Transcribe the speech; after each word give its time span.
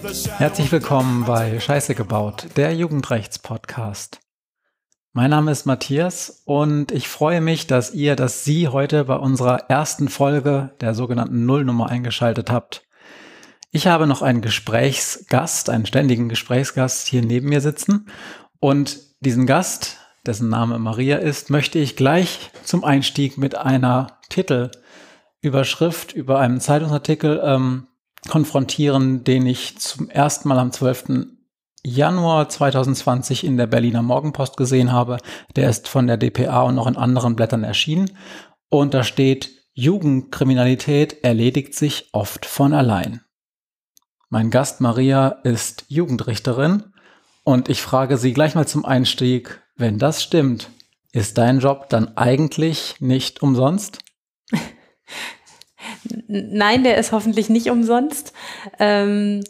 Herzlich 0.00 0.70
willkommen 0.70 1.24
bei 1.24 1.58
Scheiße 1.58 1.96
gebaut, 1.96 2.46
der 2.56 2.72
Jugendrechts-Podcast. 2.72 4.20
Mein 5.12 5.30
Name 5.30 5.50
ist 5.50 5.66
Matthias 5.66 6.42
und 6.44 6.92
ich 6.92 7.08
freue 7.08 7.40
mich, 7.40 7.66
dass 7.66 7.92
ihr, 7.94 8.14
dass 8.14 8.44
Sie 8.44 8.68
heute 8.68 9.04
bei 9.04 9.16
unserer 9.16 9.68
ersten 9.68 10.08
Folge 10.08 10.70
der 10.80 10.94
sogenannten 10.94 11.46
Nullnummer 11.46 11.88
eingeschaltet 11.88 12.48
habt. 12.48 12.86
Ich 13.72 13.88
habe 13.88 14.06
noch 14.06 14.22
einen 14.22 14.40
Gesprächsgast, 14.40 15.68
einen 15.68 15.86
ständigen 15.86 16.28
Gesprächsgast 16.28 17.08
hier 17.08 17.22
neben 17.22 17.48
mir 17.48 17.60
sitzen 17.60 18.06
und 18.60 19.00
diesen 19.18 19.46
Gast, 19.46 19.96
dessen 20.24 20.48
Name 20.48 20.78
Maria 20.78 21.16
ist, 21.16 21.50
möchte 21.50 21.80
ich 21.80 21.96
gleich 21.96 22.52
zum 22.62 22.84
Einstieg 22.84 23.36
mit 23.36 23.56
einer 23.56 24.18
Titelüberschrift 24.28 26.12
über 26.12 26.38
einen 26.38 26.60
Zeitungsartikel 26.60 27.40
ähm, 27.42 27.88
konfrontieren, 28.28 29.24
den 29.24 29.46
ich 29.46 29.78
zum 29.78 30.08
ersten 30.08 30.48
Mal 30.48 30.58
am 30.58 30.70
12. 30.70 31.26
Januar 31.84 32.48
2020 32.48 33.44
in 33.44 33.56
der 33.56 33.66
Berliner 33.66 34.02
Morgenpost 34.02 34.56
gesehen 34.56 34.92
habe. 34.92 35.18
Der 35.56 35.68
ist 35.68 35.88
von 35.88 36.06
der 36.06 36.16
DPA 36.16 36.62
und 36.62 36.76
noch 36.76 36.86
in 36.86 36.96
anderen 36.96 37.34
Blättern 37.34 37.64
erschienen. 37.64 38.10
Und 38.68 38.94
da 38.94 39.02
steht, 39.02 39.50
Jugendkriminalität 39.74 41.24
erledigt 41.24 41.74
sich 41.74 42.08
oft 42.12 42.46
von 42.46 42.72
allein. 42.72 43.22
Mein 44.28 44.50
Gast 44.50 44.80
Maria 44.80 45.28
ist 45.44 45.84
Jugendrichterin 45.88 46.92
und 47.44 47.68
ich 47.68 47.80
frage 47.80 48.18
sie 48.18 48.32
gleich 48.32 48.54
mal 48.54 48.66
zum 48.66 48.84
Einstieg, 48.84 49.62
wenn 49.76 49.98
das 49.98 50.22
stimmt, 50.22 50.68
ist 51.12 51.38
dein 51.38 51.60
Job 51.60 51.88
dann 51.88 52.16
eigentlich 52.16 52.96
nicht 53.00 53.40
umsonst? 53.42 54.00
Nein, 56.26 56.84
der 56.84 56.98
ist 56.98 57.12
hoffentlich 57.12 57.48
nicht 57.48 57.70
umsonst. 57.70 58.32
Ähm, 58.78 59.42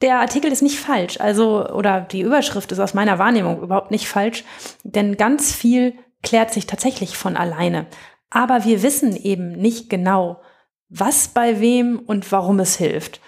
der 0.00 0.18
Artikel 0.20 0.50
ist 0.50 0.62
nicht 0.62 0.78
falsch, 0.78 1.20
also 1.20 1.68
oder 1.68 2.00
die 2.00 2.22
Überschrift 2.22 2.72
ist 2.72 2.80
aus 2.80 2.94
meiner 2.94 3.18
Wahrnehmung 3.18 3.62
überhaupt 3.62 3.90
nicht 3.90 4.08
falsch, 4.08 4.44
denn 4.82 5.16
ganz 5.16 5.52
viel 5.54 5.94
klärt 6.22 6.52
sich 6.52 6.66
tatsächlich 6.66 7.16
von 7.16 7.36
alleine. 7.36 7.86
Aber 8.30 8.64
wir 8.64 8.82
wissen 8.82 9.14
eben 9.14 9.52
nicht 9.52 9.90
genau, 9.90 10.40
was 10.88 11.28
bei 11.28 11.60
wem 11.60 11.98
und 11.98 12.30
warum 12.32 12.60
es 12.60 12.76
hilft. 12.76 13.20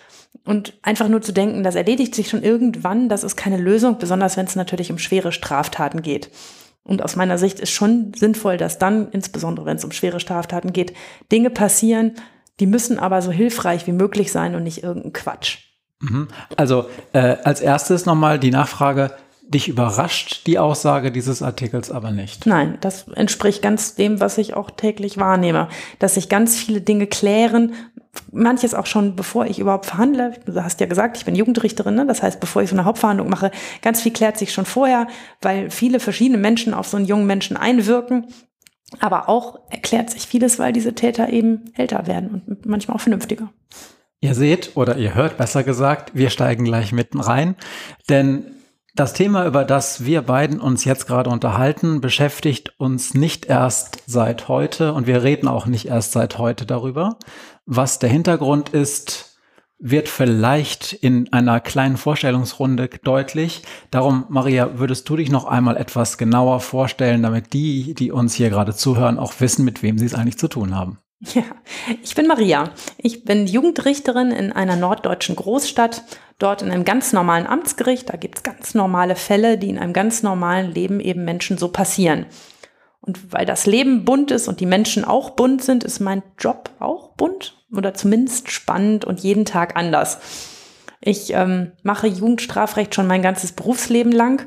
Und 0.44 0.74
einfach 0.82 1.08
nur 1.08 1.22
zu 1.22 1.32
denken, 1.32 1.62
das 1.62 1.74
erledigt 1.74 2.14
sich 2.14 2.28
schon 2.28 2.42
irgendwann, 2.42 3.08
das 3.08 3.24
ist 3.24 3.36
keine 3.36 3.56
Lösung, 3.56 3.98
besonders 3.98 4.36
wenn 4.36 4.46
es 4.46 4.56
natürlich 4.56 4.90
um 4.90 4.98
schwere 4.98 5.32
Straftaten 5.32 6.02
geht. 6.02 6.30
Und 6.84 7.02
aus 7.02 7.16
meiner 7.16 7.38
Sicht 7.38 7.60
ist 7.60 7.70
schon 7.70 8.12
sinnvoll, 8.14 8.58
dass 8.58 8.78
dann, 8.78 9.08
insbesondere 9.10 9.66
wenn 9.66 9.78
es 9.78 9.84
um 9.84 9.92
schwere 9.92 10.20
Straftaten 10.20 10.72
geht, 10.72 10.92
Dinge 11.32 11.50
passieren, 11.50 12.12
die 12.60 12.66
müssen 12.66 12.98
aber 12.98 13.22
so 13.22 13.32
hilfreich 13.32 13.86
wie 13.86 13.92
möglich 13.92 14.30
sein 14.30 14.54
und 14.54 14.62
nicht 14.62 14.82
irgendein 14.82 15.12
Quatsch. 15.12 15.58
Mhm. 16.00 16.28
Also 16.56 16.86
äh, 17.12 17.36
als 17.42 17.60
erstes 17.60 18.06
nochmal 18.06 18.38
die 18.38 18.50
Nachfrage, 18.50 19.12
dich 19.48 19.68
überrascht 19.68 20.46
die 20.46 20.58
Aussage 20.58 21.12
dieses 21.12 21.42
Artikels 21.42 21.90
aber 21.90 22.10
nicht. 22.10 22.46
Nein, 22.46 22.78
das 22.80 23.08
entspricht 23.08 23.62
ganz 23.62 23.94
dem, 23.94 24.20
was 24.20 24.38
ich 24.38 24.54
auch 24.54 24.70
täglich 24.70 25.18
wahrnehme, 25.18 25.68
dass 25.98 26.14
sich 26.14 26.28
ganz 26.28 26.56
viele 26.56 26.80
Dinge 26.80 27.06
klären, 27.06 27.74
manches 28.32 28.74
auch 28.74 28.86
schon 28.86 29.16
bevor 29.16 29.46
ich 29.46 29.58
überhaupt 29.58 29.86
verhandle. 29.86 30.34
Du 30.46 30.62
hast 30.62 30.80
ja 30.80 30.86
gesagt, 30.86 31.16
ich 31.16 31.24
bin 31.24 31.34
Jugendrichterin, 31.34 31.94
ne? 31.94 32.06
das 32.06 32.22
heißt, 32.22 32.40
bevor 32.40 32.62
ich 32.62 32.70
so 32.70 32.76
eine 32.76 32.84
Hauptverhandlung 32.84 33.28
mache, 33.28 33.50
ganz 33.82 34.02
viel 34.02 34.12
klärt 34.12 34.38
sich 34.38 34.52
schon 34.52 34.64
vorher, 34.64 35.06
weil 35.40 35.70
viele 35.70 36.00
verschiedene 36.00 36.38
Menschen 36.38 36.74
auf 36.74 36.88
so 36.88 36.96
einen 36.96 37.06
jungen 37.06 37.26
Menschen 37.26 37.56
einwirken. 37.56 38.26
Aber 39.00 39.28
auch 39.28 39.58
erklärt 39.70 40.10
sich 40.10 40.26
vieles, 40.26 40.58
weil 40.58 40.72
diese 40.72 40.94
Täter 40.94 41.30
eben 41.30 41.72
älter 41.74 42.06
werden 42.06 42.42
und 42.46 42.66
manchmal 42.66 42.96
auch 42.96 43.00
vernünftiger. 43.00 43.50
Ihr 44.20 44.34
seht 44.34 44.76
oder 44.76 44.96
ihr 44.96 45.14
hört 45.14 45.36
besser 45.36 45.64
gesagt, 45.64 46.12
wir 46.14 46.30
steigen 46.30 46.64
gleich 46.64 46.92
mitten 46.92 47.20
rein, 47.20 47.56
denn 48.08 48.54
das 48.94 49.12
Thema, 49.12 49.44
über 49.46 49.64
das 49.64 50.04
wir 50.04 50.22
beiden 50.22 50.60
uns 50.60 50.84
jetzt 50.84 51.06
gerade 51.06 51.28
unterhalten, 51.28 52.00
beschäftigt 52.00 52.78
uns 52.78 53.12
nicht 53.12 53.46
erst 53.46 54.02
seit 54.06 54.46
heute 54.46 54.92
und 54.92 55.08
wir 55.08 55.24
reden 55.24 55.48
auch 55.48 55.66
nicht 55.66 55.86
erst 55.86 56.12
seit 56.12 56.38
heute 56.38 56.64
darüber. 56.64 57.18
Was 57.66 57.98
der 57.98 58.08
Hintergrund 58.08 58.68
ist, 58.68 59.40
wird 59.80 60.08
vielleicht 60.08 60.92
in 60.92 61.32
einer 61.32 61.58
kleinen 61.58 61.96
Vorstellungsrunde 61.96 62.88
deutlich. 63.02 63.62
Darum, 63.90 64.26
Maria, 64.28 64.78
würdest 64.78 65.08
du 65.08 65.16
dich 65.16 65.30
noch 65.30 65.46
einmal 65.46 65.76
etwas 65.76 66.16
genauer 66.16 66.60
vorstellen, 66.60 67.22
damit 67.22 67.52
die, 67.52 67.94
die 67.94 68.12
uns 68.12 68.34
hier 68.34 68.48
gerade 68.48 68.74
zuhören, 68.74 69.18
auch 69.18 69.34
wissen, 69.40 69.64
mit 69.64 69.82
wem 69.82 69.98
sie 69.98 70.06
es 70.06 70.14
eigentlich 70.14 70.38
zu 70.38 70.46
tun 70.46 70.74
haben? 70.74 70.98
Ja, 71.32 71.44
ich 72.02 72.14
bin 72.14 72.26
Maria. 72.26 72.70
Ich 72.98 73.24
bin 73.24 73.46
Jugendrichterin 73.46 74.30
in 74.30 74.52
einer 74.52 74.76
norddeutschen 74.76 75.36
Großstadt, 75.36 76.02
dort 76.38 76.60
in 76.60 76.70
einem 76.70 76.84
ganz 76.84 77.12
normalen 77.12 77.46
Amtsgericht. 77.46 78.10
Da 78.10 78.16
gibt 78.16 78.38
es 78.38 78.42
ganz 78.42 78.74
normale 78.74 79.16
Fälle, 79.16 79.56
die 79.56 79.70
in 79.70 79.78
einem 79.78 79.92
ganz 79.92 80.22
normalen 80.22 80.72
Leben 80.72 81.00
eben 81.00 81.24
Menschen 81.24 81.56
so 81.56 81.68
passieren. 81.68 82.26
Und 83.00 83.32
weil 83.32 83.46
das 83.46 83.66
Leben 83.66 84.04
bunt 84.04 84.30
ist 84.30 84.48
und 84.48 84.60
die 84.60 84.66
Menschen 84.66 85.04
auch 85.04 85.30
bunt 85.30 85.62
sind, 85.62 85.84
ist 85.84 86.00
mein 86.00 86.22
Job 86.38 86.70
auch 86.78 87.10
bunt 87.10 87.56
oder 87.72 87.94
zumindest 87.94 88.50
spannend 88.50 89.04
und 89.04 89.20
jeden 89.20 89.44
Tag 89.44 89.76
anders. 89.76 90.18
Ich 91.00 91.32
ähm, 91.34 91.72
mache 91.82 92.06
Jugendstrafrecht 92.06 92.94
schon 92.94 93.06
mein 93.06 93.22
ganzes 93.22 93.52
Berufsleben 93.52 94.12
lang 94.12 94.46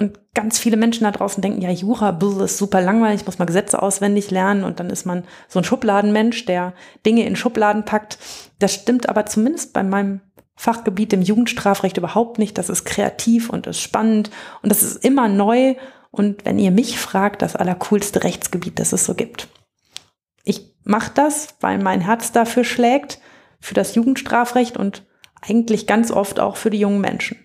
und 0.00 0.18
ganz 0.32 0.58
viele 0.58 0.78
Menschen 0.78 1.04
da 1.04 1.10
draußen 1.10 1.42
denken, 1.42 1.60
ja, 1.60 1.70
Jura 1.70 2.12
bluh, 2.12 2.40
ist 2.40 2.56
super 2.56 2.80
langweilig, 2.80 3.20
ich 3.20 3.26
muss 3.26 3.38
mal 3.38 3.44
Gesetze 3.44 3.82
auswendig 3.82 4.30
lernen 4.30 4.64
und 4.64 4.80
dann 4.80 4.88
ist 4.88 5.04
man 5.04 5.24
so 5.46 5.60
ein 5.60 5.64
Schubladenmensch, 5.64 6.46
der 6.46 6.72
Dinge 7.04 7.26
in 7.26 7.36
Schubladen 7.36 7.84
packt. 7.84 8.18
Das 8.58 8.72
stimmt 8.72 9.10
aber 9.10 9.26
zumindest 9.26 9.74
bei 9.74 9.82
meinem 9.82 10.22
Fachgebiet 10.56 11.12
im 11.12 11.20
Jugendstrafrecht 11.20 11.98
überhaupt 11.98 12.38
nicht. 12.38 12.56
Das 12.56 12.70
ist 12.70 12.86
kreativ 12.86 13.50
und 13.50 13.66
ist 13.66 13.82
spannend 13.82 14.30
und 14.62 14.70
das 14.70 14.82
ist 14.82 15.04
immer 15.04 15.28
neu. 15.28 15.74
Und 16.10 16.46
wenn 16.46 16.58
ihr 16.58 16.70
mich 16.70 16.98
fragt, 16.98 17.42
das 17.42 17.54
allercoolste 17.54 18.24
Rechtsgebiet, 18.24 18.78
das 18.78 18.94
es 18.94 19.04
so 19.04 19.14
gibt. 19.14 19.48
Ich 20.44 20.74
mache 20.82 21.12
das, 21.14 21.56
weil 21.60 21.78
mein 21.78 22.00
Herz 22.00 22.32
dafür 22.32 22.64
schlägt, 22.64 23.20
für 23.60 23.74
das 23.74 23.94
Jugendstrafrecht 23.94 24.78
und 24.78 25.06
eigentlich 25.42 25.86
ganz 25.86 26.10
oft 26.10 26.40
auch 26.40 26.56
für 26.56 26.70
die 26.70 26.80
jungen 26.80 27.02
Menschen. 27.02 27.36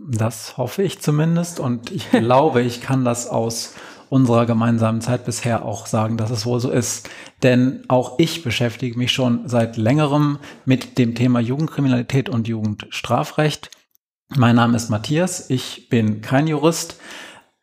Das 0.00 0.56
hoffe 0.56 0.82
ich 0.82 1.00
zumindest 1.00 1.60
und 1.60 1.92
ich 1.92 2.10
glaube, 2.10 2.62
ich 2.62 2.80
kann 2.80 3.04
das 3.04 3.28
aus 3.28 3.74
unserer 4.10 4.44
gemeinsamen 4.44 5.00
Zeit 5.00 5.24
bisher 5.24 5.64
auch 5.64 5.86
sagen, 5.86 6.16
dass 6.16 6.30
es 6.30 6.46
wohl 6.46 6.60
so 6.60 6.70
ist. 6.70 7.08
Denn 7.42 7.84
auch 7.88 8.18
ich 8.18 8.42
beschäftige 8.42 8.98
mich 8.98 9.12
schon 9.12 9.48
seit 9.48 9.76
längerem 9.76 10.38
mit 10.64 10.98
dem 10.98 11.14
Thema 11.14 11.40
Jugendkriminalität 11.40 12.28
und 12.28 12.48
Jugendstrafrecht. 12.48 13.70
Mein 14.36 14.56
Name 14.56 14.76
ist 14.76 14.90
Matthias, 14.90 15.48
ich 15.48 15.88
bin 15.88 16.20
kein 16.20 16.46
Jurist, 16.46 17.00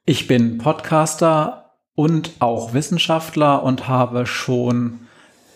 ich 0.06 0.28
bin 0.28 0.58
Podcaster 0.58 1.76
und 1.96 2.32
auch 2.40 2.74
Wissenschaftler 2.74 3.64
und 3.64 3.88
habe 3.88 4.26
schon 4.26 5.02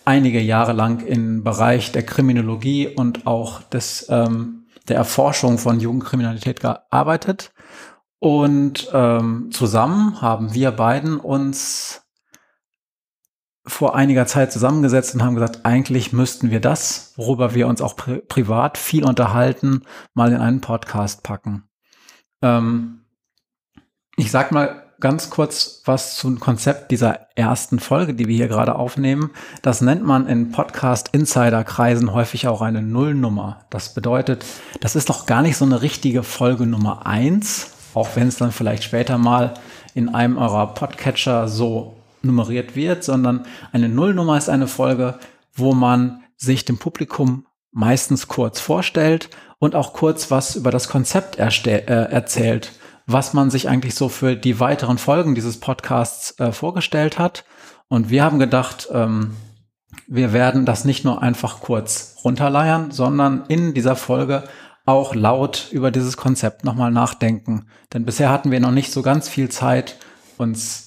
einige 0.03 0.41
Jahre 0.41 0.74
lang 0.74 1.06
im 1.06 1.44
Bereich 1.44 1.91
der 1.91 2.03
Kriminologie 2.03 2.88
und 2.88 3.28
auch 3.28 3.62
des 3.64 4.08
ähm, 4.09 4.65
der 4.88 4.97
Erforschung 4.97 5.57
von 5.57 5.79
Jugendkriminalität 5.79 6.59
gearbeitet. 6.59 7.51
Und 8.19 8.90
ähm, 8.94 9.50
zusammen 9.51 10.22
haben 10.22 10.53
wir 10.53 10.72
beiden 10.72 11.19
uns 11.19 12.01
vor 13.68 13.96
einiger 13.96 14.28
Zeit 14.28 14.51
zusammengesetzt 14.51 15.16
und 15.16 15.23
haben 15.23 15.35
gesagt, 15.35 15.66
eigentlich 15.66 16.13
müssten 16.13 16.51
wir 16.51 16.59
das, 16.59 17.13
worüber 17.18 17.56
wir 17.56 17.68
uns 17.68 17.81
auch 17.81 17.96
pri 17.96 18.22
privat 18.22 18.78
viel 18.78 19.03
unterhalten, 19.03 19.81
mal 20.13 20.31
in 20.31 20.40
einen 20.40 20.62
Podcast 20.62 21.23
packen. 21.23 21.67
Ähm, 22.41 23.05
ich 24.17 24.31
sag 24.31 24.52
mal 24.52 24.84
ganz 25.00 25.30
kurz 25.30 25.82
was 25.86 26.18
zum 26.18 26.40
Konzept 26.40 26.92
dieser 26.92 27.28
ersten 27.36 27.80
Folge, 27.80 28.14
die 28.14 28.28
wir 28.28 28.36
hier 28.36 28.47
gerade 28.47 28.76
aufnehmen. 28.76 29.32
Das 29.62 29.82
nennt 29.82 30.03
man 30.03 30.28
in 30.28 30.52
Podcast-Insider-Kreisen 30.52 32.14
häufig 32.14 32.47
auch 32.47 32.62
eine 32.62 32.82
Nullnummer. 32.82 33.66
Das 33.70 33.94
bedeutet, 33.94 34.46
das 34.82 34.96
ist 34.96 35.09
doch 35.09 35.26
gar 35.26 35.42
nicht 35.42 35.58
so 35.58 35.66
eine 35.66 35.82
richtige 35.82 36.24
Folge 36.24 36.66
Nummer 36.66 37.06
eins, 37.06 37.72
auch 37.94 38.09
wenn 38.16 38.28
es 38.28 38.38
dann 38.38 38.52
vielleicht 38.52 38.84
später 38.84 39.18
mal 39.18 39.53
in 39.94 40.14
einem 40.14 40.38
eurer 40.38 40.74
Podcatcher 40.74 41.48
so 41.48 41.98
nummeriert 42.22 42.76
wird, 42.76 43.03
sondern 43.03 43.46
eine 43.72 43.90
Nullnummer 43.90 44.38
ist 44.38 44.50
eine 44.50 44.68
Folge, 44.68 45.20
wo 45.53 45.74
man 45.74 46.24
sich 46.38 46.66
dem 46.66 46.78
Publikum 46.78 47.46
meistens 47.72 48.28
kurz 48.28 48.59
vorstellt 48.59 49.30
und 49.59 49.76
auch 49.76 49.94
kurz 49.94 50.32
was 50.32 50.56
über 50.56 50.72
das 50.72 50.90
Konzept 50.90 51.38
äh, 51.38 51.80
erzählt 51.80 52.72
was 53.07 53.34
man 53.34 53.49
sich 53.49 53.69
eigentlich 53.69 53.96
so 53.96 54.09
für 54.09 54.35
die 54.35 54.59
weiteren 54.59 54.97
Folgen 54.97 55.35
dieses 55.35 55.59
Podcasts 55.59 56.40
äh, 56.40 56.52
vorgestellt 56.52 57.19
hat. 57.19 57.46
Und 57.87 58.09
wir 58.09 58.23
haben 58.23 58.40
gedacht, 58.40 58.87
ähm, 58.91 59.35
wir 60.07 60.34
werden 60.34 60.66
das 60.66 60.85
nicht 60.85 61.05
nur 61.05 61.22
einfach 61.22 61.61
kurz 61.61 62.17
runterleiern, 62.23 62.91
sondern 62.91 63.46
in 63.47 63.73
dieser 63.73 63.96
Folge 63.96 64.43
auch 64.85 65.16
laut 65.16 65.69
über 65.72 65.91
dieses 65.91 66.17
Konzept 66.17 66.63
nochmal 66.63 66.91
nachdenken. 66.91 67.67
Denn 67.93 68.05
bisher 68.05 68.29
hatten 68.29 68.52
wir 68.52 68.59
noch 68.59 68.72
nicht 68.72 68.91
so 68.91 69.02
ganz 69.02 69.29
viel 69.29 69.49
Zeit, 69.49 69.97
uns 70.37 70.85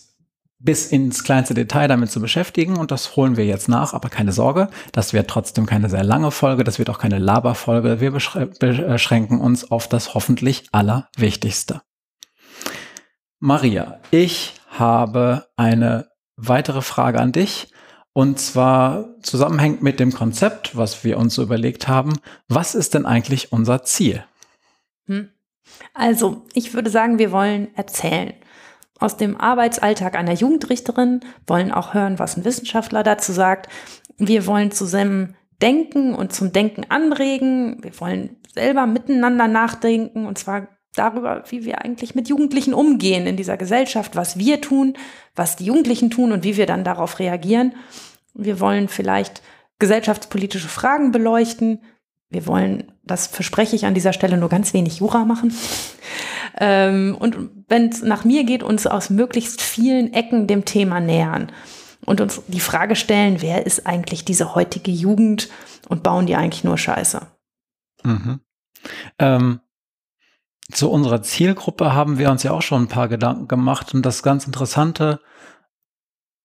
bis 0.61 0.87
ins 0.87 1.23
kleinste 1.23 1.55
Detail 1.55 1.87
damit 1.87 2.11
zu 2.11 2.21
beschäftigen 2.21 2.77
und 2.77 2.91
das 2.91 3.15
holen 3.15 3.37
wir 3.37 3.47
jetzt 3.47 3.69
nach, 3.69 3.95
aber 3.95 4.09
keine 4.09 4.33
Sorge, 4.33 4.69
das 4.91 5.13
wird 5.13 5.31
trotzdem 5.31 5.67
keine 5.67 5.89
sehr 5.89 6.03
lange 6.03 6.33
Folge, 6.33 6.65
das 6.65 6.81
wird 6.81 6.91
auch 6.91 6.99
keine 6.99 7.19
Laberfolge, 7.19 8.01
wir 8.01 8.11
beschränken 8.11 9.41
uns 9.41 9.71
auf 9.71 9.89
das 9.89 10.15
hoffentlich 10.15 10.67
Allerwichtigste. 10.73 11.83
Maria, 13.41 14.01
ich 14.11 14.55
habe 14.69 15.47
eine 15.57 16.09
weitere 16.37 16.83
Frage 16.83 17.21
an 17.21 17.33
dich 17.33 17.73
und 18.13 18.41
zwar 18.41 19.21
zusammenhängt 19.23 19.81
mit 19.83 20.01
dem 20.01 20.13
Konzept, 20.13 20.77
was 20.77 21.05
wir 21.05 21.19
uns 21.19 21.35
so 21.35 21.43
überlegt 21.43 21.87
haben. 21.87 22.19
Was 22.49 22.75
ist 22.75 22.95
denn 22.95 23.07
eigentlich 23.07 23.53
unser 23.53 23.85
Ziel? 23.85 24.25
Hm. 25.07 25.31
Also, 25.95 26.47
ich 26.53 26.75
würde 26.75 26.91
sagen, 26.91 27.19
wir 27.19 27.31
wollen 27.31 27.69
erzählen 27.77 28.35
aus 28.99 29.17
dem 29.17 29.41
Arbeitsalltag 29.41 30.17
einer 30.17 30.33
Jugendrichterin, 30.33 31.21
wollen 31.47 31.71
auch 31.71 31.95
hören, 31.95 32.19
was 32.19 32.37
ein 32.37 32.45
Wissenschaftler 32.45 33.05
dazu 33.05 33.31
sagt. 33.31 33.69
Wir 34.17 34.47
wollen 34.47 34.73
zusammen 34.73 35.37
denken 35.63 36.15
und 36.15 36.33
zum 36.33 36.53
Denken 36.53 36.87
anregen. 36.89 37.83
Wir 37.83 37.99
wollen 38.01 38.37
selber 38.53 38.87
miteinander 38.87 39.47
nachdenken 39.47 40.27
und 40.27 40.39
zwar 40.39 40.67
darüber, 40.99 41.45
wie 41.49 41.65
wir 41.65 41.85
eigentlich 41.85 42.15
mit 42.15 42.29
Jugendlichen 42.29 42.75
umgehen 42.75 43.27
in 43.27 43.37
dieser 43.37 43.57
Gesellschaft, 43.57 44.17
was 44.17 44.39
wir 44.39 44.61
tun, 44.61 44.95
was 45.35 45.57
die 45.57 45.65
Jugendlichen 45.65 46.11
tun 46.11 46.33
und 46.33 46.45
wie 46.45 46.57
wir 46.57 46.67
dann 46.67 46.85
darauf 46.85 47.19
reagieren. 47.19 47.75
Wir 48.35 48.61
wollen 48.61 48.89
vielleicht 48.89 49.43
gesellschaftspolitische 49.79 50.69
Fragen 50.69 51.13
beleuchten. 51.13 51.83
Wir 52.31 52.47
wollen, 52.47 52.93
das 53.05 53.27
verspreche 53.27 53.77
ich 53.77 53.87
an 53.87 53.95
dieser 53.95 54.13
Stelle, 54.13 54.37
nur 54.37 54.49
ganz 54.49 54.75
wenig 54.75 54.99
Jura 54.99 55.25
machen. 55.25 55.55
Ähm, 56.61 57.17
und 57.17 57.37
wenn 57.69 57.89
es 57.91 58.03
nach 58.03 58.25
mir 58.25 58.43
geht, 58.43 58.65
uns 58.65 58.87
aus 58.87 59.11
möglichst 59.11 59.63
vielen 59.63 60.13
Ecken 60.13 60.49
dem 60.49 60.65
Thema 60.65 60.99
nähern 60.99 61.53
und 62.05 62.21
uns 62.21 62.43
die 62.49 62.59
Frage 62.59 62.97
stellen, 62.97 63.43
wer 63.43 63.65
ist 63.65 63.87
eigentlich 63.87 64.25
diese 64.25 64.57
heutige 64.57 64.91
Jugend 64.91 65.51
und 65.89 66.03
bauen 66.03 66.27
die 66.27 66.35
eigentlich 66.35 66.65
nur 66.65 66.77
Scheiße? 66.77 67.29
Mhm. 68.03 68.41
Ähm, 69.21 69.61
zu 70.71 70.91
unserer 70.91 71.23
Zielgruppe 71.23 71.95
haben 71.95 72.19
wir 72.19 72.31
uns 72.31 72.43
ja 72.43 72.53
auch 72.53 72.63
schon 72.63 72.85
ein 72.85 72.89
paar 72.89 73.09
Gedanken 73.09 73.49
gemacht 73.49 73.95
und 73.95 74.05
das 74.05 74.23
ganz 74.23 74.47
Interessante, 74.47 75.21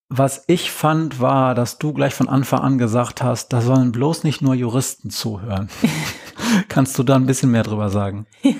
was 0.09 0.43
ich 0.47 0.71
fand, 0.71 1.19
war, 1.19 1.55
dass 1.55 1.79
du 1.79 1.91
gleich 1.91 2.13
von 2.13 2.29
Anfang 2.29 2.59
an 2.59 2.77
gesagt 2.77 3.23
hast, 3.23 3.51
da 3.51 3.61
sollen 3.61 3.91
bloß 3.91 4.23
nicht 4.23 4.41
nur 4.41 4.53
Juristen 4.53 5.09
zuhören. 5.09 5.69
Kannst 6.69 6.97
du 6.99 7.03
da 7.03 7.15
ein 7.15 7.25
bisschen 7.25 7.51
mehr 7.51 7.63
drüber 7.63 7.89
sagen? 7.89 8.27
Ja, 8.43 8.53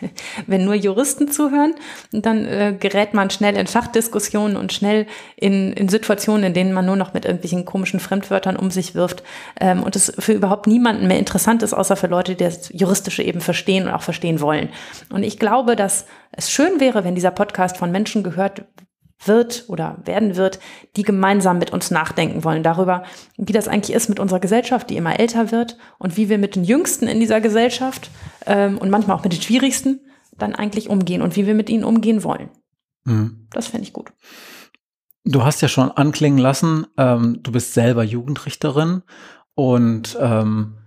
wenn 0.46 0.64
nur 0.64 0.74
Juristen 0.74 1.30
zuhören, 1.30 1.74
dann 2.12 2.44
äh, 2.44 2.74
gerät 2.78 3.14
man 3.14 3.30
schnell 3.30 3.56
in 3.56 3.66
Fachdiskussionen 3.66 4.56
und 4.56 4.72
schnell 4.72 5.06
in, 5.36 5.72
in 5.72 5.88
Situationen, 5.88 6.44
in 6.44 6.54
denen 6.54 6.72
man 6.72 6.86
nur 6.86 6.96
noch 6.96 7.14
mit 7.14 7.24
irgendwelchen 7.24 7.64
komischen 7.64 8.00
Fremdwörtern 8.00 8.56
um 8.56 8.70
sich 8.70 8.94
wirft 8.94 9.22
ähm, 9.60 9.82
und 9.82 9.96
es 9.96 10.12
für 10.18 10.32
überhaupt 10.32 10.66
niemanden 10.66 11.06
mehr 11.06 11.18
interessant 11.18 11.62
ist, 11.62 11.74
außer 11.74 11.96
für 11.96 12.06
Leute, 12.06 12.34
die 12.34 12.44
das 12.44 12.70
Juristische 12.72 13.22
eben 13.22 13.40
verstehen 13.40 13.86
und 13.86 13.94
auch 13.94 14.02
verstehen 14.02 14.40
wollen. 14.40 14.70
Und 15.10 15.22
ich 15.22 15.38
glaube, 15.38 15.76
dass 15.76 16.06
es 16.32 16.50
schön 16.50 16.80
wäre, 16.80 17.04
wenn 17.04 17.14
dieser 17.14 17.30
Podcast 17.30 17.76
von 17.76 17.90
Menschen 17.90 18.22
gehört 18.22 18.64
wird 19.24 19.64
oder 19.68 19.98
werden 20.04 20.36
wird, 20.36 20.58
die 20.96 21.02
gemeinsam 21.02 21.58
mit 21.58 21.72
uns 21.72 21.90
nachdenken 21.90 22.44
wollen 22.44 22.62
darüber, 22.62 23.04
wie 23.36 23.52
das 23.52 23.68
eigentlich 23.68 23.94
ist 23.94 24.08
mit 24.08 24.18
unserer 24.18 24.40
Gesellschaft, 24.40 24.90
die 24.90 24.96
immer 24.96 25.18
älter 25.18 25.50
wird 25.50 25.76
und 25.98 26.16
wie 26.16 26.28
wir 26.28 26.38
mit 26.38 26.56
den 26.56 26.64
Jüngsten 26.64 27.06
in 27.06 27.20
dieser 27.20 27.40
Gesellschaft 27.40 28.10
ähm, 28.46 28.78
und 28.78 28.90
manchmal 28.90 29.16
auch 29.16 29.24
mit 29.24 29.32
den 29.32 29.42
Schwierigsten 29.42 30.00
dann 30.38 30.54
eigentlich 30.54 30.88
umgehen 30.88 31.22
und 31.22 31.36
wie 31.36 31.46
wir 31.46 31.54
mit 31.54 31.68
ihnen 31.68 31.84
umgehen 31.84 32.24
wollen. 32.24 32.48
Mhm. 33.04 33.46
Das 33.50 33.68
fände 33.68 33.84
ich 33.84 33.92
gut. 33.92 34.12
Du 35.24 35.44
hast 35.44 35.60
ja 35.60 35.68
schon 35.68 35.90
anklingen 35.90 36.38
lassen, 36.38 36.86
ähm, 36.96 37.40
du 37.42 37.52
bist 37.52 37.74
selber 37.74 38.02
Jugendrichterin 38.02 39.02
und 39.54 40.16
ähm, 40.18 40.78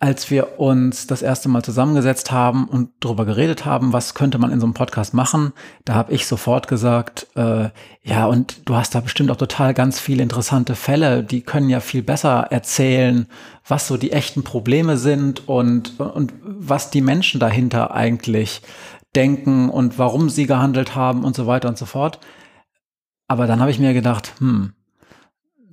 als 0.00 0.30
wir 0.30 0.58
uns 0.58 1.06
das 1.06 1.20
erste 1.20 1.50
Mal 1.50 1.62
zusammengesetzt 1.62 2.32
haben 2.32 2.66
und 2.66 2.88
darüber 3.00 3.26
geredet 3.26 3.66
haben, 3.66 3.92
was 3.92 4.14
könnte 4.14 4.38
man 4.38 4.50
in 4.50 4.58
so 4.58 4.64
einem 4.64 4.72
Podcast 4.72 5.12
machen, 5.12 5.52
da 5.84 5.94
habe 5.94 6.12
ich 6.14 6.26
sofort 6.26 6.68
gesagt, 6.68 7.26
äh, 7.36 7.68
ja, 8.02 8.24
und 8.24 8.66
du 8.66 8.74
hast 8.76 8.94
da 8.94 9.00
bestimmt 9.00 9.30
auch 9.30 9.36
total 9.36 9.74
ganz 9.74 10.00
viele 10.00 10.22
interessante 10.22 10.74
Fälle, 10.74 11.22
die 11.22 11.42
können 11.42 11.68
ja 11.68 11.80
viel 11.80 12.02
besser 12.02 12.46
erzählen, 12.50 13.26
was 13.68 13.86
so 13.86 13.98
die 13.98 14.12
echten 14.12 14.42
Probleme 14.42 14.96
sind 14.96 15.46
und, 15.46 16.00
und 16.00 16.32
was 16.42 16.90
die 16.90 17.02
Menschen 17.02 17.38
dahinter 17.38 17.90
eigentlich 17.90 18.62
denken 19.14 19.68
und 19.68 19.98
warum 19.98 20.30
sie 20.30 20.46
gehandelt 20.46 20.94
haben 20.94 21.24
und 21.24 21.36
so 21.36 21.46
weiter 21.46 21.68
und 21.68 21.76
so 21.76 21.84
fort. 21.84 22.20
Aber 23.28 23.46
dann 23.46 23.60
habe 23.60 23.70
ich 23.70 23.78
mir 23.78 23.92
gedacht, 23.92 24.32
hm, 24.38 24.72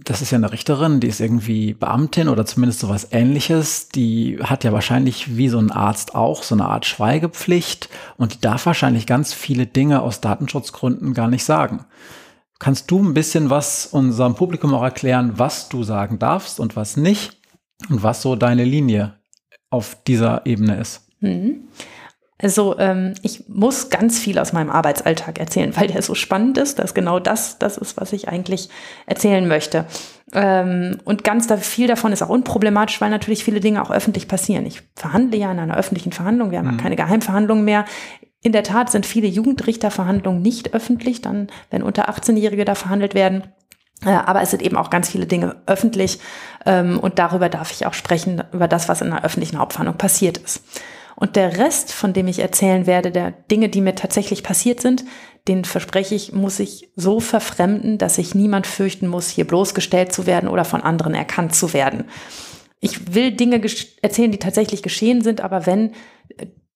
das 0.03 0.21
ist 0.21 0.31
ja 0.31 0.37
eine 0.37 0.51
Richterin, 0.51 0.99
die 0.99 1.07
ist 1.07 1.19
irgendwie 1.19 1.73
Beamtin 1.73 2.29
oder 2.29 2.45
zumindest 2.45 2.79
sowas 2.79 3.07
ähnliches. 3.11 3.89
Die 3.89 4.39
hat 4.41 4.63
ja 4.63 4.71
wahrscheinlich 4.71 5.35
wie 5.35 5.49
so 5.49 5.57
ein 5.57 5.71
Arzt 5.71 6.15
auch 6.15 6.43
so 6.43 6.55
eine 6.55 6.65
Art 6.65 6.85
Schweigepflicht 6.85 7.89
und 8.17 8.35
die 8.35 8.41
darf 8.41 8.65
wahrscheinlich 8.65 9.07
ganz 9.07 9.33
viele 9.33 9.65
Dinge 9.65 10.01
aus 10.01 10.21
Datenschutzgründen 10.21 11.13
gar 11.13 11.27
nicht 11.27 11.43
sagen. 11.43 11.85
Kannst 12.59 12.89
du 12.89 12.99
ein 12.99 13.13
bisschen 13.13 13.49
was 13.49 13.85
unserem 13.87 14.35
Publikum 14.35 14.73
auch 14.73 14.83
erklären, 14.83 15.33
was 15.35 15.69
du 15.69 15.83
sagen 15.83 16.19
darfst 16.19 16.59
und 16.59 16.75
was 16.75 16.97
nicht 16.97 17.37
und 17.89 18.01
was 18.03 18.21
so 18.21 18.35
deine 18.35 18.63
Linie 18.63 19.15
auf 19.69 19.97
dieser 20.05 20.45
Ebene 20.45 20.79
ist? 20.79 21.07
Mhm. 21.19 21.67
Also 22.39 22.77
ähm, 22.77 23.15
ich 23.23 23.47
muss 23.47 23.89
ganz 23.89 24.19
viel 24.19 24.37
aus 24.37 24.53
meinem 24.53 24.69
Arbeitsalltag 24.69 25.39
erzählen, 25.39 25.75
weil 25.75 25.87
der 25.87 26.03
so 26.03 26.13
spannend 26.13 26.57
ist, 26.59 26.77
dass 26.77 26.93
genau 26.93 27.19
das 27.19 27.57
das 27.57 27.77
ist, 27.77 27.97
was 27.97 28.13
ich 28.13 28.27
eigentlich 28.27 28.69
erzählen 29.07 29.47
möchte. 29.47 29.85
Ähm, 30.33 30.99
und 31.03 31.23
ganz 31.23 31.47
da, 31.47 31.57
viel 31.57 31.87
davon 31.87 32.11
ist 32.11 32.21
auch 32.21 32.29
unproblematisch, 32.29 33.01
weil 33.01 33.09
natürlich 33.09 33.43
viele 33.43 33.59
Dinge 33.59 33.81
auch 33.81 33.89
öffentlich 33.89 34.27
passieren. 34.27 34.67
Ich 34.67 34.83
verhandle 34.95 35.37
ja 35.39 35.51
in 35.51 35.57
einer 35.57 35.77
öffentlichen 35.77 36.11
Verhandlung, 36.11 36.51
wir 36.51 36.59
haben 36.59 36.73
mhm. 36.73 36.77
keine 36.77 36.95
Geheimverhandlungen 36.95 37.65
mehr. 37.65 37.85
In 38.43 38.51
der 38.51 38.63
Tat 38.63 38.91
sind 38.91 39.07
viele 39.07 39.27
Jugendrichterverhandlungen 39.27 40.41
nicht 40.41 40.75
öffentlich, 40.75 41.21
dann 41.21 41.47
wenn 41.71 41.81
unter 41.81 42.07
18-Jährige 42.07 42.65
da 42.65 42.75
verhandelt 42.75 43.15
werden. 43.15 43.45
Äh, 44.05 44.11
aber 44.11 44.43
es 44.43 44.51
sind 44.51 44.61
eben 44.61 44.77
auch 44.77 44.91
ganz 44.91 45.09
viele 45.09 45.25
Dinge 45.25 45.55
öffentlich 45.65 46.19
ähm, 46.67 46.99
und 46.99 47.17
darüber 47.17 47.49
darf 47.49 47.71
ich 47.71 47.87
auch 47.87 47.95
sprechen, 47.95 48.43
über 48.51 48.67
das, 48.67 48.89
was 48.89 49.01
in 49.01 49.07
einer 49.07 49.23
öffentlichen 49.23 49.57
Hauptverhandlung 49.57 49.97
passiert 49.97 50.37
ist. 50.37 50.61
Und 51.19 51.35
der 51.35 51.57
Rest, 51.57 51.91
von 51.91 52.13
dem 52.13 52.27
ich 52.27 52.37
erzählen 52.37 52.85
werde, 52.85 53.09
der 53.09 53.31
Dinge, 53.31 53.69
die 53.69 53.81
mir 53.81 53.95
tatsächlich 53.95 54.43
passiert 54.43 54.81
sind, 54.81 55.03
den 55.47 55.65
verspreche 55.65 56.13
ich, 56.13 56.31
muss 56.31 56.59
ich 56.59 56.91
so 56.95 57.19
verfremden, 57.19 57.97
dass 57.97 58.15
sich 58.15 58.35
niemand 58.35 58.67
fürchten 58.67 59.07
muss, 59.07 59.27
hier 59.27 59.47
bloßgestellt 59.47 60.13
zu 60.13 60.27
werden 60.27 60.47
oder 60.47 60.63
von 60.63 60.81
anderen 60.81 61.15
erkannt 61.15 61.55
zu 61.55 61.73
werden. 61.73 62.05
Ich 62.81 63.15
will 63.15 63.31
Dinge 63.31 63.59
erzählen, 64.03 64.31
die 64.31 64.37
tatsächlich 64.37 64.83
geschehen 64.83 65.23
sind, 65.23 65.41
aber 65.41 65.65
wenn 65.65 65.93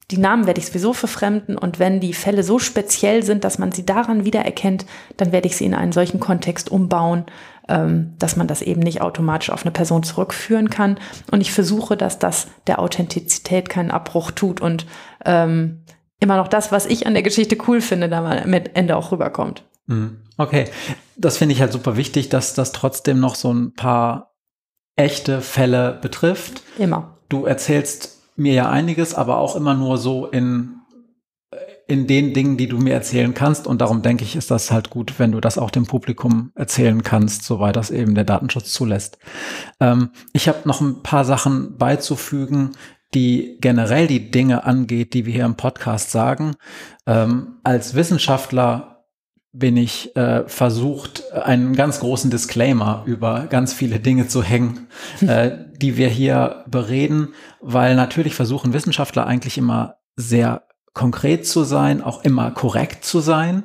die 0.09 0.17
Namen 0.17 0.47
werde 0.47 0.59
ich 0.59 0.65
sowieso 0.65 0.93
verfremden 0.93 1.55
und 1.55 1.77
wenn 1.77 1.99
die 1.99 2.13
Fälle 2.13 2.41
so 2.41 2.57
speziell 2.57 3.21
sind, 3.21 3.43
dass 3.43 3.59
man 3.59 3.71
sie 3.71 3.85
daran 3.85 4.25
wiedererkennt, 4.25 4.87
dann 5.17 5.31
werde 5.31 5.47
ich 5.47 5.55
sie 5.55 5.65
in 5.65 5.75
einen 5.75 5.91
solchen 5.91 6.19
Kontext 6.19 6.71
umbauen, 6.71 7.25
dass 7.67 8.35
man 8.35 8.47
das 8.47 8.61
eben 8.61 8.81
nicht 8.81 9.01
automatisch 9.01 9.49
auf 9.49 9.63
eine 9.63 9.71
Person 9.71 10.03
zurückführen 10.03 10.69
kann. 10.69 10.99
Und 11.31 11.39
ich 11.39 11.53
versuche, 11.53 11.95
dass 11.95 12.19
das 12.19 12.47
der 12.67 12.79
Authentizität 12.79 13.69
keinen 13.69 13.91
Abbruch 13.91 14.31
tut 14.31 14.59
und 14.59 14.85
ähm, 15.23 15.85
immer 16.19 16.37
noch 16.37 16.47
das, 16.47 16.71
was 16.71 16.85
ich 16.85 17.07
an 17.07 17.13
der 17.13 17.23
Geschichte 17.23 17.57
cool 17.67 17.81
finde, 17.81 18.09
da 18.09 18.21
mal 18.21 18.45
mit 18.45 18.75
Ende 18.75 18.97
auch 18.97 19.11
rüberkommt. 19.11 19.63
Mhm. 19.87 20.17
Okay, 20.37 20.65
das 21.15 21.37
finde 21.37 21.53
ich 21.53 21.61
halt 21.61 21.71
super 21.71 21.97
wichtig, 21.97 22.29
dass 22.29 22.53
das 22.53 22.71
trotzdem 22.71 23.19
noch 23.19 23.35
so 23.35 23.53
ein 23.53 23.73
paar 23.73 24.33
echte 24.95 25.41
Fälle 25.41 25.97
betrifft. 26.01 26.63
Immer. 26.77 27.17
Du 27.29 27.45
erzählst 27.45 28.19
mir 28.35 28.53
ja 28.53 28.69
einiges, 28.69 29.13
aber 29.13 29.37
auch 29.37 29.55
immer 29.55 29.73
nur 29.73 29.97
so 29.97 30.27
in 30.27 30.80
in 31.91 32.07
den 32.07 32.33
Dingen, 32.33 32.55
die 32.55 32.67
du 32.67 32.77
mir 32.77 32.93
erzählen 32.93 33.33
kannst. 33.33 33.67
Und 33.67 33.81
darum 33.81 34.01
denke 34.01 34.23
ich, 34.23 34.37
ist 34.37 34.49
das 34.49 34.71
halt 34.71 34.89
gut, 34.89 35.19
wenn 35.19 35.33
du 35.33 35.41
das 35.41 35.57
auch 35.57 35.69
dem 35.69 35.85
Publikum 35.85 36.53
erzählen 36.55 37.03
kannst, 37.03 37.43
soweit 37.43 37.75
das 37.75 37.91
eben 37.91 38.15
der 38.15 38.23
Datenschutz 38.23 38.71
zulässt. 38.71 39.17
Ähm, 39.81 40.11
ich 40.31 40.47
habe 40.47 40.59
noch 40.63 40.79
ein 40.79 41.03
paar 41.03 41.25
Sachen 41.25 41.77
beizufügen, 41.77 42.71
die 43.13 43.57
generell 43.59 44.07
die 44.07 44.31
Dinge 44.31 44.63
angeht, 44.63 45.13
die 45.13 45.25
wir 45.25 45.33
hier 45.33 45.43
im 45.43 45.57
Podcast 45.57 46.11
sagen. 46.11 46.55
Ähm, 47.05 47.59
als 47.65 47.93
Wissenschaftler 47.93 49.03
bin 49.51 49.75
ich 49.75 50.15
äh, 50.15 50.47
versucht, 50.47 51.33
einen 51.33 51.75
ganz 51.75 51.99
großen 51.99 52.31
Disclaimer 52.31 53.03
über 53.05 53.47
ganz 53.49 53.73
viele 53.73 53.99
Dinge 53.99 54.29
zu 54.29 54.43
hängen, 54.43 54.87
äh, 55.27 55.57
die 55.75 55.97
wir 55.97 56.07
hier 56.07 56.63
bereden, 56.67 57.33
weil 57.59 57.97
natürlich 57.97 58.33
versuchen 58.33 58.71
Wissenschaftler 58.71 59.27
eigentlich 59.27 59.57
immer 59.57 59.95
sehr 60.15 60.63
konkret 60.93 61.47
zu 61.47 61.63
sein, 61.63 62.01
auch 62.01 62.23
immer 62.23 62.51
korrekt 62.51 63.05
zu 63.05 63.19
sein 63.19 63.63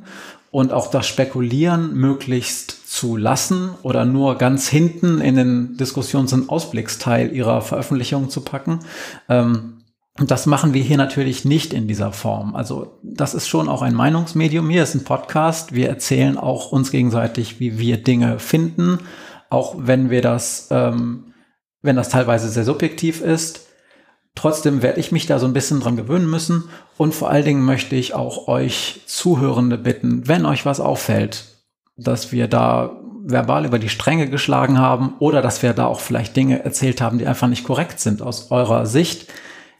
und 0.50 0.72
auch 0.72 0.90
das 0.90 1.06
Spekulieren 1.06 1.94
möglichst 1.94 2.90
zu 2.90 3.16
lassen 3.16 3.70
oder 3.82 4.04
nur 4.04 4.36
ganz 4.38 4.68
hinten 4.68 5.20
in 5.20 5.34
den 5.34 5.76
Diskussions- 5.76 6.32
und 6.32 6.48
Ausblicksteil 6.48 7.32
ihrer 7.34 7.60
Veröffentlichung 7.60 8.30
zu 8.30 8.40
packen. 8.42 8.80
Ähm, 9.28 9.72
Und 10.18 10.30
das 10.30 10.46
machen 10.46 10.72
wir 10.72 10.82
hier 10.82 10.96
natürlich 10.96 11.44
nicht 11.44 11.74
in 11.74 11.86
dieser 11.88 12.10
Form. 12.10 12.54
Also 12.56 12.98
das 13.02 13.34
ist 13.34 13.48
schon 13.48 13.68
auch 13.68 13.82
ein 13.82 13.92
Meinungsmedium. 13.92 14.70
Hier 14.70 14.82
ist 14.82 14.94
ein 14.94 15.04
Podcast. 15.04 15.74
Wir 15.74 15.90
erzählen 15.90 16.38
auch 16.38 16.72
uns 16.72 16.90
gegenseitig, 16.90 17.60
wie 17.60 17.78
wir 17.78 17.98
Dinge 18.02 18.38
finden, 18.38 19.00
auch 19.50 19.74
wenn 19.76 20.08
wir 20.08 20.22
das, 20.22 20.68
ähm, 20.70 21.34
wenn 21.82 21.96
das 21.96 22.08
teilweise 22.08 22.48
sehr 22.48 22.64
subjektiv 22.64 23.20
ist. 23.20 23.65
Trotzdem 24.36 24.82
werde 24.82 25.00
ich 25.00 25.10
mich 25.10 25.26
da 25.26 25.40
so 25.40 25.46
ein 25.46 25.54
bisschen 25.54 25.80
dran 25.80 25.96
gewöhnen 25.96 26.30
müssen. 26.30 26.68
Und 26.96 27.14
vor 27.14 27.30
allen 27.30 27.44
Dingen 27.44 27.64
möchte 27.64 27.96
ich 27.96 28.14
auch 28.14 28.46
euch 28.46 29.00
Zuhörende 29.06 29.78
bitten, 29.78 30.28
wenn 30.28 30.46
euch 30.46 30.64
was 30.64 30.78
auffällt, 30.78 31.46
dass 31.96 32.30
wir 32.30 32.46
da 32.46 33.00
verbal 33.24 33.64
über 33.64 33.80
die 33.80 33.88
Stränge 33.88 34.28
geschlagen 34.28 34.78
haben 34.78 35.14
oder 35.18 35.42
dass 35.42 35.62
wir 35.62 35.72
da 35.72 35.86
auch 35.86 36.00
vielleicht 36.00 36.36
Dinge 36.36 36.62
erzählt 36.62 37.00
haben, 37.00 37.18
die 37.18 37.26
einfach 37.26 37.48
nicht 37.48 37.64
korrekt 37.64 37.98
sind 37.98 38.22
aus 38.22 38.52
eurer 38.52 38.86
Sicht, 38.86 39.26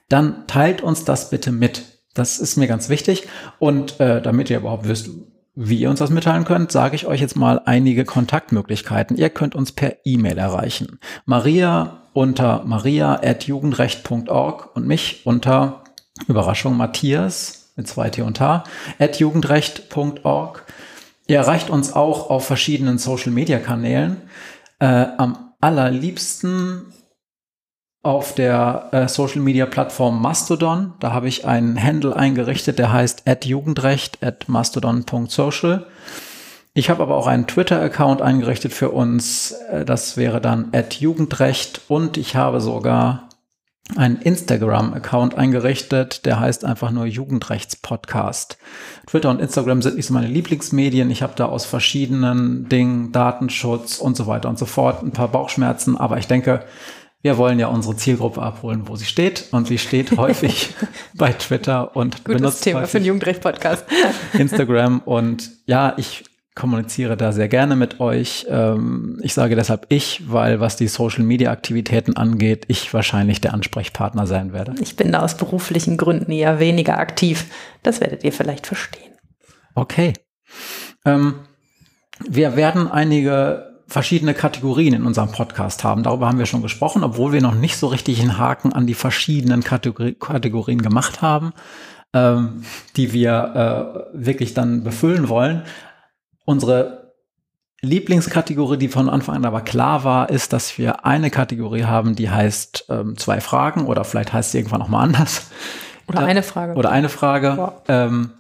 dann 0.09 0.47
teilt 0.47 0.83
uns 0.83 1.05
das 1.05 1.31
bitte 1.31 1.53
mit. 1.53 1.83
Das 2.15 2.39
ist 2.39 2.57
mir 2.57 2.67
ganz 2.67 2.89
wichtig. 2.89 3.29
Und 3.59 4.01
äh, 4.01 4.23
damit 4.23 4.49
ihr 4.51 4.59
überhaupt 4.59 4.89
wisst, 4.89 5.11
wie 5.55 5.81
ihr 5.81 5.91
uns 5.91 5.99
das 5.99 6.11
mitteilen 6.11 6.45
könnt, 6.45 6.73
sage 6.73 6.97
ich 6.97 7.07
euch 7.07 7.21
jetzt 7.21 7.37
mal 7.37 7.61
einige 7.65 8.05
Kontaktmöglichkeiten. 8.05 9.17
Ihr 9.17 9.31
könnt 9.31 9.55
uns 9.55 9.73
per 9.73 9.97
E-Mail 10.05 10.39
erreichen. 10.39 10.99
Maria 11.25 12.06
unter 12.17 12.65
maria.jugendrecht.org 12.65 14.75
und 14.75 14.87
mich 14.87 15.27
unter 15.27 15.85
Überraschung 16.27 16.75
Matthias 16.77 17.73
mit 17.77 17.87
zwei 17.87 18.09
T 18.09 18.23
und 18.23 18.41
H 18.41 18.65
at 18.99 19.21
jugendrecht.org. 19.21 20.65
Ihr 21.27 21.37
erreicht 21.37 21.69
uns 21.69 21.93
auch 21.93 22.31
auf 22.31 22.47
verschiedenen 22.47 22.97
Social 22.97 23.33
Media 23.33 23.59
Kanälen. 23.59 24.23
Äh, 24.79 25.09
am 25.19 25.53
allerliebsten 25.61 26.87
auf 28.03 28.35
der 28.35 28.89
äh, 28.93 29.09
Social 29.09 29.43
Media 29.43 29.67
Plattform 29.67 30.23
Mastodon. 30.23 30.95
Da 31.01 31.13
habe 31.13 31.29
ich 31.29 31.45
einen 31.45 31.83
Handle 31.83 32.17
eingerichtet, 32.17 32.79
der 32.79 32.95
heißt 32.95 33.25
@jugendrecht 33.45 34.23
at 34.23 34.49
mastodon.social. 34.49 35.85
Ich 36.77 36.91
habe 36.91 37.03
aber 37.03 37.17
auch 37.17 37.27
einen 37.27 37.47
Twitter-Account 37.47 38.21
eingerichtet 38.21 38.71
für 38.71 38.91
uns. 38.91 39.53
Äh, 39.71 39.87
das 39.87 40.19
wäre 40.19 40.43
dann 40.43 40.73
@jugendrecht 40.91 41.81
und 41.89 42.19
ich 42.19 42.37
habe 42.37 42.61
sogar 42.61 43.31
einen 43.97 44.21
Instagram-Account 44.21 45.37
eingerichtet, 45.37 46.27
der 46.27 46.39
heißt 46.39 46.67
einfach 46.67 46.91
nur 46.91 47.07
Jugendrechtspodcast. 47.07 48.59
Twitter 49.07 49.31
und 49.31 49.41
Instagram 49.41 49.81
sind 49.81 49.97
nicht 49.97 50.05
so 50.05 50.13
meine 50.13 50.27
Lieblingsmedien. 50.27 51.11
Ich 51.11 51.23
habe 51.23 51.33
da 51.35 51.47
aus 51.47 51.65
verschiedenen 51.65 52.69
Dingen, 52.69 53.11
Datenschutz 53.11 53.97
und 53.97 54.15
so 54.15 54.27
weiter 54.27 54.51
und 54.51 54.59
so 54.59 54.67
fort, 54.67 55.03
ein 55.03 55.13
paar 55.13 55.29
Bauchschmerzen. 55.29 55.97
Aber 55.97 56.19
ich 56.19 56.27
denke, 56.27 56.67
wir 57.23 57.39
wollen 57.39 57.59
ja 57.59 57.69
unsere 57.69 57.97
Zielgruppe 57.97 58.43
abholen, 58.43 58.83
wo 58.87 58.97
sie 58.97 59.07
steht. 59.07 59.47
Und 59.51 59.67
sie 59.67 59.79
steht 59.79 60.15
häufig 60.19 60.75
bei 61.15 61.33
Twitter 61.33 61.97
und 61.97 62.23
Gutes 62.25 62.41
benutzt 62.41 62.65
Thema 62.65 62.87
für 62.87 62.99
einen 62.99 63.07
Jugendrecht-Podcast. 63.07 63.87
Instagram. 64.35 65.01
Und 65.07 65.53
ja, 65.65 65.95
ich 65.97 66.25
kommuniziere 66.57 67.17
da 67.17 67.33
sehr 67.33 67.49
gerne 67.49 67.77
mit 67.77 68.01
euch. 68.01 68.47
Ähm, 68.49 69.21
ich 69.23 69.35
sage 69.35 69.55
deshalb 69.55 69.87
ich, 69.91 70.23
weil 70.27 70.59
was 70.59 70.77
die 70.77 70.89
Social-Media-Aktivitäten 70.89 72.17
angeht, 72.17 72.65
ich 72.69 72.93
wahrscheinlich 72.93 73.41
der 73.43 73.55
Ansprechpartner 73.55 74.27
sein 74.27 74.53
werde. 74.53 74.75
Ich 74.81 74.97
bin 74.97 75.13
da 75.13 75.21
aus 75.21 75.37
beruflichen 75.37 75.99
Gründen 75.99 76.33
eher 76.33 76.59
weniger 76.59 76.99
aktiv. 76.99 77.47
Das 77.83 78.01
werdet 78.01 78.25
ihr 78.25 78.33
vielleicht 78.33 78.67
verstehen. 78.67 79.13
Okay. 79.75 80.15
Ähm, 81.05 81.35
wir 82.27 82.57
werden 82.57 82.91
einige 82.91 83.83
verschiedene 83.87 84.33
Kategorien 84.33 84.95
in 84.95 85.05
unserem 85.05 85.31
Podcast 85.31 85.85
haben. 85.85 86.03
Darüber 86.03 86.27
haben 86.27 86.39
wir 86.39 86.47
schon 86.47 86.63
gesprochen, 86.63 87.05
obwohl 87.05 87.33
wir 87.33 87.43
noch 87.43 87.55
nicht 87.55 87.77
so 87.77 87.87
richtig 87.87 88.21
einen 88.21 88.39
Haken 88.39 88.73
an 88.73 88.87
die 88.87 88.95
verschiedenen 88.95 89.63
Kategori 89.63 90.15
Kategorien 90.15 90.81
gemacht 90.81 91.21
haben, 91.21 91.53
ähm, 92.15 92.63
die 92.97 93.13
wir 93.13 94.09
äh, 94.15 94.25
wirklich 94.25 94.55
dann 94.55 94.83
befüllen 94.85 95.29
wollen. 95.29 95.63
Unsere 96.47 97.13
Lieblingskategorie, 97.83 98.79
die 98.79 98.89
von 98.89 99.11
Anfang 99.11 99.37
an 99.37 99.45
aber 99.45 99.61
klar 99.61 100.05
war, 100.05 100.31
ist, 100.31 100.53
dass 100.53 100.79
wir 100.79 101.05
eine 101.05 101.31
Kategorie 101.31 101.85
haben, 101.85 102.17
die 102.17 102.31
heißt 102.31 102.87
ähm, 102.89 103.19
zwei 103.19 103.41
Fragen 103.41 103.87
oder 103.87 104.05
vielleicht 104.05 104.33
heißt 104.33 104.53
sie 104.53 104.59
irgendwann 104.59 104.81
nochmal 104.81 105.05
anders. 105.05 105.51
Oder 106.09 106.21
eine 106.21 106.43
Frage. 106.43 106.75
Oder 106.75 106.91
eine 106.91 107.09
Frage. 107.09 107.73
Ähm, 107.89 108.31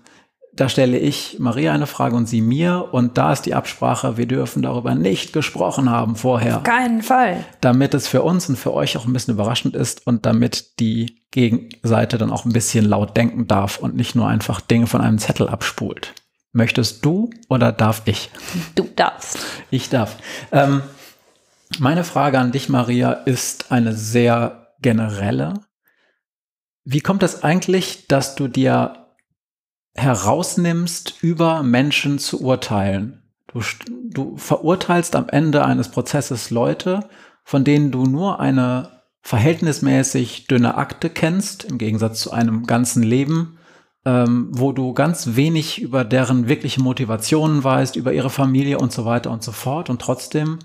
da 0.52 0.70
stelle 0.70 0.98
ich 0.98 1.36
Maria 1.38 1.74
eine 1.74 1.86
Frage 1.86 2.16
und 2.16 2.26
sie 2.26 2.40
mir. 2.40 2.88
Und 2.92 3.18
da 3.18 3.32
ist 3.32 3.42
die 3.42 3.54
Absprache, 3.54 4.16
wir 4.16 4.26
dürfen 4.26 4.62
darüber 4.62 4.94
nicht 4.94 5.32
gesprochen 5.32 5.90
haben 5.90 6.16
vorher. 6.16 6.58
Auf 6.58 6.62
keinen 6.62 7.02
Fall. 7.02 7.44
Damit 7.60 7.92
es 7.92 8.08
für 8.08 8.22
uns 8.22 8.48
und 8.48 8.56
für 8.56 8.72
euch 8.72 8.96
auch 8.96 9.04
ein 9.04 9.12
bisschen 9.12 9.34
überraschend 9.34 9.76
ist 9.76 10.06
und 10.06 10.24
damit 10.24 10.80
die 10.80 11.22
Gegenseite 11.30 12.16
dann 12.16 12.30
auch 12.30 12.46
ein 12.46 12.52
bisschen 12.52 12.86
laut 12.86 13.16
denken 13.16 13.46
darf 13.46 13.78
und 13.78 13.96
nicht 13.96 14.14
nur 14.14 14.28
einfach 14.28 14.60
Dinge 14.62 14.86
von 14.86 15.02
einem 15.02 15.18
Zettel 15.18 15.48
abspult. 15.48 16.14
Möchtest 16.56 17.04
du 17.04 17.30
oder 17.48 17.70
darf 17.70 18.02
ich? 18.06 18.30
Du 18.74 18.88
darfst. 18.96 19.38
Ich 19.70 19.90
darf. 19.90 20.16
Ähm, 20.52 20.82
meine 21.78 22.02
Frage 22.02 22.38
an 22.38 22.52
dich, 22.52 22.68
Maria, 22.68 23.12
ist 23.12 23.70
eine 23.70 23.94
sehr 23.94 24.74
generelle. 24.80 25.54
Wie 26.84 27.00
kommt 27.00 27.22
es 27.22 27.42
eigentlich, 27.42 28.06
dass 28.08 28.36
du 28.36 28.48
dir 28.48 29.06
herausnimmst, 29.96 31.22
über 31.22 31.62
Menschen 31.62 32.18
zu 32.18 32.42
urteilen. 32.42 33.22
Du, 33.46 33.60
du 34.10 34.36
verurteilst 34.36 35.16
am 35.16 35.28
Ende 35.28 35.64
eines 35.64 35.88
Prozesses 35.88 36.50
Leute, 36.50 37.08
von 37.44 37.64
denen 37.64 37.90
du 37.90 38.04
nur 38.04 38.40
eine 38.40 39.02
verhältnismäßig 39.22 40.46
dünne 40.46 40.76
Akte 40.76 41.10
kennst, 41.10 41.64
im 41.64 41.78
Gegensatz 41.78 42.20
zu 42.20 42.30
einem 42.30 42.66
ganzen 42.66 43.02
Leben, 43.02 43.55
ähm, 44.06 44.48
wo 44.52 44.70
du 44.70 44.94
ganz 44.94 45.34
wenig 45.34 45.82
über 45.82 46.04
deren 46.04 46.48
wirkliche 46.48 46.80
Motivationen 46.80 47.64
weißt, 47.64 47.96
über 47.96 48.12
ihre 48.12 48.30
Familie 48.30 48.78
und 48.78 48.92
so 48.92 49.04
weiter 49.04 49.32
und 49.32 49.42
so 49.42 49.50
fort. 49.50 49.90
Und 49.90 50.00
trotzdem 50.00 50.60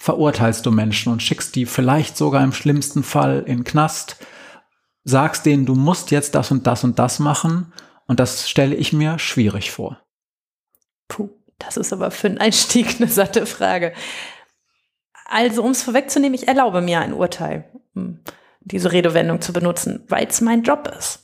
verurteilst 0.00 0.66
du 0.66 0.72
Menschen 0.72 1.12
und 1.12 1.22
schickst 1.22 1.54
die 1.54 1.66
vielleicht 1.66 2.16
sogar 2.16 2.42
im 2.42 2.52
schlimmsten 2.52 3.04
Fall 3.04 3.44
in 3.46 3.62
Knast, 3.62 4.16
sagst 5.04 5.46
denen, 5.46 5.66
du 5.66 5.76
musst 5.76 6.10
jetzt 6.10 6.34
das 6.34 6.50
und 6.50 6.66
das 6.66 6.82
und 6.82 6.98
das 6.98 7.20
machen 7.20 7.72
und 8.08 8.18
das 8.18 8.50
stelle 8.50 8.74
ich 8.74 8.92
mir 8.92 9.20
schwierig 9.20 9.70
vor. 9.70 10.02
Puh, 11.06 11.30
das 11.60 11.76
ist 11.76 11.92
aber 11.92 12.10
für 12.10 12.26
einen 12.26 12.38
Einstieg 12.38 12.96
eine 13.00 13.08
satte 13.08 13.46
Frage. 13.46 13.92
Also, 15.26 15.62
um 15.62 15.70
es 15.70 15.82
vorwegzunehmen, 15.84 16.34
ich 16.34 16.48
erlaube 16.48 16.80
mir 16.80 17.00
ein 17.00 17.12
Urteil, 17.12 17.70
hm, 17.94 18.18
diese 18.62 18.90
Redewendung 18.90 19.40
zu 19.40 19.52
benutzen, 19.52 20.02
weil 20.08 20.26
es 20.26 20.40
mein 20.40 20.64
Job 20.64 20.92
ist. 20.98 21.22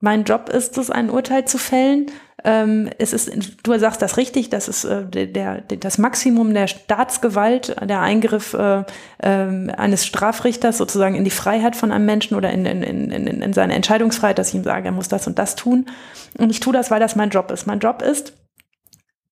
Mein 0.00 0.24
Job 0.24 0.48
ist 0.48 0.78
es, 0.78 0.90
ein 0.90 1.10
Urteil 1.10 1.44
zu 1.46 1.58
fällen 1.58 2.10
ähm, 2.44 2.88
es 2.98 3.12
ist, 3.12 3.30
du 3.64 3.78
sagst 3.78 4.00
das 4.00 4.16
richtig, 4.16 4.48
das 4.48 4.68
ist 4.68 4.84
äh, 4.84 5.04
der, 5.04 5.26
der, 5.60 5.76
das 5.76 5.98
Maximum 5.98 6.54
der 6.54 6.68
Staatsgewalt, 6.68 7.74
der 7.82 8.00
Eingriff 8.00 8.54
äh, 8.54 8.84
äh, 9.18 9.72
eines 9.72 10.06
Strafrichters 10.06 10.78
sozusagen 10.78 11.16
in 11.16 11.24
die 11.24 11.30
Freiheit 11.30 11.74
von 11.74 11.90
einem 11.90 12.06
Menschen 12.06 12.36
oder 12.36 12.52
in, 12.52 12.64
in, 12.64 12.82
in, 12.82 13.26
in 13.26 13.52
seine 13.52 13.74
Entscheidungsfreiheit, 13.74 14.38
dass 14.38 14.50
ich 14.50 14.54
ihm 14.54 14.64
sage, 14.64 14.86
er 14.86 14.92
muss 14.92 15.08
das 15.08 15.26
und 15.26 15.38
das 15.38 15.56
tun. 15.56 15.86
Und 16.38 16.50
ich 16.50 16.60
tue 16.60 16.72
das, 16.72 16.92
weil 16.92 17.00
das 17.00 17.16
mein 17.16 17.30
Job 17.30 17.50
ist. 17.50 17.66
Mein 17.66 17.80
Job 17.80 18.02
ist, 18.02 18.34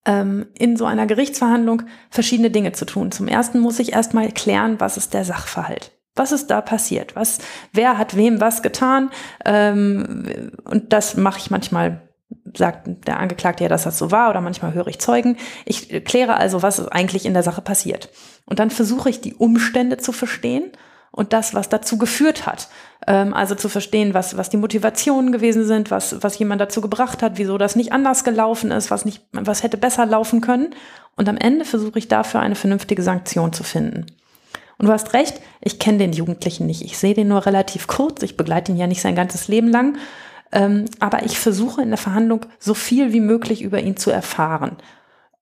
ähm, 0.04 0.46
in 0.58 0.76
so 0.76 0.84
einer 0.84 1.06
Gerichtsverhandlung 1.06 1.82
verschiedene 2.10 2.50
Dinge 2.50 2.72
zu 2.72 2.86
tun. 2.86 3.12
Zum 3.12 3.28
ersten 3.28 3.60
muss 3.60 3.78
ich 3.78 3.92
erstmal 3.92 4.32
klären, 4.32 4.80
was 4.80 4.96
ist 4.96 5.14
der 5.14 5.24
Sachverhalt. 5.24 5.95
Was 6.16 6.32
ist 6.32 6.48
da 6.48 6.60
passiert? 6.60 7.14
Was, 7.14 7.38
wer 7.72 7.98
hat 7.98 8.16
wem 8.16 8.40
was 8.40 8.62
getan? 8.62 9.10
Ähm, 9.44 10.50
und 10.64 10.92
das 10.92 11.16
mache 11.16 11.38
ich 11.38 11.50
manchmal 11.50 12.02
sagt 12.56 13.06
der 13.06 13.20
Angeklagte 13.20 13.64
ja, 13.64 13.68
dass 13.68 13.84
das 13.84 13.98
so 13.98 14.10
war 14.10 14.30
oder 14.30 14.40
manchmal 14.40 14.74
höre 14.74 14.88
ich 14.88 14.98
Zeugen. 14.98 15.36
Ich 15.64 16.04
kläre 16.04 16.36
also, 16.36 16.62
was 16.62 16.88
eigentlich 16.88 17.26
in 17.26 17.34
der 17.34 17.42
Sache 17.42 17.60
passiert. 17.60 18.08
Und 18.46 18.58
dann 18.58 18.70
versuche 18.70 19.10
ich 19.10 19.20
die 19.20 19.34
Umstände 19.34 19.98
zu 19.98 20.12
verstehen 20.12 20.72
und 21.10 21.32
das, 21.32 21.54
was 21.54 21.68
dazu 21.68 21.98
geführt 21.98 22.46
hat. 22.46 22.68
Ähm, 23.06 23.32
also 23.34 23.54
zu 23.54 23.68
verstehen, 23.68 24.14
was, 24.14 24.36
was 24.36 24.50
die 24.50 24.56
Motivationen 24.56 25.32
gewesen 25.32 25.64
sind, 25.64 25.90
was, 25.90 26.22
was 26.22 26.38
jemand 26.38 26.60
dazu 26.60 26.80
gebracht 26.80 27.22
hat, 27.22 27.32
wieso 27.36 27.58
das 27.58 27.76
nicht 27.76 27.92
anders 27.92 28.24
gelaufen 28.24 28.70
ist, 28.70 28.90
was, 28.90 29.04
nicht, 29.04 29.22
was 29.32 29.62
hätte 29.62 29.76
besser 29.76 30.06
laufen 30.06 30.40
können. 30.40 30.74
Und 31.16 31.28
am 31.28 31.36
Ende 31.36 31.64
versuche 31.64 31.98
ich 31.98 32.08
dafür 32.08 32.40
eine 32.40 32.54
vernünftige 32.54 33.02
Sanktion 33.02 33.52
zu 33.52 33.64
finden. 33.64 34.06
Und 34.78 34.86
du 34.86 34.92
hast 34.92 35.14
recht, 35.14 35.40
ich 35.60 35.78
kenne 35.78 35.98
den 35.98 36.12
Jugendlichen 36.12 36.66
nicht. 36.66 36.82
Ich 36.82 36.98
sehe 36.98 37.14
den 37.14 37.28
nur 37.28 37.46
relativ 37.46 37.86
kurz. 37.86 38.22
Ich 38.22 38.36
begleite 38.36 38.72
ihn 38.72 38.78
ja 38.78 38.86
nicht 38.86 39.00
sein 39.00 39.14
ganzes 39.14 39.48
Leben 39.48 39.68
lang. 39.68 39.96
Ähm, 40.52 40.84
aber 41.00 41.24
ich 41.24 41.38
versuche 41.38 41.82
in 41.82 41.88
der 41.88 41.98
Verhandlung 41.98 42.46
so 42.58 42.74
viel 42.74 43.12
wie 43.12 43.20
möglich 43.20 43.62
über 43.62 43.80
ihn 43.80 43.96
zu 43.96 44.10
erfahren. 44.10 44.76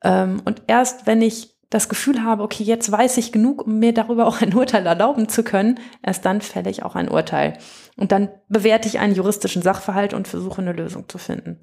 Ähm, 0.02 0.40
und 0.44 0.62
erst 0.66 1.06
wenn 1.06 1.20
ich 1.20 1.54
das 1.70 1.88
Gefühl 1.88 2.22
habe, 2.22 2.44
okay, 2.44 2.62
jetzt 2.62 2.90
weiß 2.90 3.16
ich 3.16 3.32
genug, 3.32 3.66
um 3.66 3.80
mir 3.80 3.92
darüber 3.92 4.26
auch 4.26 4.40
ein 4.40 4.54
Urteil 4.54 4.86
erlauben 4.86 5.28
zu 5.28 5.42
können, 5.42 5.80
erst 6.02 6.24
dann 6.24 6.40
fälle 6.40 6.70
ich 6.70 6.84
auch 6.84 6.94
ein 6.94 7.10
Urteil. 7.10 7.54
Und 7.96 8.12
dann 8.12 8.28
bewerte 8.48 8.86
ich 8.86 9.00
einen 9.00 9.14
juristischen 9.14 9.62
Sachverhalt 9.62 10.14
und 10.14 10.28
versuche 10.28 10.62
eine 10.62 10.72
Lösung 10.72 11.08
zu 11.08 11.18
finden. 11.18 11.58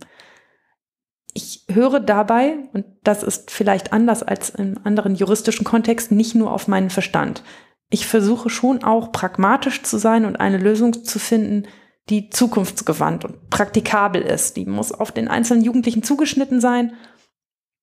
Ich 1.34 1.66
höre 1.70 2.00
dabei, 2.00 2.58
und 2.74 2.86
das 3.04 3.24
ist 3.24 3.52
vielleicht 3.52 3.94
anders 3.94 4.24
als 4.24 4.50
in 4.50 4.78
anderen 4.86 5.16
juristischen 5.16 5.64
Kontexten, 5.64 6.18
nicht 6.18 6.36
nur 6.36 6.52
auf 6.52 6.68
meinen 6.68 6.90
Verstand. 6.90 7.44
Ich 7.90 8.08
versuche 8.08 8.50
schon 8.50 8.84
auch 8.84 9.12
pragmatisch 9.12 9.84
zu 9.84 9.98
sein 9.98 10.26
und 10.26 10.38
eine 10.38 10.58
Lösung 10.58 11.04
zu 11.04 11.20
finden, 11.20 11.68
die 12.10 12.30
zukunftsgewandt 12.30 13.26
und 13.26 13.50
praktikabel 13.50 14.22
ist. 14.22 14.58
Die 14.58 14.66
muss 14.66 14.92
auf 14.92 15.12
den 15.12 15.28
einzelnen 15.28 15.64
Jugendlichen 15.64 16.04
zugeschnitten 16.04 16.60
sein. 16.60 16.94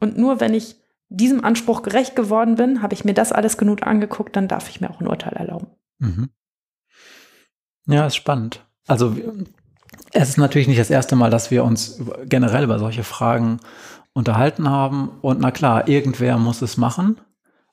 Und 0.01 0.19
nur 0.19 0.41
wenn 0.41 0.55
ich 0.55 0.77
diesem 1.09 1.45
Anspruch 1.45 1.83
gerecht 1.83 2.17
geworden 2.17 2.57
bin, 2.57 2.83
habe 2.83 2.95
ich 2.95 3.05
mir 3.05 3.15
das 3.15 3.33
alles 3.33 3.57
genug 3.57 3.87
angeguckt, 3.87 4.37
dann 4.37 4.49
darf 4.49 4.69
ich 4.69 4.81
mir 4.81 4.91
auch 4.91 5.01
ein 5.01 5.09
Urteil 5.09 5.35
erlauben. 5.35 5.69
Mhm. 5.99 6.31
Ja, 7.87 8.07
ist 8.07 8.17
spannend. 8.17 8.67
Also 8.87 9.17
es 10.13 10.31
ist 10.31 10.39
natürlich 10.39 10.69
nicht 10.69 10.81
das 10.81 10.91
erste 10.91 11.17
Mal, 11.17 11.31
dass 11.31 11.51
wir 11.51 11.65
uns 11.65 12.01
generell 12.25 12.65
über 12.65 12.79
solche 12.79 13.05
Fragen 13.05 13.61
unterhalten 14.13 14.69
haben. 14.69 15.11
Und 15.21 15.41
na 15.41 15.51
klar, 15.51 15.89
irgendwer 15.89 16.39
muss 16.39 16.63
es 16.63 16.77
machen 16.77 17.21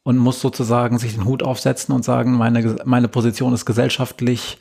und 0.03 0.17
muss 0.17 0.41
sozusagen 0.41 0.97
sich 0.97 1.15
den 1.15 1.25
Hut 1.25 1.43
aufsetzen 1.43 1.93
und 1.93 2.03
sagen, 2.03 2.33
meine, 2.33 2.77
meine 2.85 3.07
Position 3.07 3.53
ist 3.53 3.65
gesellschaftlich 3.65 4.59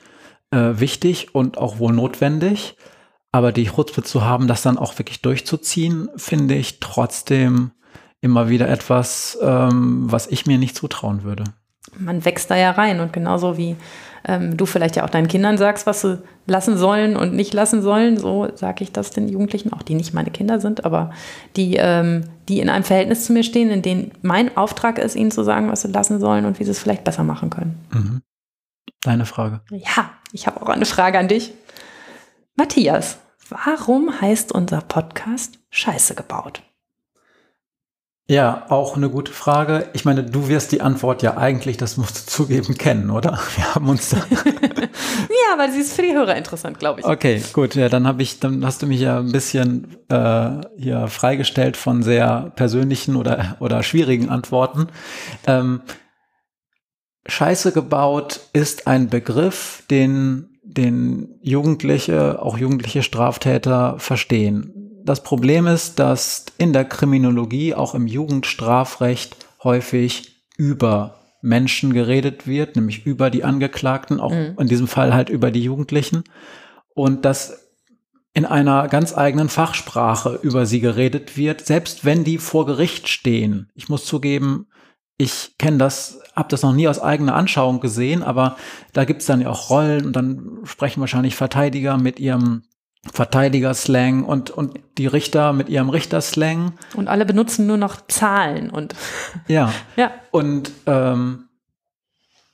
äh, 0.50 0.72
wichtig 0.74 1.34
und 1.34 1.58
auch 1.58 1.78
wohl 1.78 1.92
notwendig. 1.92 2.76
Aber 3.32 3.50
die 3.50 3.66
Chutzpe 3.66 4.02
zu 4.02 4.24
haben, 4.24 4.46
das 4.46 4.62
dann 4.62 4.78
auch 4.78 4.96
wirklich 4.98 5.20
durchzuziehen, 5.20 6.08
finde 6.16 6.54
ich 6.54 6.78
trotzdem 6.78 7.72
immer 8.20 8.48
wieder 8.48 8.68
etwas, 8.68 9.36
ähm, 9.42 10.10
was 10.10 10.28
ich 10.28 10.46
mir 10.46 10.56
nicht 10.56 10.76
zutrauen 10.76 11.24
würde. 11.24 11.44
Man 11.98 12.24
wächst 12.24 12.50
da 12.50 12.56
ja 12.56 12.70
rein 12.70 13.00
und 13.00 13.12
genauso 13.12 13.58
wie 13.58 13.76
ähm, 14.26 14.56
du 14.56 14.66
vielleicht 14.66 14.96
ja 14.96 15.04
auch 15.04 15.10
deinen 15.10 15.28
Kindern 15.28 15.58
sagst, 15.58 15.86
was 15.86 16.00
sie 16.00 16.22
lassen 16.46 16.76
sollen 16.76 17.16
und 17.16 17.34
nicht 17.34 17.52
lassen 17.54 17.82
sollen, 17.82 18.16
so 18.18 18.48
sage 18.54 18.84
ich 18.84 18.92
das 18.92 19.10
den 19.10 19.28
Jugendlichen, 19.28 19.72
auch 19.72 19.82
die 19.82 19.94
nicht 19.94 20.14
meine 20.14 20.30
Kinder 20.30 20.60
sind, 20.60 20.84
aber 20.84 21.10
die, 21.56 21.76
ähm, 21.76 22.24
die 22.48 22.60
in 22.60 22.68
einem 22.68 22.84
Verhältnis 22.84 23.26
zu 23.26 23.32
mir 23.32 23.42
stehen, 23.42 23.70
in 23.70 23.82
dem 23.82 24.12
mein 24.22 24.56
Auftrag 24.56 24.98
ist, 24.98 25.16
ihnen 25.16 25.30
zu 25.30 25.42
sagen, 25.42 25.70
was 25.70 25.82
sie 25.82 25.88
lassen 25.88 26.20
sollen 26.20 26.44
und 26.46 26.58
wie 26.58 26.64
sie 26.64 26.70
es 26.70 26.78
vielleicht 26.78 27.04
besser 27.04 27.24
machen 27.24 27.50
können. 27.50 27.84
Mhm. 27.92 28.22
Deine 29.02 29.26
Frage. 29.26 29.60
Ja, 29.70 30.10
ich 30.32 30.46
habe 30.46 30.62
auch 30.62 30.68
eine 30.68 30.86
Frage 30.86 31.18
an 31.18 31.28
dich. 31.28 31.52
Matthias, 32.56 33.18
warum 33.48 34.20
heißt 34.20 34.52
unser 34.52 34.80
Podcast 34.80 35.58
Scheiße 35.70 36.14
gebaut? 36.14 36.62
Ja, 38.26 38.64
auch 38.70 38.96
eine 38.96 39.10
gute 39.10 39.32
Frage. 39.32 39.90
Ich 39.92 40.06
meine, 40.06 40.24
du 40.24 40.48
wirst 40.48 40.72
die 40.72 40.80
Antwort 40.80 41.22
ja 41.22 41.36
eigentlich, 41.36 41.76
das 41.76 41.98
musst 41.98 42.16
du 42.16 42.30
zugeben, 42.30 42.78
kennen, 42.78 43.10
oder? 43.10 43.38
Wir 43.56 43.74
haben 43.74 43.88
uns 43.88 44.08
da. 44.08 44.16
ja, 44.36 45.52
aber 45.52 45.70
sie 45.70 45.80
ist 45.80 45.94
für 45.94 46.00
die 46.00 46.14
Hörer 46.14 46.34
interessant, 46.34 46.78
glaube 46.78 47.00
ich. 47.00 47.06
Okay, 47.06 47.42
gut. 47.52 47.74
Ja, 47.74 47.90
dann 47.90 48.06
habe 48.06 48.22
ich, 48.22 48.40
dann 48.40 48.64
hast 48.64 48.80
du 48.80 48.86
mich 48.86 49.00
ja 49.00 49.18
ein 49.18 49.30
bisschen 49.30 49.98
äh, 50.08 50.62
hier 50.78 51.06
freigestellt 51.08 51.76
von 51.76 52.02
sehr 52.02 52.50
persönlichen 52.56 53.16
oder 53.16 53.56
oder 53.60 53.82
schwierigen 53.82 54.30
Antworten. 54.30 54.86
Ähm, 55.46 55.82
Scheiße 57.26 57.72
gebaut 57.72 58.40
ist 58.54 58.86
ein 58.86 59.10
Begriff, 59.10 59.82
den 59.90 60.48
den 60.62 61.38
Jugendliche, 61.42 62.40
auch 62.42 62.56
jugendliche 62.56 63.02
Straftäter 63.02 63.98
verstehen 63.98 64.83
das 65.04 65.22
Problem 65.22 65.66
ist, 65.66 65.98
dass 65.98 66.46
in 66.56 66.72
der 66.72 66.86
Kriminologie, 66.86 67.74
auch 67.74 67.94
im 67.94 68.06
Jugendstrafrecht, 68.06 69.36
häufig 69.62 70.44
über 70.56 71.20
Menschen 71.42 71.92
geredet 71.92 72.46
wird, 72.46 72.76
nämlich 72.76 73.04
über 73.04 73.28
die 73.28 73.44
Angeklagten, 73.44 74.18
auch 74.18 74.32
mhm. 74.32 74.56
in 74.58 74.66
diesem 74.66 74.88
Fall 74.88 75.12
halt 75.12 75.28
über 75.28 75.50
die 75.50 75.62
Jugendlichen. 75.62 76.24
Und 76.94 77.26
dass 77.26 77.70
in 78.32 78.46
einer 78.46 78.88
ganz 78.88 79.16
eigenen 79.16 79.50
Fachsprache 79.50 80.40
über 80.42 80.64
sie 80.64 80.80
geredet 80.80 81.36
wird, 81.36 81.60
selbst 81.60 82.04
wenn 82.04 82.24
die 82.24 82.38
vor 82.38 82.64
Gericht 82.66 83.08
stehen. 83.08 83.70
Ich 83.74 83.88
muss 83.88 84.06
zugeben, 84.06 84.66
ich 85.18 85.56
kenne 85.58 85.78
das, 85.78 86.20
habe 86.34 86.48
das 86.48 86.62
noch 86.62 86.72
nie 86.72 86.88
aus 86.88 86.98
eigener 86.98 87.34
Anschauung 87.36 87.78
gesehen, 87.80 88.22
aber 88.22 88.56
da 88.92 89.04
gibt 89.04 89.20
es 89.20 89.26
dann 89.26 89.42
ja 89.42 89.50
auch 89.50 89.70
Rollen 89.70 90.06
und 90.06 90.16
dann 90.16 90.60
sprechen 90.64 91.00
wahrscheinlich 91.00 91.36
Verteidiger 91.36 91.98
mit 91.98 92.18
ihrem 92.18 92.62
Verteidiger-Slang 93.12 94.24
und, 94.24 94.50
und 94.50 94.78
die 94.98 95.06
Richter 95.06 95.52
mit 95.52 95.68
ihrem 95.68 95.88
Richter-Slang. 95.90 96.72
Und 96.94 97.08
alle 97.08 97.26
benutzen 97.26 97.66
nur 97.66 97.76
noch 97.76 98.06
Zahlen 98.06 98.70
und. 98.70 98.94
Ja. 99.48 99.72
ja. 99.96 100.10
Und, 100.30 100.70
ähm, 100.86 101.48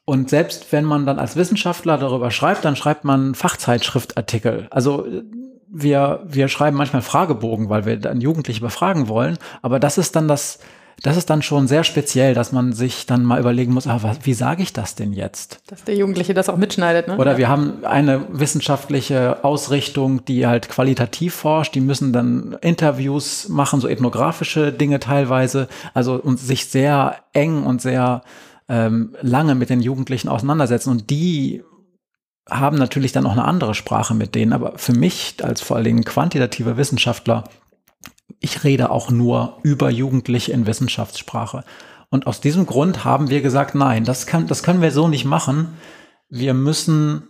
und 0.04 0.28
selbst 0.28 0.72
wenn 0.72 0.84
man 0.84 1.06
dann 1.06 1.18
als 1.18 1.36
Wissenschaftler 1.36 1.98
darüber 1.98 2.30
schreibt, 2.30 2.64
dann 2.64 2.74
schreibt 2.74 3.04
man 3.04 3.34
Fachzeitschriftartikel. 3.34 4.66
Also 4.70 5.06
wir, 5.68 6.24
wir 6.24 6.48
schreiben 6.48 6.76
manchmal 6.76 7.02
Fragebogen, 7.02 7.68
weil 7.68 7.84
wir 7.84 7.96
dann 7.96 8.20
Jugendliche 8.20 8.60
befragen 8.60 9.08
wollen. 9.08 9.38
Aber 9.62 9.78
das 9.78 9.98
ist 9.98 10.16
dann 10.16 10.26
das, 10.26 10.58
das 11.02 11.16
ist 11.16 11.30
dann 11.30 11.42
schon 11.42 11.66
sehr 11.66 11.84
speziell, 11.84 12.34
dass 12.34 12.52
man 12.52 12.72
sich 12.72 13.06
dann 13.06 13.24
mal 13.24 13.40
überlegen 13.40 13.72
muss, 13.72 13.86
ah, 13.86 13.98
was, 14.02 14.18
wie 14.24 14.34
sage 14.34 14.62
ich 14.62 14.72
das 14.72 14.94
denn 14.94 15.12
jetzt? 15.12 15.60
Dass 15.66 15.84
der 15.84 15.96
Jugendliche 15.96 16.34
das 16.34 16.48
auch 16.48 16.56
mitschneidet, 16.56 17.08
ne? 17.08 17.16
Oder 17.16 17.38
wir 17.38 17.48
haben 17.48 17.84
eine 17.84 18.26
wissenschaftliche 18.30 19.44
Ausrichtung, 19.44 20.24
die 20.24 20.46
halt 20.46 20.68
qualitativ 20.68 21.34
forscht, 21.34 21.74
die 21.74 21.80
müssen 21.80 22.12
dann 22.12 22.56
Interviews 22.60 23.48
machen, 23.48 23.80
so 23.80 23.88
ethnografische 23.88 24.72
Dinge 24.72 25.00
teilweise, 25.00 25.68
also 25.94 26.14
und 26.14 26.38
sich 26.38 26.66
sehr 26.66 27.16
eng 27.32 27.62
und 27.62 27.80
sehr 27.80 28.22
ähm, 28.68 29.16
lange 29.22 29.54
mit 29.54 29.70
den 29.70 29.80
Jugendlichen 29.80 30.28
auseinandersetzen. 30.28 30.90
Und 30.90 31.10
die 31.10 31.62
haben 32.48 32.76
natürlich 32.76 33.12
dann 33.12 33.26
auch 33.26 33.32
eine 33.32 33.44
andere 33.44 33.74
Sprache 33.74 34.14
mit 34.14 34.34
denen, 34.34 34.52
aber 34.52 34.72
für 34.76 34.92
mich 34.92 35.36
als 35.42 35.60
vor 35.60 35.76
allen 35.76 35.84
Dingen 35.84 36.04
quantitativer 36.04 36.76
Wissenschaftler 36.76 37.44
ich 38.38 38.64
rede 38.64 38.90
auch 38.90 39.10
nur 39.10 39.58
über 39.62 39.90
Jugendliche 39.90 40.52
in 40.52 40.66
Wissenschaftssprache. 40.66 41.64
Und 42.10 42.26
aus 42.26 42.40
diesem 42.40 42.66
Grund 42.66 43.04
haben 43.04 43.30
wir 43.30 43.40
gesagt, 43.40 43.74
nein, 43.74 44.04
das, 44.04 44.26
kann, 44.26 44.46
das 44.46 44.62
können 44.62 44.82
wir 44.82 44.90
so 44.90 45.08
nicht 45.08 45.24
machen. 45.24 45.68
Wir 46.28 46.54
müssen 46.54 47.28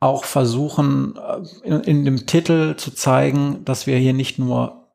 auch 0.00 0.24
versuchen, 0.24 1.16
äh, 1.16 1.68
in, 1.68 1.80
in 1.80 2.04
dem 2.04 2.26
Titel 2.26 2.76
zu 2.76 2.92
zeigen, 2.92 3.64
dass 3.64 3.86
wir 3.86 3.96
hier 3.96 4.12
nicht 4.12 4.38
nur 4.38 4.94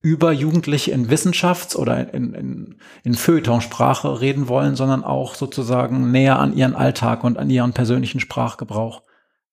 über 0.00 0.32
Jugendliche 0.32 0.90
in 0.90 1.08
Wissenschafts- 1.08 1.76
oder 1.76 2.12
in, 2.12 2.34
in, 2.34 2.76
in 3.04 3.14
Feuilletonsprache 3.14 4.20
reden 4.20 4.48
wollen, 4.48 4.74
sondern 4.74 5.04
auch 5.04 5.34
sozusagen 5.34 6.10
näher 6.10 6.38
an 6.38 6.56
ihren 6.56 6.74
Alltag 6.74 7.22
und 7.22 7.38
an 7.38 7.50
ihren 7.50 7.72
persönlichen 7.72 8.18
Sprachgebrauch 8.18 9.02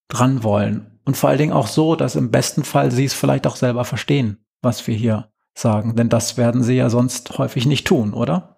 dran 0.07 0.43
wollen. 0.43 0.99
Und 1.05 1.17
vor 1.17 1.29
allen 1.29 1.37
Dingen 1.37 1.53
auch 1.53 1.67
so, 1.67 1.95
dass 1.95 2.15
im 2.15 2.31
besten 2.31 2.63
Fall 2.63 2.91
sie 2.91 3.05
es 3.05 3.13
vielleicht 3.13 3.45
auch 3.45 3.55
selber 3.55 3.85
verstehen 3.85 4.39
was 4.61 4.85
wir 4.87 4.95
hier 4.95 5.29
sagen. 5.53 5.95
Denn 5.95 6.09
das 6.09 6.37
werden 6.37 6.63
sie 6.63 6.75
ja 6.75 6.89
sonst 6.89 7.37
häufig 7.37 7.65
nicht 7.65 7.85
tun, 7.87 8.13
oder? 8.13 8.57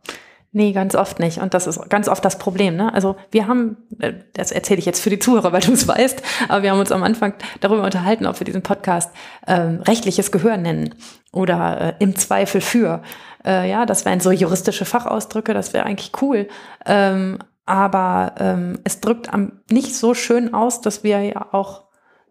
Nee, 0.54 0.74
ganz 0.74 0.96
oft 0.96 1.20
nicht. 1.20 1.38
Und 1.38 1.54
das 1.54 1.66
ist 1.66 1.90
ganz 1.90 2.10
oft 2.10 2.26
das 2.26 2.38
Problem. 2.38 2.76
Ne? 2.76 2.94
Also 2.94 3.16
wir 3.32 3.48
haben, 3.48 3.78
äh, 4.00 4.14
das 4.34 4.52
erzähle 4.52 4.80
ich 4.80 4.86
jetzt 4.86 5.02
für 5.02 5.10
die 5.10 5.20
Zuhörer, 5.20 5.54
weil 5.54 5.62
du 5.62 5.72
es 5.72 5.88
weißt, 5.88 6.22
aber 6.50 6.62
wir 6.62 6.72
haben 6.72 6.80
uns 6.80 6.92
am 6.92 7.04
Anfang 7.04 7.34
darüber 7.62 7.84
unterhalten, 7.84 8.26
ob 8.26 8.40
wir 8.40 8.46
diesen 8.46 8.62
Podcast 8.62 9.12
ähm, 9.48 9.82
rechtliches 9.88 10.32
Gehör 10.32 10.58
nennen 10.58 10.96
oder 11.32 11.82
äh, 11.82 11.94
im 12.00 12.18
Zweifel 12.18 12.60
für. 12.60 13.02
Äh, 13.46 13.70
ja, 13.70 13.86
das 13.86 14.04
wären 14.04 14.20
so 14.20 14.32
juristische 14.32 14.84
Fachausdrücke, 14.84 15.54
das 15.54 15.74
wäre 15.74 15.86
eigentlich 15.86 16.12
cool. 16.22 16.50
Ähm, 16.86 17.40
aber 17.66 18.36
ähm, 18.38 18.80
es 18.84 19.00
drückt 19.00 19.34
am, 19.34 19.62
nicht 19.70 19.96
so 19.96 20.14
schön 20.14 20.54
aus, 20.54 20.82
dass 20.82 21.06
wir 21.06 21.22
ja 21.22 21.48
auch 21.54 21.86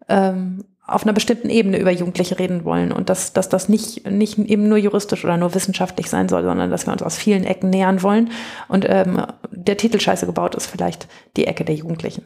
ähm, 0.07 0.63
auf 0.87 1.03
einer 1.03 1.13
bestimmten 1.13 1.49
Ebene 1.49 1.77
über 1.79 1.91
Jugendliche 1.91 2.39
reden 2.39 2.65
wollen 2.65 2.91
und 2.91 3.09
dass, 3.09 3.33
dass 3.33 3.49
das 3.49 3.69
nicht, 3.69 4.09
nicht 4.09 4.37
eben 4.37 4.67
nur 4.67 4.77
juristisch 4.77 5.23
oder 5.23 5.37
nur 5.37 5.53
wissenschaftlich 5.53 6.09
sein 6.09 6.27
soll, 6.27 6.43
sondern 6.43 6.71
dass 6.71 6.85
wir 6.85 6.93
uns 6.93 7.03
aus 7.03 7.15
vielen 7.15 7.43
Ecken 7.43 7.69
nähern 7.69 8.01
wollen. 8.01 8.31
Und 8.67 8.85
ähm, 8.89 9.25
der 9.51 9.77
Titel 9.77 9.99
Scheiße 9.99 10.25
gebaut 10.25 10.55
ist 10.55 10.67
vielleicht 10.67 11.07
die 11.37 11.47
Ecke 11.47 11.63
der 11.63 11.75
Jugendlichen. 11.75 12.23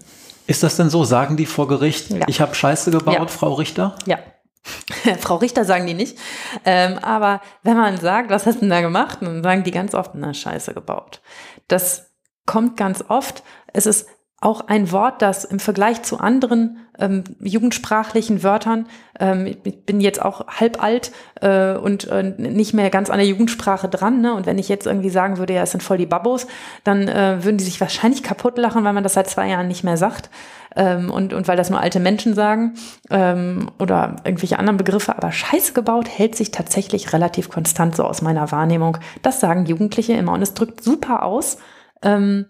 Ist 0.48 0.64
das 0.64 0.78
denn 0.78 0.90
so? 0.90 1.04
Sagen 1.04 1.38
die 1.38 1.46
vor 1.46 1.68
Gericht, 1.68 2.12
ja. 2.12 2.26
ich 2.28 2.40
habe 2.40 2.56
Scheiße 2.56 2.92
gebaut, 2.92 3.16
ja. 3.16 3.28
Frau 3.28 3.54
Richter? 3.54 3.96
Ja. 4.06 4.20
Frau 5.20 5.36
Richter 5.36 5.66
sagen 5.66 5.86
die 5.86 5.94
nicht. 5.94 6.18
Ähm, 6.64 6.98
aber 7.00 7.42
wenn 7.64 7.78
man 7.78 7.98
sagt, 7.98 8.30
was 8.30 8.46
hast 8.46 8.56
du 8.56 8.60
denn 8.62 8.70
da 8.70 8.82
gemacht? 8.82 9.20
Dann 9.22 9.44
sagen 9.44 9.64
die 9.64 9.72
ganz 9.72 9.94
oft, 9.94 10.12
na, 10.16 10.34
Scheiße 10.34 10.74
gebaut. 10.74 11.22
Das 11.68 12.12
kommt 12.46 12.78
ganz 12.78 13.04
oft. 13.08 13.44
Es 13.74 13.86
ist 13.86 14.08
auch 14.46 14.68
ein 14.68 14.92
Wort, 14.92 15.24
das 15.24 15.44
im 15.44 15.60
Vergleich 15.60 16.04
zu 16.04 16.20
anderen 16.20 16.78
ähm, 17.00 17.24
jugendsprachlichen 17.40 18.44
Wörtern, 18.44 18.86
ähm, 19.20 19.48
ich 19.48 19.86
bin 19.86 20.00
jetzt 20.00 20.22
auch 20.22 20.46
halb 20.48 20.82
alt 20.82 21.12
äh, 21.42 21.74
und 21.74 22.08
äh, 22.10 22.22
nicht 22.38 22.76
mehr 22.76 22.92
ganz 22.92 23.10
an 23.10 23.18
der 23.18 23.28
Jugendsprache 23.28 23.90
dran. 23.90 24.22
Ne? 24.22 24.36
Und 24.36 24.46
wenn 24.46 24.60
ich 24.60 24.70
jetzt 24.70 24.86
irgendwie 24.86 25.10
sagen 25.10 25.40
würde, 25.40 25.54
ja, 25.54 25.64
es 25.64 25.72
sind 25.72 25.82
voll 25.82 25.98
die 25.98 26.06
Babos, 26.06 26.46
dann 26.84 27.08
äh, 27.08 27.44
würden 27.44 27.58
die 27.58 27.64
sich 27.64 27.82
wahrscheinlich 27.82 28.22
kaputt 28.22 28.60
lachen, 28.60 28.84
weil 28.84 28.94
man 28.94 29.04
das 29.04 29.16
seit 29.16 29.28
zwei 29.28 29.50
Jahren 29.50 29.68
nicht 29.68 29.84
mehr 29.84 29.98
sagt. 29.98 30.30
Ähm, 30.76 31.10
und, 31.10 31.34
und 31.34 31.48
weil 31.48 31.58
das 31.58 31.72
nur 31.72 31.80
alte 31.80 32.00
Menschen 32.00 32.36
sagen 32.36 32.76
ähm, 33.10 33.72
oder 33.80 34.18
irgendwelche 34.26 34.60
anderen 34.60 34.78
Begriffe. 34.78 35.18
Aber 35.18 35.32
Scheiße 35.32 35.74
gebaut 35.74 36.08
hält 36.08 36.36
sich 36.36 36.52
tatsächlich 36.52 37.14
relativ 37.14 37.50
konstant 37.50 37.96
so 37.96 38.04
aus 38.04 38.22
meiner 38.22 38.52
Wahrnehmung. 38.52 39.00
Das 39.24 39.40
sagen 39.40 39.66
Jugendliche 39.66 40.14
immer 40.14 40.34
und 40.34 40.44
es 40.44 40.54
drückt 40.54 40.84
super 40.84 41.24
aus. 41.24 41.58
Ähm, 42.04 42.46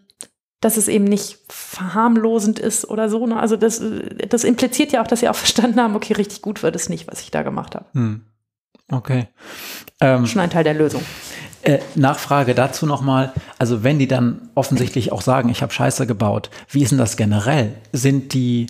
dass 0.61 0.77
es 0.77 0.87
eben 0.87 1.05
nicht 1.05 1.39
verharmlosend 1.49 2.59
ist 2.59 2.89
oder 2.89 3.09
so. 3.09 3.27
Ne? 3.27 3.39
Also 3.39 3.55
das, 3.55 3.81
das 4.29 4.43
impliziert 4.43 4.91
ja 4.91 5.01
auch, 5.01 5.07
dass 5.07 5.19
sie 5.19 5.29
auch 5.29 5.35
verstanden 5.35 5.79
haben, 5.79 5.95
okay, 5.95 6.13
richtig 6.13 6.41
gut 6.41 6.63
wird 6.63 6.75
es 6.75 6.89
nicht, 6.89 7.07
was 7.07 7.21
ich 7.21 7.31
da 7.31 7.43
gemacht 7.43 7.75
habe. 7.75 7.85
Hm. 7.93 8.21
Okay. 8.91 9.27
Ähm, 9.99 10.27
Schon 10.27 10.41
ein 10.41 10.49
Teil 10.49 10.63
der 10.63 10.75
Lösung. 10.75 11.03
Äh, 11.63 11.79
Nachfrage 11.95 12.53
dazu 12.53 12.85
nochmal. 12.85 13.33
Also 13.57 13.83
wenn 13.83 13.97
die 13.97 14.07
dann 14.07 14.49
offensichtlich 14.53 15.11
auch 15.11 15.21
sagen, 15.21 15.49
ich 15.49 15.63
habe 15.63 15.73
Scheiße 15.73 16.05
gebaut, 16.05 16.51
wie 16.69 16.83
ist 16.83 16.91
denn 16.91 16.99
das 16.99 17.17
generell? 17.17 17.73
Sind 17.91 18.33
die 18.33 18.67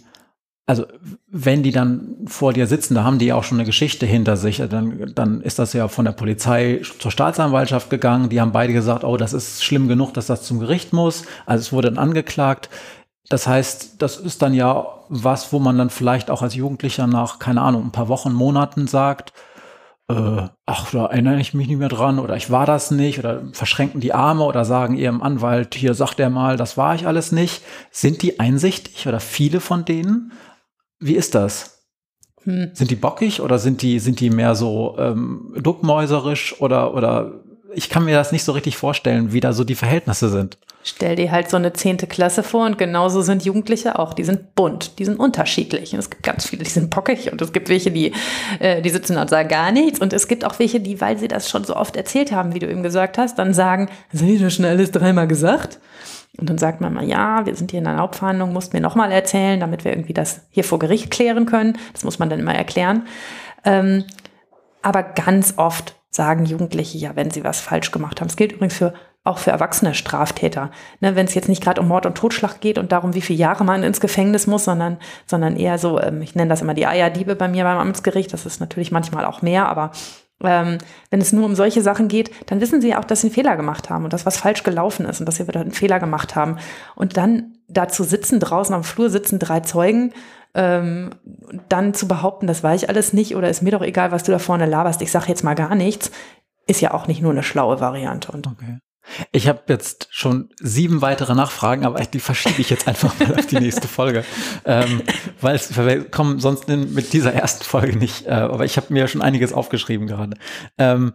also 0.67 0.85
wenn 1.27 1.61
die 1.61 1.71
dann 1.71 2.25
vor 2.25 2.51
dir 2.51 2.65
sitzen, 2.65 2.95
da 2.95 3.03
haben 3.03 3.19
die 3.19 3.27
ja 3.27 3.35
auch 3.35 3.43
schon 3.43 3.59
eine 3.59 3.65
Geschichte 3.65 4.05
hinter 4.05 4.35
sich, 4.35 4.57
dann, 4.69 5.11
dann 5.13 5.41
ist 5.41 5.59
das 5.59 5.73
ja 5.73 5.87
von 5.87 6.05
der 6.05 6.11
Polizei 6.11 6.81
zur 6.99 7.11
Staatsanwaltschaft 7.11 7.89
gegangen. 7.91 8.29
Die 8.29 8.41
haben 8.41 8.51
beide 8.51 8.73
gesagt, 8.73 9.03
oh, 9.03 9.15
das 9.15 9.33
ist 9.33 9.63
schlimm 9.63 9.87
genug, 9.87 10.13
dass 10.15 10.25
das 10.25 10.41
zum 10.43 10.59
Gericht 10.59 10.91
muss. 10.91 11.23
Also 11.45 11.61
es 11.61 11.73
wurde 11.73 11.91
dann 11.91 11.99
angeklagt. 11.99 12.69
Das 13.29 13.47
heißt, 13.47 14.01
das 14.01 14.17
ist 14.17 14.41
dann 14.41 14.53
ja 14.53 14.87
was, 15.09 15.53
wo 15.53 15.59
man 15.59 15.77
dann 15.77 15.91
vielleicht 15.91 16.31
auch 16.31 16.41
als 16.41 16.55
Jugendlicher 16.55 17.05
nach, 17.05 17.37
keine 17.37 17.61
Ahnung, 17.61 17.85
ein 17.85 17.91
paar 17.91 18.07
Wochen, 18.07 18.33
Monaten 18.33 18.87
sagt, 18.87 19.33
äh, 20.07 20.47
ach, 20.65 20.91
da 20.91 21.07
erinnere 21.07 21.39
ich 21.39 21.53
mich 21.53 21.67
nicht 21.67 21.79
mehr 21.79 21.89
dran 21.89 22.19
oder 22.19 22.35
ich 22.35 22.51
war 22.51 22.65
das 22.65 22.91
nicht 22.91 23.19
oder 23.19 23.43
verschränken 23.53 24.01
die 24.01 24.13
Arme 24.13 24.43
oder 24.43 24.65
sagen 24.65 24.95
ihrem 24.95 25.23
Anwalt, 25.23 25.73
hier 25.75 25.93
sagt 25.95 26.19
er 26.19 26.29
mal, 26.29 26.57
das 26.57 26.77
war 26.77 26.95
ich 26.95 27.07
alles 27.07 27.31
nicht. 27.31 27.63
Sind 27.91 28.21
die 28.21 28.39
einsichtig 28.39 29.07
oder 29.07 29.19
viele 29.19 29.59
von 29.59 29.85
denen? 29.85 30.31
Wie 30.99 31.15
ist 31.15 31.35
das? 31.35 31.83
Hm. 32.43 32.71
Sind 32.73 32.91
die 32.91 32.95
bockig 32.95 33.41
oder 33.41 33.59
sind 33.59 33.81
die, 33.81 33.99
sind 33.99 34.19
die 34.19 34.29
mehr 34.29 34.55
so 34.55 34.95
ähm, 34.99 35.53
duckmäuserisch 35.57 36.61
oder, 36.61 36.93
oder 36.93 37.43
ich 37.73 37.89
kann 37.89 38.05
mir 38.05 38.15
das 38.15 38.31
nicht 38.31 38.43
so 38.43 38.53
richtig 38.53 38.77
vorstellen, 38.77 39.33
wie 39.33 39.41
da 39.41 39.51
so 39.53 39.63
die 39.63 39.75
Verhältnisse 39.75 40.29
sind. 40.29 40.57
Stell 40.83 41.15
dir 41.15 41.31
halt 41.31 41.49
so 41.49 41.57
eine 41.57 41.73
zehnte 41.73 42.05
Klasse 42.05 42.43
vor 42.43 42.65
und 42.67 42.77
genauso 42.77 43.21
sind 43.21 43.43
Jugendliche 43.43 43.97
auch. 43.97 44.13
Die 44.13 44.23
sind 44.23 44.53
bunt, 44.53 44.99
die 44.99 45.05
sind 45.05 45.19
unterschiedlich. 45.19 45.93
Und 45.93 45.99
es 45.99 46.11
gibt 46.11 46.21
ganz 46.21 46.45
viele, 46.45 46.63
die 46.63 46.69
sind 46.69 46.91
pockig 46.91 47.31
und 47.31 47.41
es 47.41 47.51
gibt 47.51 47.69
welche, 47.69 47.89
die, 47.89 48.13
äh, 48.59 48.83
die 48.83 48.91
sitzen 48.91 49.17
und 49.17 49.29
sagen 49.29 49.49
gar 49.49 49.71
nichts. 49.71 49.99
Und 49.99 50.13
es 50.13 50.27
gibt 50.27 50.45
auch 50.45 50.59
welche, 50.59 50.79
die, 50.79 51.01
weil 51.01 51.17
sie 51.17 51.27
das 51.27 51.49
schon 51.49 51.63
so 51.63 51.75
oft 51.75 51.95
erzählt 51.95 52.31
haben, 52.31 52.53
wie 52.53 52.59
du 52.59 52.69
eben 52.69 52.83
gesagt 52.83 53.17
hast, 53.17 53.39
dann 53.39 53.53
sagen, 53.53 53.89
das 54.11 54.21
habe 54.21 54.31
ich 54.31 54.53
schon 54.53 54.65
alles 54.65 54.91
dreimal 54.91 55.27
gesagt. 55.27 55.79
Und 56.37 56.49
dann 56.49 56.57
sagt 56.57 56.81
man 56.81 56.93
mal, 56.93 57.05
ja, 57.05 57.45
wir 57.45 57.55
sind 57.55 57.71
hier 57.71 57.79
in 57.79 57.87
einer 57.87 58.01
Hauptverhandlung, 58.01 58.53
musst 58.53 58.73
mir 58.73 58.81
nochmal 58.81 59.11
erzählen, 59.11 59.59
damit 59.59 59.85
wir 59.85 59.91
irgendwie 59.91 60.13
das 60.13 60.41
hier 60.49 60.63
vor 60.63 60.79
Gericht 60.79 61.11
klären 61.11 61.45
können. 61.45 61.77
Das 61.93 62.03
muss 62.03 62.19
man 62.19 62.29
dann 62.29 62.39
immer 62.39 62.55
erklären. 62.55 63.07
Ähm, 63.63 64.03
aber 64.81 65.03
ganz 65.03 65.53
oft 65.57 65.95
sagen 66.09 66.45
Jugendliche 66.45 66.97
ja, 66.97 67.15
wenn 67.15 67.31
sie 67.31 67.43
was 67.43 67.59
falsch 67.59 67.91
gemacht 67.91 68.21
haben. 68.21 68.27
Es 68.27 68.35
gilt 68.35 68.53
übrigens 68.53 68.75
für 68.75 68.93
auch 69.25 69.39
für 69.39 69.49
erwachsene 69.49 69.95
Straftäter. 69.95 70.69
Ne, 71.01 71.15
wenn 71.15 71.25
es 71.25 71.33
jetzt 71.33 71.49
nicht 71.49 71.63
gerade 71.63 71.81
um 71.81 71.87
Mord 71.87 72.05
und 72.05 72.15
Totschlag 72.15 72.61
geht 72.61 72.77
und 72.77 72.91
darum, 72.91 73.15
wie 73.15 73.21
viele 73.21 73.39
Jahre 73.39 73.65
man 73.65 73.81
ins 73.81 73.99
Gefängnis 73.99 74.45
muss, 74.45 74.65
sondern, 74.65 74.97
sondern 75.25 75.57
eher 75.57 75.79
so, 75.79 75.99
ähm, 75.99 76.21
ich 76.21 76.35
nenne 76.35 76.49
das 76.49 76.61
immer 76.61 76.75
die 76.75 76.85
Eierdiebe 76.85 77.35
bei 77.35 77.47
mir 77.47 77.63
beim 77.63 77.79
Amtsgericht, 77.79 78.31
das 78.31 78.45
ist 78.45 78.59
natürlich 78.59 78.91
manchmal 78.91 79.25
auch 79.25 79.41
mehr, 79.41 79.67
aber 79.67 79.91
ähm, 80.43 80.77
wenn 81.09 81.21
es 81.21 81.31
nur 81.33 81.45
um 81.45 81.55
solche 81.55 81.81
Sachen 81.81 82.07
geht, 82.07 82.31
dann 82.49 82.61
wissen 82.61 82.81
sie 82.81 82.89
ja 82.89 82.99
auch, 82.99 83.05
dass 83.05 83.21
sie 83.21 83.27
einen 83.27 83.33
Fehler 83.33 83.55
gemacht 83.55 83.89
haben 83.89 84.03
und 84.03 84.13
dass 84.13 84.25
was 84.25 84.37
falsch 84.37 84.63
gelaufen 84.63 85.05
ist 85.05 85.19
und 85.19 85.25
dass 85.25 85.37
sie 85.37 85.47
wieder 85.47 85.61
einen 85.61 85.71
Fehler 85.71 85.99
gemacht 85.99 86.35
haben. 86.35 86.57
Und 86.95 87.17
dann 87.17 87.57
dazu 87.67 88.03
sitzen, 88.03 88.39
draußen 88.39 88.75
am 88.75 88.83
Flur 88.83 89.09
sitzen 89.09 89.39
drei 89.39 89.61
Zeugen, 89.61 90.13
ähm, 90.53 91.11
dann 91.69 91.93
zu 91.93 92.07
behaupten, 92.07 92.47
das 92.47 92.63
weiß 92.63 92.83
ich 92.83 92.89
alles 92.89 93.13
nicht 93.13 93.35
oder 93.35 93.49
ist 93.49 93.61
mir 93.61 93.71
doch 93.71 93.81
egal, 93.81 94.11
was 94.11 94.23
du 94.23 94.31
da 94.31 94.39
vorne 94.39 94.65
laberst, 94.65 95.01
ich 95.01 95.11
sage 95.11 95.27
jetzt 95.27 95.43
mal 95.43 95.55
gar 95.55 95.75
nichts, 95.75 96.11
ist 96.67 96.81
ja 96.81 96.93
auch 96.93 97.07
nicht 97.07 97.21
nur 97.21 97.31
eine 97.31 97.43
schlaue 97.43 97.79
Variante. 97.79 98.31
Und 98.31 98.47
okay. 98.47 98.79
Ich 99.31 99.47
habe 99.47 99.61
jetzt 99.67 100.07
schon 100.11 100.49
sieben 100.59 101.01
weitere 101.01 101.35
Nachfragen, 101.35 101.85
aber 101.85 101.99
die 102.01 102.19
verschiebe 102.19 102.61
ich 102.61 102.69
jetzt 102.69 102.87
einfach 102.87 103.17
mal 103.19 103.35
auf 103.37 103.45
die 103.47 103.59
nächste 103.59 103.87
Folge, 103.87 104.23
ähm, 104.65 105.01
weil 105.41 105.55
es, 105.55 105.75
wir 105.75 106.05
kommen 106.05 106.39
sonst 106.39 106.67
mit 106.67 107.13
dieser 107.13 107.33
ersten 107.33 107.63
Folge 107.63 107.97
nicht. 107.97 108.25
Äh, 108.25 108.31
aber 108.31 108.65
ich 108.65 108.77
habe 108.77 108.93
mir 108.93 109.07
schon 109.07 109.21
einiges 109.21 109.53
aufgeschrieben 109.53 110.07
gerade. 110.07 110.37
Ähm, 110.77 111.13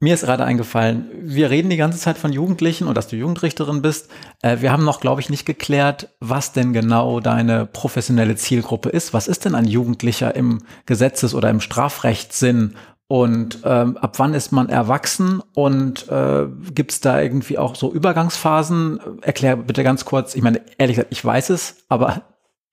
mir 0.00 0.12
ist 0.12 0.24
gerade 0.24 0.44
eingefallen, 0.44 1.08
wir 1.22 1.50
reden 1.50 1.70
die 1.70 1.78
ganze 1.78 1.98
Zeit 1.98 2.18
von 2.18 2.32
Jugendlichen 2.32 2.88
und 2.88 2.96
dass 2.96 3.08
du 3.08 3.16
Jugendrichterin 3.16 3.80
bist. 3.80 4.10
Äh, 4.42 4.58
wir 4.60 4.70
haben 4.70 4.84
noch, 4.84 5.00
glaube 5.00 5.20
ich, 5.20 5.30
nicht 5.30 5.46
geklärt, 5.46 6.10
was 6.20 6.52
denn 6.52 6.72
genau 6.72 7.20
deine 7.20 7.64
professionelle 7.64 8.36
Zielgruppe 8.36 8.90
ist. 8.90 9.14
Was 9.14 9.28
ist 9.28 9.44
denn 9.44 9.54
ein 9.54 9.66
Jugendlicher 9.66 10.34
im 10.34 10.62
Gesetzes- 10.84 11.34
oder 11.34 11.48
im 11.48 11.60
Strafrechtssinn 11.60 12.74
und 13.14 13.60
ähm, 13.64 13.96
ab 13.96 14.18
wann 14.18 14.34
ist 14.34 14.50
man 14.50 14.68
erwachsen 14.68 15.40
und 15.54 16.08
äh, 16.08 16.48
gibt 16.74 16.90
es 16.90 17.00
da 17.00 17.20
irgendwie 17.20 17.58
auch 17.58 17.76
so 17.76 17.92
Übergangsphasen? 17.92 19.22
Erklär 19.22 19.56
bitte 19.56 19.84
ganz 19.84 20.04
kurz. 20.04 20.34
Ich 20.34 20.42
meine, 20.42 20.62
ehrlich 20.78 20.96
gesagt, 20.96 21.12
ich 21.12 21.24
weiß 21.24 21.50
es, 21.50 21.84
aber 21.88 22.22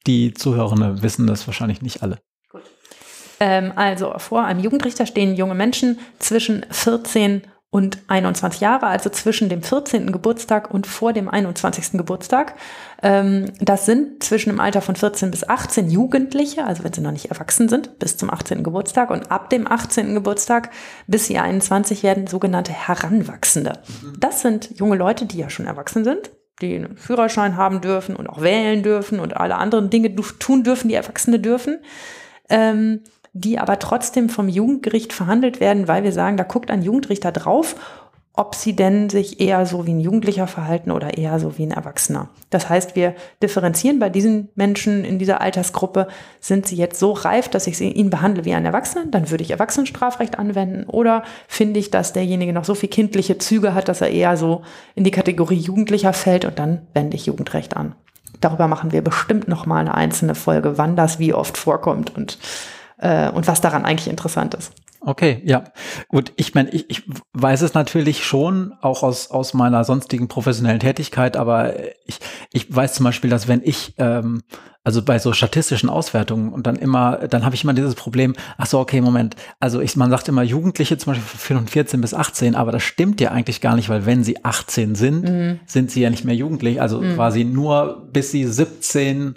die 0.07 0.33
Zuhörenden 0.33 1.03
wissen 1.03 1.27
das 1.27 1.45
wahrscheinlich 1.45 1.83
nicht 1.83 2.01
alle. 2.01 2.17
Gut. 2.49 2.63
Ähm, 3.39 3.71
also 3.75 4.15
vor 4.17 4.43
einem 4.43 4.61
Jugendrichter 4.61 5.05
stehen 5.05 5.35
junge 5.35 5.53
Menschen 5.53 5.99
zwischen 6.17 6.65
14 6.71 7.43
und 7.71 7.99
21 8.09 8.59
Jahre, 8.59 8.87
also 8.87 9.09
zwischen 9.09 9.47
dem 9.47 9.63
14. 9.63 10.11
Geburtstag 10.11 10.73
und 10.73 10.85
vor 10.85 11.13
dem 11.13 11.29
21. 11.29 11.93
Geburtstag. 11.93 12.55
Ähm, 13.01 13.45
das 13.59 13.85
sind 13.85 14.21
zwischen 14.21 14.49
dem 14.49 14.59
Alter 14.59 14.81
von 14.81 14.97
14 14.97 15.31
bis 15.31 15.47
18 15.47 15.89
Jugendliche, 15.89 16.65
also 16.65 16.83
wenn 16.83 16.91
sie 16.91 16.99
noch 16.99 17.13
nicht 17.13 17.31
erwachsen 17.31 17.69
sind, 17.69 17.97
bis 17.97 18.17
zum 18.17 18.29
18. 18.29 18.63
Geburtstag. 18.63 19.09
Und 19.09 19.31
ab 19.31 19.49
dem 19.49 19.71
18. 19.71 20.13
Geburtstag 20.13 20.69
bis 21.07 21.27
sie 21.27 21.39
21 21.39 22.03
werden 22.03 22.27
sogenannte 22.27 22.73
Heranwachsende. 22.73 23.79
Das 24.19 24.41
sind 24.41 24.77
junge 24.77 24.97
Leute, 24.97 25.25
die 25.25 25.37
ja 25.37 25.49
schon 25.49 25.65
erwachsen 25.65 26.03
sind, 26.03 26.29
die 26.61 26.75
einen 26.75 26.97
Führerschein 26.97 27.55
haben 27.55 27.79
dürfen 27.79 28.17
und 28.17 28.27
auch 28.27 28.41
wählen 28.41 28.83
dürfen 28.83 29.21
und 29.21 29.37
alle 29.37 29.55
anderen 29.55 29.89
Dinge 29.89 30.13
tun 30.39 30.65
dürfen, 30.65 30.89
die 30.89 30.95
Erwachsene 30.95 31.39
dürfen. 31.39 31.79
Die 33.33 33.59
aber 33.59 33.79
trotzdem 33.79 34.29
vom 34.29 34.49
Jugendgericht 34.49 35.13
verhandelt 35.13 35.59
werden, 35.59 35.87
weil 35.87 36.03
wir 36.03 36.11
sagen, 36.11 36.37
da 36.37 36.43
guckt 36.43 36.69
ein 36.69 36.81
Jugendrichter 36.81 37.31
drauf, 37.31 37.75
ob 38.33 38.55
sie 38.55 38.75
denn 38.75 39.09
sich 39.09 39.41
eher 39.41 39.65
so 39.65 39.85
wie 39.85 39.91
ein 39.91 39.99
Jugendlicher 39.99 40.47
verhalten 40.47 40.91
oder 40.91 41.17
eher 41.17 41.37
so 41.39 41.57
wie 41.57 41.63
ein 41.63 41.71
Erwachsener. 41.71 42.29
Das 42.49 42.69
heißt, 42.69 42.95
wir 42.95 43.13
differenzieren 43.43 43.99
bei 43.99 44.09
diesen 44.09 44.49
Menschen 44.55 45.03
in 45.03 45.19
dieser 45.19 45.41
Altersgruppe, 45.41 46.07
sind 46.39 46.65
sie 46.65 46.77
jetzt 46.77 46.97
so 46.97 47.11
reif, 47.11 47.49
dass 47.49 47.67
ich 47.67 47.81
ihn 47.81 48.09
behandle 48.09 48.45
wie 48.45 48.53
ein 48.53 48.65
Erwachsener, 48.65 49.05
dann 49.07 49.29
würde 49.29 49.43
ich 49.43 49.51
Erwachsenenstrafrecht 49.51 50.39
anwenden 50.39 50.89
oder 50.89 51.23
finde 51.49 51.79
ich, 51.79 51.91
dass 51.91 52.13
derjenige 52.13 52.53
noch 52.53 52.63
so 52.63 52.73
viel 52.73 52.89
kindliche 52.89 53.37
Züge 53.37 53.73
hat, 53.73 53.89
dass 53.89 53.99
er 53.99 54.11
eher 54.11 54.37
so 54.37 54.61
in 54.95 55.03
die 55.03 55.11
Kategorie 55.11 55.59
Jugendlicher 55.59 56.13
fällt 56.13 56.45
und 56.45 56.57
dann 56.57 56.87
wende 56.93 57.17
ich 57.17 57.25
Jugendrecht 57.25 57.75
an. 57.75 57.95
Darüber 58.39 58.69
machen 58.69 58.93
wir 58.93 59.03
bestimmt 59.03 59.49
noch 59.49 59.65
mal 59.65 59.79
eine 59.79 59.93
einzelne 59.93 60.35
Folge, 60.35 60.77
wann 60.77 60.95
das 60.95 61.19
wie 61.19 61.33
oft 61.33 61.57
vorkommt 61.57 62.15
und 62.15 62.39
äh, 63.01 63.29
und 63.29 63.47
was 63.47 63.61
daran 63.61 63.85
eigentlich 63.85 64.07
interessant 64.07 64.53
ist. 64.53 64.71
Okay, 65.03 65.41
ja. 65.45 65.63
Gut, 66.09 66.31
ich 66.35 66.53
meine, 66.53 66.69
ich, 66.69 66.87
ich 66.89 67.03
weiß 67.33 67.61
es 67.63 67.73
natürlich 67.73 68.23
schon, 68.23 68.73
auch 68.81 69.01
aus, 69.01 69.31
aus 69.31 69.55
meiner 69.55 69.83
sonstigen 69.83 70.27
professionellen 70.27 70.79
Tätigkeit, 70.79 71.37
aber 71.37 71.73
ich, 72.05 72.19
ich 72.53 72.73
weiß 72.73 72.93
zum 72.93 73.05
Beispiel, 73.05 73.31
dass 73.31 73.47
wenn 73.47 73.61
ich 73.63 73.95
ähm, 73.97 74.43
also 74.83 75.03
bei 75.03 75.19
so 75.19 75.33
statistischen 75.33 75.89
Auswertungen 75.89 76.51
und 76.51 76.65
dann 76.65 76.75
immer, 76.75 77.27
dann 77.29 77.45
habe 77.45 77.53
ich 77.53 77.63
immer 77.63 77.73
dieses 77.73 77.93
Problem, 77.93 78.35
ach 78.57 78.65
so, 78.65 78.79
okay, 78.79 79.01
Moment, 79.01 79.35
also 79.59 79.79
ich, 79.79 79.95
man 79.95 80.09
sagt 80.09 80.27
immer 80.27 80.41
Jugendliche 80.41 80.97
zum 80.97 81.13
Beispiel 81.13 81.57
von 81.57 81.67
14 81.67 82.01
bis 82.01 82.13
18, 82.13 82.55
aber 82.55 82.71
das 82.71 82.83
stimmt 82.83 83.21
ja 83.21 83.31
eigentlich 83.31 83.61
gar 83.61 83.75
nicht, 83.75 83.89
weil 83.89 84.05
wenn 84.05 84.23
sie 84.23 84.43
18 84.43 84.95
sind, 84.95 85.23
mhm. 85.23 85.59
sind 85.65 85.91
sie 85.91 86.01
ja 86.01 86.09
nicht 86.09 86.25
mehr 86.25 86.35
jugendlich, 86.35 86.81
also 86.81 87.01
mhm. 87.01 87.15
quasi 87.15 87.43
nur 87.43 88.07
bis 88.11 88.31
sie 88.31 88.45
17 88.45 89.35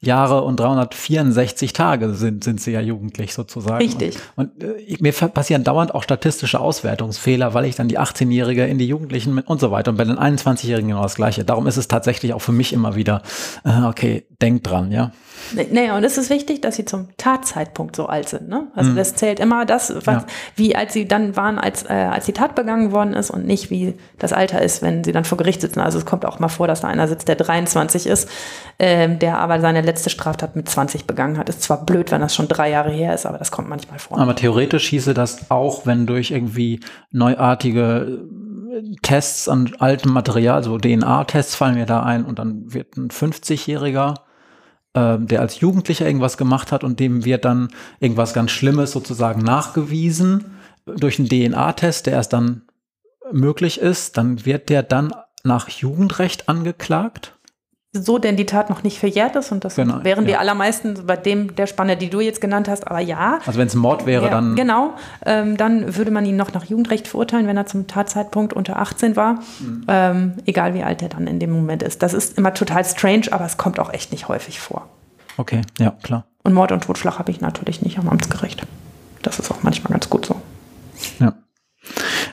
Jahre 0.00 0.42
und 0.42 0.60
364 0.60 1.72
Tage 1.72 2.14
sind, 2.14 2.44
sind 2.44 2.60
sie 2.60 2.72
ja 2.72 2.80
jugendlich 2.80 3.32
sozusagen. 3.32 3.78
Richtig. 3.78 4.18
Und, 4.36 4.62
und 4.62 4.62
äh, 4.62 4.96
mir 5.00 5.12
passieren 5.12 5.64
dauernd 5.64 5.94
auch 5.94 6.02
statistische 6.02 6.60
Auswertungsfehler, 6.60 7.54
weil 7.54 7.64
ich 7.64 7.76
dann 7.76 7.88
die 7.88 7.98
18-Jährige 7.98 8.66
in 8.66 8.78
die 8.78 8.86
Jugendlichen 8.86 9.38
und 9.38 9.60
so 9.60 9.70
weiter 9.70 9.90
und 9.90 9.96
bei 9.96 10.04
den 10.04 10.18
21-Jährigen 10.18 10.90
genau 10.90 11.02
das 11.02 11.14
Gleiche. 11.14 11.44
Darum 11.44 11.66
ist 11.66 11.78
es 11.78 11.88
tatsächlich 11.88 12.34
auch 12.34 12.42
für 12.42 12.52
mich 12.52 12.74
immer 12.74 12.94
wieder, 12.94 13.22
äh, 13.64 13.84
okay, 13.84 14.26
denk 14.42 14.64
dran, 14.64 14.92
ja. 14.92 15.12
Naja, 15.70 15.96
und 15.96 16.04
es 16.04 16.18
ist 16.18 16.28
wichtig, 16.30 16.60
dass 16.60 16.76
sie 16.76 16.84
zum 16.84 17.08
Tatzeitpunkt 17.16 17.94
so 17.94 18.06
alt 18.06 18.28
sind. 18.28 18.48
Ne? 18.48 18.68
Also 18.74 18.90
mhm. 18.90 18.96
das 18.96 19.14
zählt 19.14 19.38
immer 19.38 19.64
das, 19.64 19.94
was, 20.04 20.22
ja. 20.22 20.26
wie 20.56 20.74
als 20.74 20.92
sie 20.92 21.06
dann 21.06 21.36
waren, 21.36 21.58
als, 21.58 21.84
äh, 21.84 21.92
als 21.92 22.26
die 22.26 22.32
Tat 22.32 22.54
begangen 22.54 22.92
worden 22.92 23.12
ist 23.12 23.30
und 23.30 23.46
nicht 23.46 23.70
wie 23.70 23.94
das 24.18 24.32
Alter 24.32 24.60
ist, 24.60 24.82
wenn 24.82 25.04
sie 25.04 25.12
dann 25.12 25.24
vor 25.24 25.38
Gericht 25.38 25.60
sitzen. 25.60 25.80
Also 25.80 25.98
es 25.98 26.06
kommt 26.06 26.24
auch 26.24 26.38
mal 26.38 26.48
vor, 26.48 26.66
dass 26.66 26.80
da 26.80 26.88
einer 26.88 27.06
sitzt, 27.06 27.28
der 27.28 27.36
23 27.36 28.06
ist, 28.06 28.28
ähm, 28.78 29.18
der 29.18 29.38
aber 29.38 29.60
seine 29.60 29.82
letzte 29.86 30.10
Straftat 30.10 30.56
mit 30.56 30.68
20 30.68 31.06
begangen 31.06 31.38
hat. 31.38 31.48
Ist 31.48 31.62
zwar 31.62 31.84
blöd, 31.84 32.10
wenn 32.10 32.20
das 32.20 32.34
schon 32.34 32.48
drei 32.48 32.70
Jahre 32.70 32.90
her 32.90 33.14
ist, 33.14 33.26
aber 33.26 33.38
das 33.38 33.50
kommt 33.50 33.68
manchmal 33.68 33.98
vor. 33.98 34.18
Aber 34.18 34.36
theoretisch 34.36 34.88
hieße 34.88 35.14
das 35.14 35.50
auch, 35.50 35.86
wenn 35.86 36.06
durch 36.06 36.30
irgendwie 36.30 36.80
neuartige 37.10 38.24
Tests 39.02 39.48
an 39.48 39.72
altem 39.78 40.12
Material, 40.12 40.62
so 40.62 40.78
DNA-Tests 40.78 41.54
fallen 41.54 41.76
mir 41.76 41.86
da 41.86 42.02
ein 42.02 42.24
und 42.24 42.38
dann 42.38 42.72
wird 42.74 42.96
ein 42.96 43.08
50-Jähriger 43.08 44.14
ähm, 44.96 45.26
der 45.26 45.42
als 45.42 45.60
Jugendlicher 45.60 46.06
irgendwas 46.06 46.38
gemacht 46.38 46.72
hat 46.72 46.82
und 46.82 46.98
dem 47.00 47.24
wird 47.26 47.44
dann 47.44 47.68
irgendwas 48.00 48.32
ganz 48.32 48.50
Schlimmes 48.50 48.92
sozusagen 48.92 49.42
nachgewiesen 49.42 50.56
durch 50.86 51.18
einen 51.18 51.28
DNA-Test, 51.28 52.06
der 52.06 52.14
erst 52.14 52.32
dann 52.32 52.62
möglich 53.30 53.78
ist, 53.78 54.16
dann 54.16 54.46
wird 54.46 54.70
der 54.70 54.82
dann 54.82 55.12
nach 55.44 55.68
Jugendrecht 55.68 56.48
angeklagt? 56.48 57.35
So 58.04 58.18
denn 58.18 58.36
die 58.36 58.46
Tat 58.46 58.70
noch 58.70 58.82
nicht 58.82 58.98
verjährt 58.98 59.36
ist 59.36 59.52
und 59.52 59.64
das 59.64 59.76
genau, 59.76 60.02
wären 60.04 60.24
ja. 60.24 60.32
die 60.32 60.36
allermeisten 60.36 61.06
bei 61.06 61.16
dem 61.16 61.54
der 61.54 61.66
Spanne, 61.66 61.96
die 61.96 62.10
du 62.10 62.20
jetzt 62.20 62.40
genannt 62.40 62.68
hast, 62.68 62.86
aber 62.86 63.00
ja. 63.00 63.38
Also 63.46 63.58
wenn 63.58 63.66
es 63.66 63.74
ein 63.74 63.78
Mord 63.78 64.06
wäre, 64.06 64.24
ja, 64.24 64.30
dann. 64.30 64.56
Genau, 64.56 64.94
ähm, 65.24 65.56
dann 65.56 65.96
würde 65.96 66.10
man 66.10 66.24
ihn 66.26 66.36
noch 66.36 66.52
nach 66.52 66.64
Jugendrecht 66.64 67.08
verurteilen, 67.08 67.46
wenn 67.46 67.56
er 67.56 67.66
zum 67.66 67.86
Tatzeitpunkt 67.86 68.52
unter 68.52 68.78
18 68.78 69.16
war, 69.16 69.34
mhm. 69.60 69.84
ähm, 69.88 70.34
egal 70.46 70.74
wie 70.74 70.82
alt 70.82 71.02
er 71.02 71.08
dann 71.08 71.26
in 71.26 71.38
dem 71.38 71.50
Moment 71.50 71.82
ist. 71.82 72.02
Das 72.02 72.14
ist 72.14 72.38
immer 72.38 72.54
total 72.54 72.84
strange, 72.84 73.26
aber 73.30 73.44
es 73.44 73.56
kommt 73.56 73.78
auch 73.78 73.92
echt 73.92 74.12
nicht 74.12 74.28
häufig 74.28 74.60
vor. 74.60 74.88
Okay, 75.36 75.62
ja, 75.78 75.92
klar. 76.02 76.24
Und 76.42 76.54
Mord 76.54 76.72
und 76.72 76.84
Totschlag 76.84 77.18
habe 77.18 77.30
ich 77.30 77.40
natürlich 77.40 77.82
nicht 77.82 77.98
am 77.98 78.08
Amtsgericht. 78.08 78.62
Das 79.22 79.38
ist 79.38 79.50
auch 79.50 79.62
manchmal 79.62 79.92
ganz 79.92 80.08
gut 80.08 80.26
so. 80.26 80.40
Ja. 81.18 81.34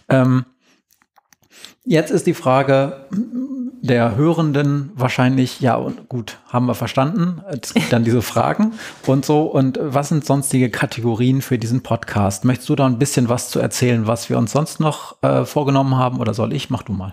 Ähm, 0.10 0.46
jetzt 1.84 2.12
ist 2.12 2.28
die 2.28 2.34
Frage 2.34 3.08
der 3.84 4.16
Hörenden 4.16 4.92
wahrscheinlich, 4.96 5.60
ja, 5.60 5.78
gut, 6.08 6.40
haben 6.48 6.68
wir 6.68 6.74
verstanden. 6.74 7.42
Es 7.62 7.74
gibt 7.74 7.92
dann 7.92 8.06
diese 8.06 8.22
Fragen 8.22 8.72
und 9.06 9.26
so. 9.26 9.44
Und 9.44 9.78
was 9.82 10.08
sind 10.08 10.26
sonstige 10.26 10.70
Kategorien 10.70 11.42
für 11.42 11.58
diesen 11.58 11.84
Podcast? 11.84 12.46
Möchtest 12.46 12.70
du 12.70 12.76
da 12.78 12.86
ein 12.86 12.98
bisschen 12.98 13.28
was 13.28 13.50
zu 13.50 13.60
erzählen, 13.60 14.08
was 14.08 14.30
wir 14.30 14.38
uns 14.38 14.54
sonst 14.54 14.80
noch 14.80 15.22
äh, 15.22 15.44
vorgenommen 15.44 15.98
haben 15.98 16.22
oder 16.22 16.34
soll 16.34 16.54
ich? 16.54 16.70
Mach 16.70 16.84
du 16.84 16.94
mal. 16.94 17.12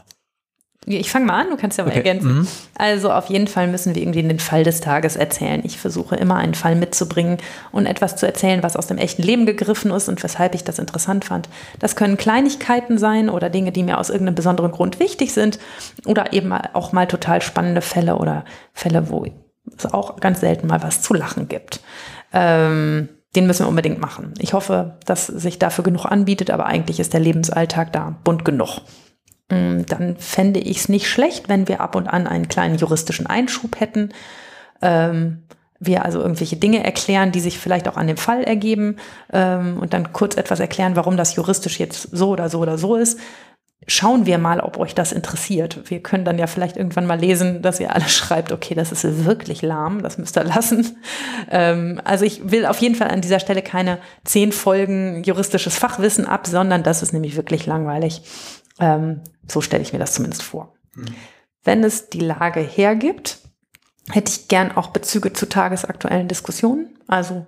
Ich 0.87 1.11
fange 1.11 1.27
mal 1.27 1.43
an, 1.43 1.51
du 1.51 1.57
kannst 1.59 1.77
ja 1.77 1.85
mal 1.85 1.91
okay. 1.91 1.99
ergänzen. 1.99 2.39
Mhm. 2.39 2.49
Also 2.77 3.13
auf 3.13 3.27
jeden 3.27 3.49
Fall 3.49 3.69
müssen 3.69 3.95
wir 3.95 4.01
irgendwie 4.01 4.23
den 4.23 4.39
Fall 4.39 4.65
des 4.65 4.81
Tages 4.81 5.15
erzählen. 5.15 5.61
Ich 5.63 5.79
versuche 5.79 6.17
immer 6.17 6.37
einen 6.37 6.55
Fall 6.55 6.75
mitzubringen 6.75 7.37
und 7.71 7.85
etwas 7.85 8.17
zu 8.17 8.25
erzählen, 8.25 8.63
was 8.63 8.77
aus 8.77 8.87
dem 8.87 8.97
echten 8.97 9.23
Leben 9.23 9.45
gegriffen 9.45 9.91
ist 9.91 10.09
und 10.09 10.23
weshalb 10.23 10.55
ich 10.55 10.65
das 10.65 10.79
interessant 10.79 11.27
fand. 11.27 11.51
Das 11.79 11.97
können 11.97 12.17
Kleinigkeiten 12.17 12.97
sein 12.97 13.29
oder 13.29 13.51
Dinge, 13.51 13.73
die 13.73 13.83
mir 13.83 13.99
aus 13.99 14.09
irgendeinem 14.09 14.37
besonderen 14.37 14.73
Grund 14.73 15.01
wichtig 15.01 15.35
sind 15.35 15.59
oder 16.07 16.33
eben 16.33 16.51
auch 16.53 16.93
mal 16.93 17.07
total 17.07 17.43
spannende 17.43 17.83
Fälle 17.83 18.17
oder 18.17 18.47
Fälle, 18.73 19.11
wo 19.11 19.27
es 19.77 19.85
auch 19.85 20.19
ganz 20.19 20.41
selten 20.41 20.67
mal 20.67 20.83
was 20.83 21.03
zu 21.03 21.13
lachen 21.13 21.47
gibt. 21.49 21.81
Ähm, 22.33 23.11
den 23.37 23.47
müssen 23.47 23.65
wir 23.65 23.69
unbedingt 23.69 24.01
machen. 24.01 24.33
Ich 24.39 24.55
hoffe, 24.55 24.97
dass 25.05 25.27
sich 25.27 25.59
dafür 25.59 25.85
genug 25.85 26.07
anbietet, 26.07 26.51
aber 26.51 26.67
eigentlich 26.67 26.99
ist 26.99 27.13
der 27.13 27.21
Lebensalltag 27.21 27.93
da 27.93 28.19
bunt 28.25 28.45
genug. 28.45 28.81
Mm, 29.51 29.83
dann 29.87 30.17
fände 30.17 30.61
ich 30.61 30.79
es 30.79 30.89
nicht 30.89 31.09
schlecht, 31.09 31.49
wenn 31.49 31.69
wir 31.69 31.81
ab 31.81 31.95
und 31.95 32.09
an 32.09 32.27
einen 32.27 32.49
kleinen 32.49 32.77
juristischen 32.77 33.27
Einschub 33.27 33.79
hätten. 33.81 34.13
Ähm, 34.81 35.43
wir 35.81 36.05
also 36.05 36.21
irgendwelche 36.21 36.57
Dinge 36.57 36.85
erklären, 36.85 37.33
die 37.33 37.41
sich 37.41 37.59
vielleicht 37.59 37.89
auch 37.89 37.97
an 37.97 38.07
dem 38.07 38.19
Fall 38.19 38.45
ergeben 38.45 38.97
ähm, 39.33 39.79
und 39.81 39.95
dann 39.95 40.13
kurz 40.13 40.37
etwas 40.37 40.61
erklären, 40.61 40.95
warum 40.95 41.17
das 41.17 41.35
juristisch 41.35 41.81
jetzt 41.81 42.09
so 42.13 42.29
oder 42.29 42.51
so 42.51 42.61
oder 42.61 42.77
so 42.77 42.97
ist. 42.97 43.19
Schauen 43.87 44.27
wir 44.27 44.37
mal, 44.37 44.61
ob 44.61 44.77
euch 44.77 44.95
das 44.95 45.11
interessiert. 45.11 45.91
Wir 45.91 46.03
können 46.03 46.27
dann 46.27 46.39
ja 46.39 46.47
vielleicht 46.47 46.77
irgendwann 46.77 47.07
mal 47.07 47.19
lesen, 47.19 47.63
dass 47.63 47.81
ihr 47.81 47.95
alle 47.95 48.09
schreibt, 48.11 48.53
okay, 48.53 48.75
das 48.75 48.93
ist 48.93 49.25
wirklich 49.25 49.63
lahm, 49.63 50.03
das 50.03 50.19
müsst 50.19 50.37
ihr 50.37 50.45
lassen. 50.45 50.99
Ähm, 51.51 51.99
also 52.05 52.27
ich 52.27 52.51
will 52.51 52.67
auf 52.67 52.79
jeden 52.79 52.95
Fall 52.95 53.09
an 53.09 53.23
dieser 53.23 53.41
Stelle 53.41 53.63
keine 53.63 53.99
zehn 54.25 54.53
Folgen 54.53 55.25
juristisches 55.25 55.79
Fachwissen 55.79 56.27
ab, 56.27 56.47
sondern 56.47 56.83
das 56.83 57.03
ist 57.03 57.15
nämlich 57.15 57.37
wirklich 57.37 57.65
langweilig. 57.65 58.21
Ähm, 58.81 59.21
so 59.49 59.61
stelle 59.61 59.83
ich 59.83 59.93
mir 59.93 59.99
das 59.99 60.15
zumindest 60.15 60.43
vor. 60.43 60.75
Mhm. 60.95 61.15
Wenn 61.63 61.85
es 61.85 62.09
die 62.09 62.21
Lage 62.21 62.61
hergibt, 62.61 63.39
hätte 64.11 64.33
ich 64.33 64.49
gern 64.49 64.73
auch 64.73 64.89
Bezüge 64.89 65.33
zu 65.33 65.49
tagesaktuellen 65.49 66.29
Diskussionen. 66.29 66.99
Also 67.07 67.47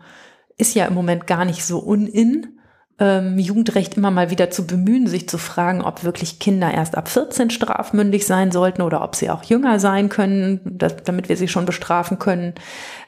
ist 0.59 0.75
ja 0.75 0.87
im 0.87 0.95
Moment 0.95 1.27
gar 1.27 1.45
nicht 1.45 1.65
so 1.65 1.79
unin, 1.79 2.61
ähm, 3.03 3.37
Jugendrecht 3.37 3.97
immer 3.97 4.13
mal 4.13 4.31
wieder 4.31 4.51
zu 4.51 4.65
bemühen, 4.65 5.09
sich 5.09 5.29
zu 5.29 5.37
fragen, 5.37 5.83
ob 5.83 6.05
wirklich 6.05 6.39
Kinder 6.39 6.73
erst 6.73 6.97
ab 6.97 7.09
14 7.09 7.51
strafmündig 7.51 8.25
sein 8.25 8.53
sollten 8.53 8.81
oder 8.81 9.03
ob 9.03 9.17
sie 9.17 9.29
auch 9.29 9.43
jünger 9.43 9.81
sein 9.81 10.09
können, 10.09 10.61
dass, 10.65 10.99
damit 11.03 11.29
wir 11.29 11.37
sie 11.37 11.49
schon 11.49 11.67
bestrafen 11.67 12.21
können. 12.21 12.55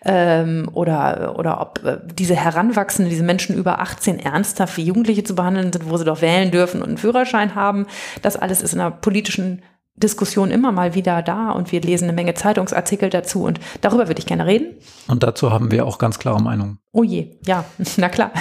Ähm, 0.05 0.69
oder, 0.73 1.39
oder 1.39 1.61
ob 1.61 1.85
äh, 1.85 1.99
diese 2.19 2.35
Heranwachsenden, 2.35 3.09
diese 3.09 3.23
Menschen 3.23 3.55
über 3.55 3.81
18 3.81 4.19
ernsthaft 4.19 4.77
wie 4.79 4.83
Jugendliche 4.83 5.23
zu 5.23 5.37
behandeln 5.37 5.73
sind, 5.73 5.89
wo 5.89 5.97
sie 5.97 6.05
doch 6.05 6.21
wählen 6.21 6.51
dürfen 6.51 6.83
und 6.83 6.89
einen 6.89 6.99
Führerschein 6.99 7.55
haben. 7.55 7.87
Das 8.21 8.35
alles 8.35 8.63
ist 8.63 8.75
in 8.75 8.81
einer 8.81 8.91
politischen 8.91 9.63
Diskussion 9.97 10.51
immer 10.51 10.73
mal 10.73 10.95
wieder 10.95 11.23
da 11.23 11.51
und 11.51 11.71
wir 11.71 11.81
lesen 11.81 12.05
eine 12.05 12.13
Menge 12.13 12.35
Zeitungsartikel 12.35 13.11
dazu 13.11 13.45
und 13.45 13.61
darüber 13.81 14.09
würde 14.09 14.19
ich 14.19 14.27
gerne 14.27 14.47
reden. 14.47 14.75
Und 15.07 15.23
dazu 15.23 15.53
haben 15.53 15.71
wir 15.71 15.87
auch 15.87 15.99
ganz 15.99 16.19
klare 16.19 16.43
Meinungen. 16.43 16.79
Oh 16.93 17.05
je, 17.05 17.37
ja, 17.47 17.65
na 17.97 18.09
klar. 18.09 18.33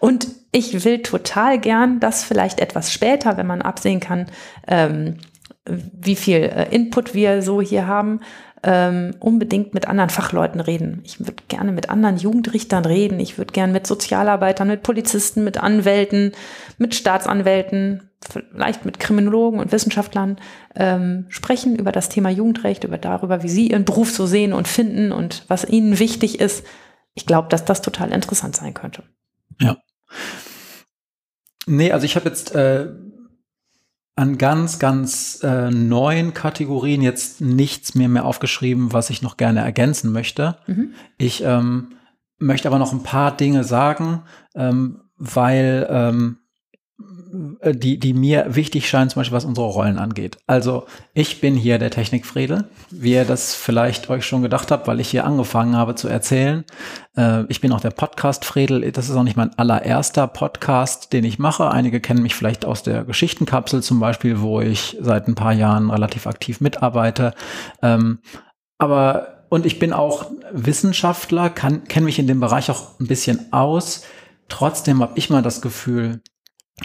und 0.00 0.26
ich 0.50 0.84
will 0.84 1.02
total 1.02 1.58
gern, 1.58 2.00
dass 2.00 2.24
vielleicht 2.24 2.60
etwas 2.60 2.92
später, 2.92 3.36
wenn 3.36 3.46
man 3.46 3.62
absehen 3.62 4.00
kann, 4.00 4.26
ähm, 4.66 5.18
wie 5.66 6.16
viel 6.16 6.36
äh, 6.36 6.74
Input 6.74 7.14
wir 7.14 7.42
so 7.42 7.60
hier 7.60 7.86
haben, 7.86 8.20
ähm, 8.64 9.14
unbedingt 9.20 9.74
mit 9.74 9.88
anderen 9.88 10.10
Fachleuten 10.10 10.60
reden. 10.60 11.02
Ich 11.04 11.20
würde 11.20 11.42
gerne 11.48 11.72
mit 11.72 11.90
anderen 11.90 12.16
Jugendrichtern 12.16 12.84
reden. 12.84 13.20
Ich 13.20 13.36
würde 13.36 13.52
gerne 13.52 13.72
mit 13.72 13.86
Sozialarbeitern, 13.86 14.68
mit 14.68 14.82
Polizisten, 14.82 15.44
mit 15.44 15.58
Anwälten, 15.58 16.32
mit 16.78 16.94
Staatsanwälten, 16.94 18.10
vielleicht 18.28 18.84
mit 18.84 19.00
Kriminologen 19.00 19.60
und 19.60 19.72
Wissenschaftlern 19.72 20.38
ähm, 20.74 21.26
sprechen 21.28 21.76
über 21.76 21.92
das 21.92 22.08
Thema 22.08 22.30
Jugendrecht, 22.30 22.84
über 22.84 22.98
darüber, 22.98 23.42
wie 23.42 23.48
sie 23.48 23.70
ihren 23.70 23.84
Beruf 23.84 24.10
so 24.10 24.26
sehen 24.26 24.52
und 24.52 24.68
finden 24.68 25.12
und 25.12 25.44
was 25.48 25.64
ihnen 25.64 25.98
wichtig 25.98 26.40
ist. 26.40 26.64
Ich 27.14 27.26
glaube, 27.26 27.48
dass 27.48 27.64
das 27.64 27.82
total 27.82 28.12
interessant 28.12 28.56
sein 28.56 28.74
könnte. 28.74 29.04
Ja. 29.60 29.76
Nee, 31.66 31.92
also 31.92 32.04
ich 32.04 32.16
habe 32.16 32.28
jetzt 32.28 32.54
äh, 32.54 32.88
an 34.16 34.38
ganz, 34.38 34.78
ganz 34.78 35.40
äh, 35.42 35.70
neuen 35.70 36.34
Kategorien 36.34 37.02
jetzt 37.02 37.40
nichts 37.40 37.94
mehr 37.94 38.08
mehr 38.08 38.24
aufgeschrieben, 38.24 38.92
was 38.92 39.10
ich 39.10 39.22
noch 39.22 39.36
gerne 39.36 39.60
ergänzen 39.60 40.12
möchte. 40.12 40.56
Mhm. 40.66 40.92
Ich 41.18 41.42
ähm, 41.42 41.96
möchte 42.38 42.68
aber 42.68 42.78
noch 42.78 42.92
ein 42.92 43.02
paar 43.02 43.36
Dinge 43.36 43.64
sagen, 43.64 44.22
ähm, 44.54 45.00
weil 45.16 45.86
ähm, 45.90 46.38
äh, 46.38 46.43
die, 46.96 47.98
die 47.98 48.14
mir 48.14 48.54
wichtig 48.54 48.88
scheinen, 48.88 49.10
zum 49.10 49.20
Beispiel 49.20 49.36
was 49.36 49.44
unsere 49.44 49.66
Rollen 49.66 49.98
angeht. 49.98 50.38
Also 50.46 50.86
ich 51.12 51.40
bin 51.40 51.56
hier 51.56 51.78
der 51.78 51.90
Technikfriedel, 51.90 52.68
wie 52.90 53.14
ihr 53.14 53.24
das 53.24 53.54
vielleicht 53.54 54.08
euch 54.10 54.24
schon 54.24 54.42
gedacht 54.42 54.70
habt, 54.70 54.86
weil 54.86 55.00
ich 55.00 55.08
hier 55.08 55.24
angefangen 55.24 55.76
habe 55.76 55.96
zu 55.96 56.06
erzählen. 56.06 56.64
Äh, 57.16 57.44
ich 57.48 57.60
bin 57.60 57.72
auch 57.72 57.80
der 57.80 57.90
Podcast-Fredel. 57.90 58.92
Das 58.92 59.08
ist 59.08 59.16
auch 59.16 59.24
nicht 59.24 59.36
mein 59.36 59.58
allererster 59.58 60.28
Podcast, 60.28 61.12
den 61.12 61.24
ich 61.24 61.40
mache. 61.40 61.70
Einige 61.70 62.00
kennen 62.00 62.22
mich 62.22 62.36
vielleicht 62.36 62.64
aus 62.64 62.84
der 62.84 63.04
Geschichtenkapsel 63.04 63.82
zum 63.82 63.98
Beispiel, 63.98 64.40
wo 64.40 64.60
ich 64.60 64.96
seit 65.00 65.26
ein 65.26 65.34
paar 65.34 65.52
Jahren 65.52 65.90
relativ 65.90 66.28
aktiv 66.28 66.60
mitarbeite. 66.60 67.34
Ähm, 67.82 68.20
aber 68.78 69.46
und 69.48 69.66
ich 69.66 69.78
bin 69.78 69.92
auch 69.92 70.30
Wissenschaftler, 70.52 71.50
kenne 71.50 71.82
mich 72.00 72.18
in 72.18 72.26
dem 72.26 72.40
Bereich 72.40 72.70
auch 72.70 72.98
ein 73.00 73.06
bisschen 73.06 73.52
aus. 73.52 74.04
Trotzdem 74.48 75.00
habe 75.00 75.12
ich 75.16 75.30
mal 75.30 75.42
das 75.42 75.60
Gefühl, 75.60 76.20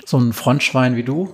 so 0.06 0.17
ein 0.17 0.34
Frontschwein 0.34 0.95
wie 0.95 1.04
du 1.04 1.34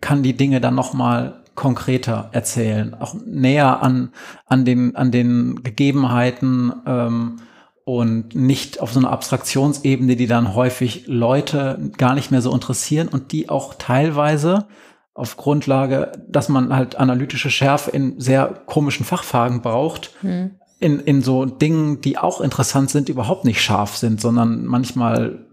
kann 0.00 0.22
die 0.22 0.36
Dinge 0.36 0.60
dann 0.60 0.74
noch 0.74 0.92
mal 0.92 1.42
konkreter 1.54 2.28
erzählen, 2.32 2.94
auch 2.94 3.14
näher 3.24 3.82
an, 3.82 4.12
an, 4.44 4.64
den, 4.64 4.94
an 4.94 5.10
den 5.10 5.62
Gegebenheiten 5.62 6.72
ähm, 6.86 7.36
und 7.84 8.34
nicht 8.34 8.80
auf 8.80 8.92
so 8.92 9.00
einer 9.00 9.10
Abstraktionsebene, 9.10 10.16
die 10.16 10.26
dann 10.26 10.54
häufig 10.54 11.06
Leute 11.06 11.90
gar 11.96 12.14
nicht 12.14 12.30
mehr 12.30 12.42
so 12.42 12.52
interessieren 12.52 13.08
und 13.08 13.32
die 13.32 13.48
auch 13.48 13.74
teilweise 13.74 14.66
auf 15.14 15.38
Grundlage, 15.38 16.12
dass 16.28 16.50
man 16.50 16.76
halt 16.76 16.96
analytische 16.96 17.50
Schärfe 17.50 17.90
in 17.90 18.20
sehr 18.20 18.48
komischen 18.66 19.06
Fachfragen 19.06 19.62
braucht, 19.62 20.10
hm. 20.20 20.56
in, 20.78 21.00
in 21.00 21.22
so 21.22 21.46
Dingen, 21.46 22.02
die 22.02 22.18
auch 22.18 22.42
interessant 22.42 22.90
sind, 22.90 23.08
überhaupt 23.08 23.46
nicht 23.46 23.62
scharf 23.62 23.96
sind, 23.96 24.20
sondern 24.20 24.66
manchmal 24.66 25.45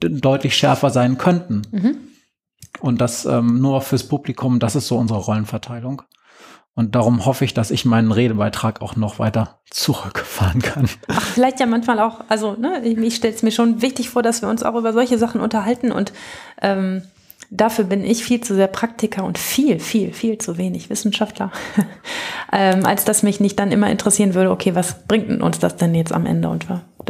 deutlich 0.00 0.56
schärfer 0.56 0.90
sein 0.90 1.18
könnten. 1.18 1.62
Mhm. 1.70 1.96
Und 2.80 3.00
das 3.00 3.24
ähm, 3.26 3.60
nur 3.60 3.80
fürs 3.80 4.04
Publikum, 4.04 4.58
das 4.58 4.76
ist 4.76 4.88
so 4.88 4.96
unsere 4.96 5.20
Rollenverteilung. 5.20 6.02
Und 6.74 6.94
darum 6.94 7.26
hoffe 7.26 7.44
ich, 7.44 7.52
dass 7.52 7.70
ich 7.70 7.84
meinen 7.84 8.12
Redebeitrag 8.12 8.80
auch 8.80 8.96
noch 8.96 9.18
weiter 9.18 9.60
zurückfahren 9.70 10.62
kann. 10.62 10.88
Ach, 11.08 11.20
vielleicht 11.20 11.60
ja 11.60 11.66
manchmal 11.66 11.98
auch, 12.00 12.20
also 12.28 12.54
ne, 12.54 12.82
ich, 12.84 12.96
ich 12.96 13.16
stelle 13.16 13.34
es 13.34 13.42
mir 13.42 13.50
schon 13.50 13.82
wichtig 13.82 14.08
vor, 14.08 14.22
dass 14.22 14.40
wir 14.40 14.48
uns 14.48 14.62
auch 14.62 14.76
über 14.76 14.92
solche 14.92 15.18
Sachen 15.18 15.40
unterhalten 15.40 15.90
und 15.92 16.12
ähm, 16.62 17.02
dafür 17.50 17.84
bin 17.84 18.04
ich 18.04 18.24
viel 18.24 18.40
zu 18.40 18.54
sehr 18.54 18.68
Praktiker 18.68 19.24
und 19.24 19.36
viel, 19.36 19.80
viel, 19.80 20.12
viel 20.12 20.38
zu 20.38 20.56
wenig 20.56 20.88
Wissenschaftler, 20.88 21.50
ähm, 22.52 22.86
als 22.86 23.04
dass 23.04 23.22
mich 23.22 23.40
nicht 23.40 23.58
dann 23.58 23.72
immer 23.72 23.90
interessieren 23.90 24.34
würde, 24.34 24.50
okay, 24.50 24.74
was 24.74 25.06
bringt 25.06 25.42
uns 25.42 25.58
das 25.58 25.76
denn 25.76 25.94
jetzt 25.94 26.12
am 26.12 26.24
Ende 26.24 26.48
und 26.48 26.66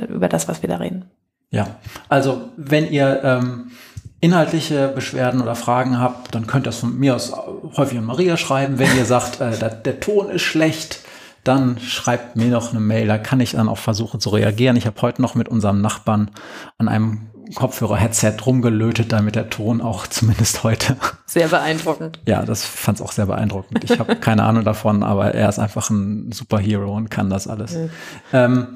über 0.09 0.29
das, 0.29 0.48
was 0.48 0.62
wir 0.62 0.68
da 0.68 0.76
reden. 0.76 1.05
Ja, 1.50 1.76
also 2.08 2.50
wenn 2.56 2.90
ihr 2.90 3.20
ähm, 3.24 3.72
inhaltliche 4.20 4.88
Beschwerden 4.88 5.40
oder 5.40 5.54
Fragen 5.56 5.98
habt, 5.98 6.34
dann 6.34 6.46
könnt 6.46 6.66
ihr 6.66 6.70
es 6.70 6.78
von 6.78 6.98
mir 6.98 7.16
aus 7.16 7.32
häufig 7.76 7.98
an 7.98 8.04
Maria 8.04 8.36
schreiben. 8.36 8.78
Wenn 8.78 8.96
ihr 8.96 9.04
sagt, 9.04 9.40
äh, 9.40 9.56
der, 9.58 9.70
der 9.70 10.00
Ton 10.00 10.30
ist 10.30 10.42
schlecht, 10.42 11.00
dann 11.42 11.80
schreibt 11.80 12.36
mir 12.36 12.48
noch 12.48 12.70
eine 12.70 12.80
Mail, 12.80 13.06
da 13.06 13.18
kann 13.18 13.40
ich 13.40 13.52
dann 13.52 13.68
auch 13.68 13.78
versuchen 13.78 14.20
zu 14.20 14.28
reagieren. 14.30 14.76
Ich 14.76 14.86
habe 14.86 15.00
heute 15.02 15.22
noch 15.22 15.34
mit 15.34 15.48
unserem 15.48 15.80
Nachbarn 15.80 16.30
an 16.78 16.88
einem 16.88 17.30
Kopfhörer-Headset 17.54 18.34
rumgelötet, 18.46 19.10
damit 19.10 19.34
der 19.34 19.50
Ton 19.50 19.80
auch 19.80 20.06
zumindest 20.06 20.62
heute. 20.62 20.96
Sehr 21.26 21.48
beeindruckend. 21.48 22.20
Ja, 22.26 22.42
das 22.42 22.64
fand 22.64 22.98
es 22.98 23.04
auch 23.04 23.12
sehr 23.12 23.26
beeindruckend. 23.26 23.82
Ich 23.84 23.98
habe 23.98 24.16
keine 24.16 24.44
Ahnung 24.44 24.64
davon, 24.64 25.02
aber 25.02 25.34
er 25.34 25.48
ist 25.48 25.58
einfach 25.58 25.90
ein 25.90 26.30
Superhero 26.30 26.94
und 26.94 27.10
kann 27.10 27.30
das 27.30 27.48
alles. 27.48 27.74
Mhm. 27.74 27.90
Ähm, 28.32 28.66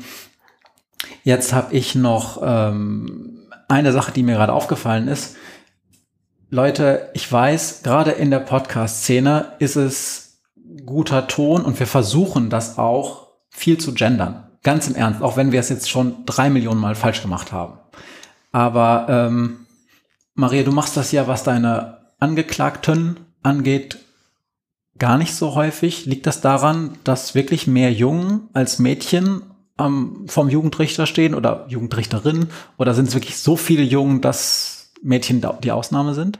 Jetzt 1.22 1.52
habe 1.52 1.74
ich 1.74 1.94
noch 1.94 2.40
ähm, 2.44 3.48
eine 3.68 3.92
Sache, 3.92 4.12
die 4.12 4.22
mir 4.22 4.34
gerade 4.34 4.52
aufgefallen 4.52 5.08
ist. 5.08 5.36
Leute, 6.50 7.10
ich 7.14 7.30
weiß, 7.30 7.82
gerade 7.82 8.12
in 8.12 8.30
der 8.30 8.38
Podcast-Szene 8.40 9.52
ist 9.58 9.76
es 9.76 10.38
guter 10.84 11.26
Ton 11.26 11.62
und 11.62 11.78
wir 11.78 11.86
versuchen 11.86 12.50
das 12.50 12.78
auch 12.78 13.28
viel 13.50 13.78
zu 13.78 13.94
gendern. 13.94 14.44
Ganz 14.62 14.88
im 14.88 14.94
Ernst, 14.94 15.22
auch 15.22 15.36
wenn 15.36 15.52
wir 15.52 15.60
es 15.60 15.68
jetzt 15.68 15.90
schon 15.90 16.24
drei 16.26 16.50
Millionen 16.50 16.80
Mal 16.80 16.94
falsch 16.94 17.22
gemacht 17.22 17.52
haben. 17.52 17.78
Aber 18.52 19.06
ähm, 19.08 19.66
Maria, 20.34 20.62
du 20.62 20.72
machst 20.72 20.96
das 20.96 21.12
ja, 21.12 21.26
was 21.26 21.42
deine 21.42 21.98
Angeklagten 22.20 23.18
angeht, 23.42 23.98
gar 24.98 25.18
nicht 25.18 25.34
so 25.34 25.54
häufig. 25.54 26.06
Liegt 26.06 26.26
das 26.26 26.40
daran, 26.40 26.98
dass 27.04 27.34
wirklich 27.34 27.66
mehr 27.66 27.92
Jungen 27.92 28.48
als 28.52 28.78
Mädchen 28.78 29.42
ähm, 29.78 30.26
vom 30.28 30.48
Jugendrichter 30.48 31.06
stehen 31.06 31.34
oder 31.34 31.66
Jugendrichterin? 31.68 32.48
Oder 32.78 32.94
sind 32.94 33.08
es 33.08 33.14
wirklich 33.14 33.38
so 33.38 33.56
viele 33.56 33.82
Jungen, 33.82 34.20
dass 34.20 34.92
Mädchen 35.02 35.46
die 35.62 35.72
Ausnahme 35.72 36.14
sind? 36.14 36.38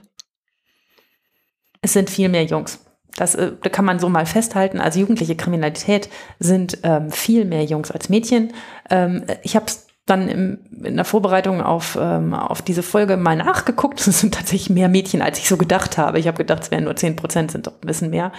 Es 1.81 1.93
sind 1.93 2.09
viel 2.09 2.29
mehr 2.29 2.45
Jungs. 2.45 2.79
Das, 3.15 3.35
äh, 3.35 3.53
da 3.61 3.69
kann 3.69 3.85
man 3.85 3.99
so 3.99 4.09
mal 4.09 4.25
festhalten. 4.25 4.79
Also 4.79 4.99
jugendliche 4.99 5.35
Kriminalität 5.35 6.09
sind 6.39 6.79
ähm, 6.83 7.11
viel 7.11 7.45
mehr 7.45 7.63
Jungs 7.63 7.91
als 7.91 8.09
Mädchen. 8.09 8.53
Ähm, 8.89 9.25
ich 9.43 9.55
habe 9.55 9.65
es 9.67 9.87
dann 10.05 10.29
im, 10.29 10.59
in 10.83 10.97
der 10.97 11.05
Vorbereitung 11.05 11.61
auf, 11.61 11.97
ähm, 11.99 12.35
auf 12.35 12.61
diese 12.61 12.83
Folge 12.83 13.17
mal 13.17 13.35
nachgeguckt. 13.35 14.05
Es 14.07 14.19
sind 14.19 14.35
tatsächlich 14.35 14.69
mehr 14.69 14.87
Mädchen, 14.87 15.21
als 15.21 15.39
ich 15.39 15.47
so 15.47 15.57
gedacht 15.57 15.97
habe. 15.97 16.19
Ich 16.19 16.27
habe 16.27 16.37
gedacht, 16.37 16.63
es 16.63 16.71
wären 16.71 16.83
nur 16.83 16.95
10 16.95 17.15
Prozent, 17.15 17.51
sind 17.51 17.65
doch 17.65 17.73
ein 17.73 17.87
bisschen 17.87 18.11
mehr. 18.11 18.31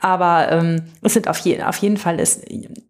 Aber 0.00 0.50
ähm, 0.52 0.82
es 1.02 1.14
sind 1.14 1.26
auf, 1.28 1.38
je, 1.38 1.62
auf 1.62 1.76
jeden 1.78 1.96
Fall 1.96 2.20
ist 2.20 2.44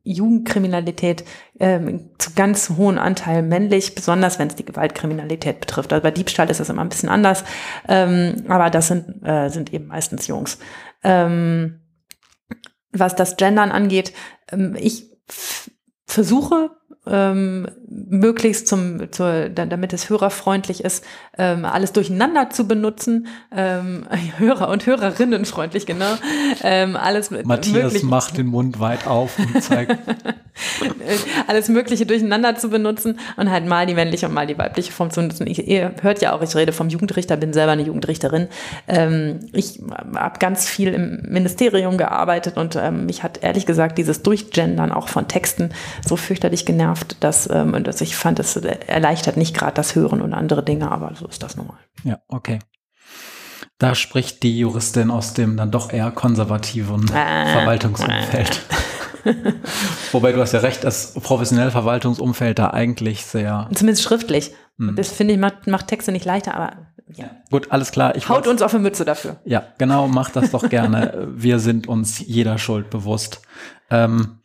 Jugendkriminalität 0.04 1.24
ähm, 1.58 2.10
zu 2.18 2.34
ganz 2.34 2.70
hohen 2.76 2.98
Anteil 2.98 3.42
männlich, 3.42 3.94
besonders 3.94 4.38
wenn 4.38 4.48
es 4.48 4.56
die 4.56 4.64
Gewaltkriminalität 4.66 5.60
betrifft. 5.60 5.92
Also 5.92 6.02
bei 6.02 6.10
Diebstahl 6.10 6.50
ist 6.50 6.60
das 6.60 6.68
immer 6.68 6.82
ein 6.82 6.90
bisschen 6.90 7.08
anders. 7.08 7.44
Ähm, 7.88 8.44
aber 8.48 8.68
das 8.68 8.88
sind, 8.88 9.26
äh, 9.26 9.48
sind 9.48 9.72
eben 9.72 9.86
meistens 9.86 10.26
Jungs. 10.26 10.58
Ähm, 11.02 11.80
was 12.92 13.16
das 13.16 13.36
Gendern 13.36 13.70
angeht, 13.70 14.12
ähm, 14.52 14.76
ich 14.78 15.10
versuche 16.04 16.77
ähm, 17.08 17.68
möglichst 17.88 18.68
zum, 18.68 19.10
zur, 19.12 19.48
damit 19.48 19.92
es 19.92 20.10
hörerfreundlich 20.10 20.84
ist, 20.84 21.04
ähm, 21.36 21.64
alles 21.64 21.92
durcheinander 21.92 22.50
zu 22.50 22.68
benutzen. 22.68 23.28
Ähm, 23.54 24.06
Hörer 24.38 24.68
und 24.68 24.86
Hörerinnen 24.86 25.44
freundlich, 25.44 25.86
genau. 25.86 26.14
Ähm, 26.62 26.96
alles 26.96 27.30
Matthias 27.30 27.92
möglich. 27.92 28.02
macht 28.02 28.36
den 28.36 28.46
Mund 28.46 28.80
weit 28.80 29.06
auf 29.06 29.38
und 29.38 29.62
zeigt. 29.62 29.98
alles 31.46 31.68
Mögliche 31.68 32.06
durcheinander 32.06 32.56
zu 32.56 32.70
benutzen 32.70 33.18
und 33.36 33.50
halt 33.50 33.66
mal 33.66 33.86
die 33.86 33.94
männliche 33.94 34.26
und 34.26 34.34
mal 34.34 34.46
die 34.46 34.58
weibliche 34.58 34.92
Form 34.92 35.10
zu 35.10 35.20
benutzen. 35.20 35.46
Ich, 35.46 35.66
ihr 35.66 35.94
hört 36.02 36.20
ja 36.20 36.32
auch, 36.32 36.42
ich 36.42 36.54
rede 36.54 36.72
vom 36.72 36.88
Jugendrichter, 36.88 37.36
bin 37.36 37.52
selber 37.52 37.72
eine 37.72 37.82
Jugendrichterin. 37.82 38.48
Ähm, 38.86 39.40
ich 39.52 39.80
habe 40.14 40.38
ganz 40.38 40.68
viel 40.68 40.94
im 40.94 41.22
Ministerium 41.28 41.96
gearbeitet 41.96 42.56
und 42.56 42.76
ähm, 42.76 43.06
mich 43.06 43.22
hat 43.22 43.42
ehrlich 43.42 43.66
gesagt 43.66 43.98
dieses 43.98 44.22
Durchgendern 44.22 44.92
auch 44.92 45.08
von 45.08 45.28
Texten 45.28 45.70
so 46.06 46.16
fürchterlich 46.16 46.66
genervt, 46.66 47.16
dass, 47.20 47.48
ähm, 47.50 47.82
dass 47.84 48.00
ich 48.00 48.16
fand, 48.16 48.38
es 48.38 48.56
erleichtert 48.56 49.36
nicht 49.36 49.56
gerade 49.56 49.74
das 49.74 49.94
Hören 49.94 50.20
und 50.20 50.34
andere 50.34 50.62
Dinge, 50.62 50.90
aber 50.90 51.12
so 51.14 51.26
ist 51.26 51.42
das 51.42 51.56
normal. 51.56 51.78
Ja, 52.04 52.18
okay. 52.28 52.58
Da 53.78 53.94
spricht 53.94 54.42
die 54.42 54.58
Juristin 54.58 55.10
aus 55.10 55.34
dem 55.34 55.56
dann 55.56 55.70
doch 55.70 55.92
eher 55.92 56.10
konservativen 56.10 57.04
äh, 57.04 57.52
Verwaltungsumfeld. 57.52 58.50
Äh. 58.70 58.74
Wobei 60.12 60.32
du 60.32 60.40
hast 60.40 60.52
ja 60.52 60.60
recht, 60.60 60.84
das 60.84 61.14
professionelle 61.14 61.70
Verwaltungsumfeld 61.70 62.58
da 62.58 62.70
eigentlich 62.70 63.24
sehr. 63.24 63.68
Zumindest 63.74 64.02
schriftlich. 64.02 64.52
Hm. 64.78 64.96
Das 64.96 65.10
finde 65.10 65.34
ich 65.34 65.40
macht, 65.40 65.66
macht, 65.66 65.88
Texte 65.88 66.12
nicht 66.12 66.24
leichter, 66.24 66.54
aber 66.54 66.72
ja. 67.14 67.30
Gut, 67.50 67.72
alles 67.72 67.90
klar. 67.90 68.16
Ich 68.16 68.28
Haut 68.28 68.46
uns 68.46 68.62
auf 68.62 68.74
eine 68.74 68.82
Mütze 68.82 69.04
dafür. 69.04 69.36
Ja, 69.44 69.64
genau, 69.78 70.08
macht 70.08 70.36
das 70.36 70.50
doch 70.50 70.68
gerne. 70.68 71.28
Wir 71.34 71.58
sind 71.58 71.88
uns 71.88 72.18
jeder 72.18 72.58
Schuld 72.58 72.90
bewusst. 72.90 73.40
Ähm, 73.90 74.38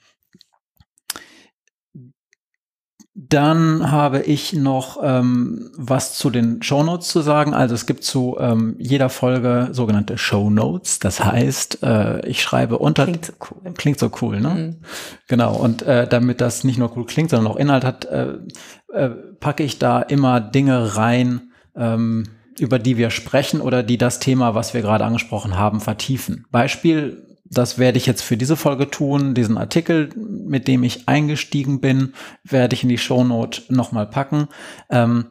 Dann 3.34 3.90
habe 3.90 4.22
ich 4.22 4.54
noch 4.54 5.00
ähm, 5.02 5.72
was 5.76 6.14
zu 6.14 6.30
den 6.30 6.62
Show 6.62 6.84
Notes 6.84 7.08
zu 7.08 7.22
sagen. 7.22 7.56
Also 7.56 7.74
es 7.74 7.88
gibt 7.88 8.04
zu 8.04 8.38
ähm, 8.40 8.76
jeder 8.78 9.10
Folge 9.10 9.70
sogenannte 9.72 10.20
Show 10.20 10.52
Notes. 10.52 11.00
Das 11.00 11.24
heißt, 11.24 11.82
äh, 11.82 12.24
ich 12.28 12.44
schreibe 12.44 12.78
unter. 12.78 13.06
Klingt 13.06 13.26
so 13.26 13.34
cool. 13.50 13.74
Klingt 13.74 13.98
so 13.98 14.12
cool, 14.22 14.40
ne? 14.40 14.50
Mhm. 14.50 14.76
Genau. 15.28 15.56
Und 15.56 15.82
äh, 15.82 16.08
damit 16.08 16.42
das 16.42 16.64
nicht 16.64 16.78
nur 16.78 16.96
cool 16.96 17.08
klingt, 17.08 17.32
sondern 17.32 17.52
auch 17.52 17.56
Inhalt 17.56 17.84
hat, 17.84 18.06
äh, 18.06 18.34
äh, 18.94 19.10
packe 19.40 19.64
ich 19.64 19.80
da 19.80 20.04
immer 20.04 20.40
Dinge 20.40 20.96
rein, 20.96 21.54
ähm, 21.76 22.26
über 22.60 22.78
die 22.78 22.98
wir 22.98 23.10
sprechen 23.10 23.62
oder 23.62 23.82
die 23.82 23.98
das 23.98 24.20
Thema, 24.20 24.54
was 24.54 24.76
wir 24.76 24.84
gerade 24.84 25.06
angesprochen 25.06 25.58
haben, 25.58 25.82
vertiefen. 25.82 26.46
Beispiel 26.52 27.33
das 27.54 27.78
werde 27.78 27.98
ich 27.98 28.06
jetzt 28.06 28.22
für 28.22 28.38
diese 28.38 28.56
Folge 28.56 28.90
tun. 28.90 29.34
Diesen 29.34 29.58
Artikel, 29.58 30.10
mit 30.16 30.68
dem 30.68 30.84
ich 30.84 31.08
eingestiegen 31.08 31.82
bin, 31.82 32.14
werde 32.44 32.76
ich 32.76 32.84
in 32.84 32.90
die 32.90 32.98
Shownote 32.98 33.62
nochmal 33.70 34.08
packen. 34.08 34.48
Ähm, 34.90 35.26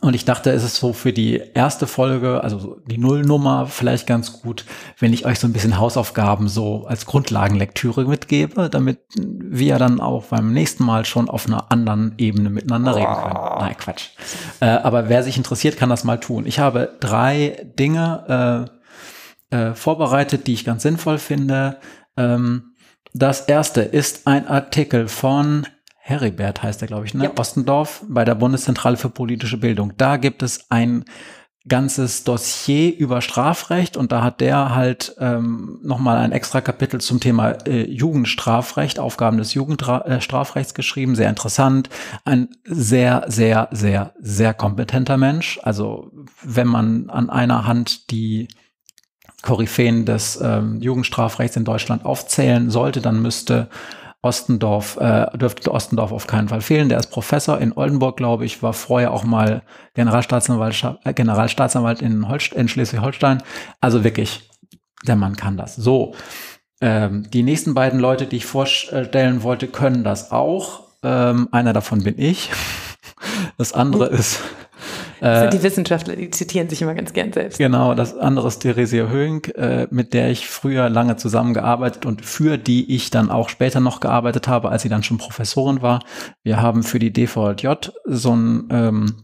und 0.00 0.14
ich 0.14 0.24
dachte, 0.24 0.50
es 0.50 0.62
ist 0.62 0.76
so 0.76 0.92
für 0.92 1.12
die 1.12 1.42
erste 1.54 1.86
Folge, 1.86 2.42
also 2.42 2.78
die 2.86 2.98
Nullnummer, 2.98 3.66
vielleicht 3.66 4.06
ganz 4.06 4.40
gut, 4.40 4.64
wenn 4.98 5.12
ich 5.12 5.26
euch 5.26 5.40
so 5.40 5.46
ein 5.46 5.52
bisschen 5.52 5.78
Hausaufgaben 5.78 6.48
so 6.48 6.86
als 6.86 7.04
Grundlagenlektüre 7.04 8.04
mitgebe, 8.06 8.70
damit 8.70 9.00
wir 9.16 9.78
dann 9.78 10.00
auch 10.00 10.26
beim 10.26 10.52
nächsten 10.52 10.84
Mal 10.84 11.04
schon 11.04 11.28
auf 11.28 11.46
einer 11.46 11.70
anderen 11.72 12.14
Ebene 12.18 12.48
miteinander 12.48 12.94
reden 12.94 13.14
können. 13.14 13.40
Nein, 13.58 13.76
Quatsch. 13.76 14.10
Äh, 14.60 14.66
aber 14.66 15.08
wer 15.08 15.24
sich 15.24 15.36
interessiert, 15.36 15.76
kann 15.76 15.90
das 15.90 16.04
mal 16.04 16.18
tun. 16.18 16.46
Ich 16.46 16.60
habe 16.60 16.96
drei 17.00 17.66
Dinge, 17.78 18.68
äh, 18.68 18.81
äh, 19.52 19.74
vorbereitet, 19.74 20.46
die 20.46 20.54
ich 20.54 20.64
ganz 20.64 20.82
sinnvoll 20.82 21.18
finde. 21.18 21.78
Ähm, 22.16 22.74
das 23.14 23.42
erste 23.42 23.82
ist 23.82 24.26
ein 24.26 24.48
Artikel 24.48 25.08
von 25.08 25.66
Heribert, 25.98 26.62
heißt 26.62 26.82
er, 26.82 26.88
glaube 26.88 27.06
ich, 27.06 27.14
ne? 27.14 27.24
Ja. 27.24 27.32
Ostendorf 27.38 28.02
bei 28.08 28.24
der 28.24 28.34
Bundeszentrale 28.34 28.96
für 28.96 29.10
politische 29.10 29.58
Bildung. 29.58 29.92
Da 29.96 30.16
gibt 30.16 30.42
es 30.42 30.70
ein 30.70 31.04
ganzes 31.68 32.24
Dossier 32.24 32.96
über 32.96 33.20
Strafrecht 33.20 33.96
und 33.96 34.10
da 34.10 34.22
hat 34.22 34.40
der 34.40 34.74
halt 34.74 35.14
ähm, 35.20 35.78
nochmal 35.82 36.18
ein 36.18 36.32
extra 36.32 36.60
Kapitel 36.60 37.00
zum 37.00 37.20
Thema 37.20 37.50
äh, 37.66 37.88
Jugendstrafrecht, 37.88 38.98
Aufgaben 38.98 39.36
des 39.36 39.54
Jugendstrafrechts 39.54 40.72
äh, 40.72 40.74
geschrieben. 40.74 41.14
Sehr 41.14 41.28
interessant. 41.28 41.88
Ein 42.24 42.48
sehr, 42.64 43.26
sehr, 43.28 43.68
sehr, 43.70 44.12
sehr 44.18 44.54
kompetenter 44.54 45.18
Mensch. 45.18 45.60
Also 45.62 46.10
wenn 46.42 46.66
man 46.66 47.10
an 47.10 47.30
einer 47.30 47.64
Hand 47.64 48.10
die 48.10 48.48
Koryphäen 49.42 50.04
des 50.04 50.40
ähm, 50.40 50.80
Jugendstrafrechts 50.80 51.56
in 51.56 51.64
Deutschland 51.64 52.04
aufzählen 52.04 52.70
sollte, 52.70 53.00
dann 53.00 53.20
müsste 53.20 53.68
Ostendorf, 54.22 54.98
äh, 54.98 55.26
dürfte 55.36 55.72
Ostendorf 55.72 56.12
auf 56.12 56.28
keinen 56.28 56.48
Fall 56.48 56.60
fehlen. 56.60 56.88
Der 56.88 56.98
ist 56.98 57.08
Professor 57.08 57.58
in 57.58 57.72
Oldenburg, 57.72 58.16
glaube 58.16 58.44
ich, 58.44 58.62
war 58.62 58.72
vorher 58.72 59.12
auch 59.12 59.24
mal 59.24 59.62
Generalstaatsanwalt, 59.94 60.96
äh, 61.04 61.12
Generalstaatsanwalt 61.12 62.00
in, 62.00 62.24
in 62.54 62.68
Schleswig-Holstein. 62.68 63.42
Also 63.80 64.04
wirklich, 64.04 64.48
der 65.06 65.16
Mann 65.16 65.36
kann 65.36 65.56
das. 65.56 65.74
So, 65.74 66.14
ähm, 66.80 67.28
die 67.30 67.42
nächsten 67.42 67.74
beiden 67.74 67.98
Leute, 67.98 68.26
die 68.26 68.36
ich 68.36 68.46
vorstellen 68.46 69.42
wollte, 69.42 69.66
können 69.66 70.04
das 70.04 70.30
auch. 70.30 70.84
Ähm, 71.02 71.48
einer 71.50 71.72
davon 71.72 72.04
bin 72.04 72.16
ich. 72.16 72.50
Das 73.58 73.72
andere 73.72 74.06
ist 74.06 74.40
das 75.22 75.40
sind 75.40 75.54
die 75.54 75.62
Wissenschaftler, 75.62 76.16
die 76.16 76.30
zitieren 76.30 76.68
sich 76.68 76.82
immer 76.82 76.94
ganz 76.94 77.12
gern 77.12 77.32
selbst. 77.32 77.58
Genau, 77.58 77.94
das 77.94 78.16
andere 78.16 78.48
ist 78.48 78.58
Theresia 78.58 79.06
Höhing, 79.06 79.44
äh, 79.54 79.86
mit 79.90 80.14
der 80.14 80.30
ich 80.30 80.48
früher 80.48 80.88
lange 80.88 81.16
zusammengearbeitet 81.16 82.06
und 82.06 82.24
für 82.24 82.58
die 82.58 82.94
ich 82.94 83.10
dann 83.10 83.30
auch 83.30 83.48
später 83.48 83.80
noch 83.80 84.00
gearbeitet 84.00 84.48
habe, 84.48 84.70
als 84.70 84.82
sie 84.82 84.88
dann 84.88 85.02
schon 85.02 85.18
Professorin 85.18 85.80
war. 85.80 86.02
Wir 86.42 86.60
haben 86.60 86.82
für 86.82 86.98
die 86.98 87.12
DVJ 87.12 87.68
so 88.04 88.34
ein 88.34 88.68
ähm, 88.70 89.14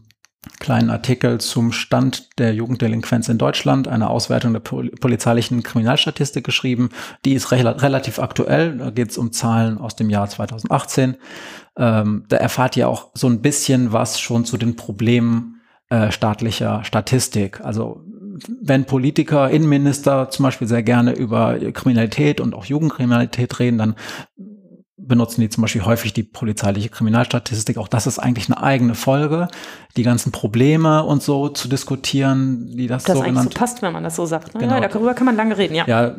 kleinen 0.59 0.89
Artikel 0.89 1.39
zum 1.39 1.73
Stand 1.73 2.39
der 2.39 2.53
Jugenddelinquenz 2.53 3.27
in 3.27 3.37
Deutschland, 3.37 3.87
eine 3.87 4.09
Auswertung 4.09 4.53
der 4.53 4.61
pol 4.61 4.89
polizeilichen 4.91 5.63
Kriminalstatistik 5.63 6.45
geschrieben. 6.45 6.89
Die 7.25 7.33
ist 7.33 7.51
re 7.51 7.59
relativ 7.81 8.19
aktuell, 8.19 8.77
da 8.77 8.89
geht 8.89 9.11
es 9.11 9.17
um 9.17 9.31
Zahlen 9.31 9.77
aus 9.77 9.95
dem 9.95 10.09
Jahr 10.09 10.29
2018. 10.29 11.17
Ähm, 11.77 12.23
da 12.29 12.37
erfahrt 12.37 12.77
ihr 12.77 12.87
auch 12.87 13.09
so 13.13 13.27
ein 13.27 13.41
bisschen 13.41 13.91
was 13.91 14.19
schon 14.19 14.45
zu 14.45 14.57
den 14.57 14.75
Problemen 14.75 15.58
äh, 15.89 16.11
staatlicher 16.11 16.83
Statistik. 16.83 17.61
Also 17.61 18.01
wenn 18.61 18.85
Politiker, 18.85 19.49
Innenminister 19.49 20.29
zum 20.29 20.43
Beispiel 20.43 20.67
sehr 20.67 20.83
gerne 20.83 21.13
über 21.13 21.57
Kriminalität 21.73 22.39
und 22.39 22.53
auch 22.53 22.65
Jugendkriminalität 22.65 23.59
reden, 23.59 23.77
dann 23.77 23.95
benutzen 25.01 25.41
die 25.41 25.49
zum 25.49 25.61
Beispiel 25.61 25.85
häufig 25.85 26.13
die 26.13 26.23
polizeiliche 26.23 26.89
Kriminalstatistik. 26.89 27.77
Auch 27.77 27.87
das 27.87 28.07
ist 28.07 28.19
eigentlich 28.19 28.47
eine 28.47 28.61
eigene 28.61 28.95
Folge, 28.95 29.47
die 29.97 30.03
ganzen 30.03 30.31
Probleme 30.31 31.03
und 31.03 31.23
so 31.23 31.49
zu 31.49 31.67
diskutieren, 31.67 32.67
die 32.75 32.87
das, 32.87 33.03
das 33.03 33.17
sogenannte. 33.17 33.53
so 33.53 33.59
passt, 33.59 33.81
wenn 33.81 33.93
man 33.93 34.03
das 34.03 34.15
so 34.15 34.25
sagt. 34.25 34.53
Ne? 34.53 34.61
Genau. 34.61 34.75
Ja, 34.75 34.87
darüber 34.87 35.13
kann 35.13 35.25
man 35.25 35.35
lange 35.35 35.57
reden, 35.57 35.75
ja. 35.75 35.85
Ja, 35.87 36.15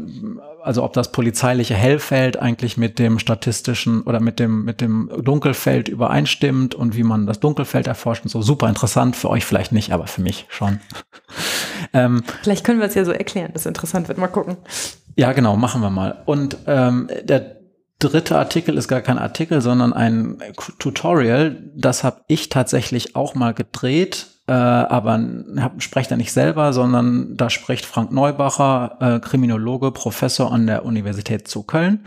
also 0.63 0.83
ob 0.83 0.93
das 0.93 1.13
polizeiliche 1.13 1.75
Hellfeld 1.75 2.39
eigentlich 2.39 2.77
mit 2.77 2.99
dem 2.99 3.19
statistischen 3.19 4.03
oder 4.03 4.21
mit 4.21 4.39
dem, 4.41 4.65
mit 4.65 4.81
dem 4.81 5.11
Dunkelfeld 5.23 5.89
übereinstimmt 5.89 6.75
und 6.75 6.97
wie 6.97 7.05
man 7.05 7.27
das 7.27 7.41
Dunkelfeld 7.41 7.87
erforscht 7.87 8.25
und 8.25 8.31
so. 8.31 8.43
Super 8.43 8.69
interessant, 8.69 9.17
für 9.17 9.31
euch 9.31 9.45
vielleicht 9.45 9.73
nicht, 9.73 9.93
aber 9.93 10.07
für 10.07 10.23
mich 10.23 10.47
schon. 10.49 10.81
ähm, 11.93 12.23
vielleicht 12.43 12.65
können 12.65 12.81
wir 12.81 12.87
es 12.87 12.95
ja 12.95 13.05
so 13.05 13.13
erklären, 13.13 13.51
das 13.53 13.67
interessant 13.67 14.09
wird. 14.09 14.19
Mal 14.19 14.29
gucken. 14.29 14.57
Ja, 15.17 15.33
genau, 15.33 15.57
machen 15.57 15.83
wir 15.83 15.91
mal. 15.91 16.23
Und 16.25 16.57
ähm, 16.67 17.09
der 17.25 17.60
dritte 18.01 18.39
Artikel 18.39 18.77
ist 18.77 18.89
gar 18.89 19.01
kein 19.01 19.19
Artikel, 19.19 19.61
sondern 19.61 19.93
ein 19.93 20.39
Tutorial. 20.79 21.63
Das 21.77 22.03
habe 22.03 22.23
ich 22.27 22.49
tatsächlich 22.49 23.15
auch 23.15 23.35
mal 23.35 23.55
gedreht, 23.55 24.27
äh, 24.49 24.53
aber 24.53 25.21
hab, 25.59 25.83
spreche 25.83 26.11
da 26.11 26.17
nicht 26.17 26.33
selber, 26.33 26.73
sondern 26.73 27.37
da 27.37 27.51
spricht 27.51 27.87
Frank 27.87 28.11
Neubacher, 28.11 28.97
äh, 29.01 29.21
Kriminologe, 29.21 29.93
Professor 29.93 30.53
an 30.53 30.67
der 30.67 30.85
Universität 30.85 31.47
zu 31.47 31.63
Köln. 31.63 32.05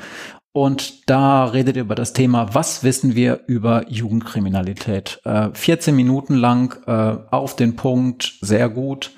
Und 0.52 1.10
da 1.10 1.46
redet 1.46 1.78
ihr 1.78 1.82
über 1.82 1.96
das 1.96 2.14
Thema, 2.14 2.54
was 2.54 2.84
wissen 2.84 3.16
wir 3.16 3.42
über 3.48 3.90
Jugendkriminalität? 3.90 5.20
Äh, 5.24 5.50
14 5.54 5.96
Minuten 5.96 6.36
lang 6.36 6.78
äh, 6.86 7.18
auf 7.34 7.56
den 7.56 7.76
Punkt, 7.76 8.36
sehr 8.42 8.70
gut. 8.70 9.12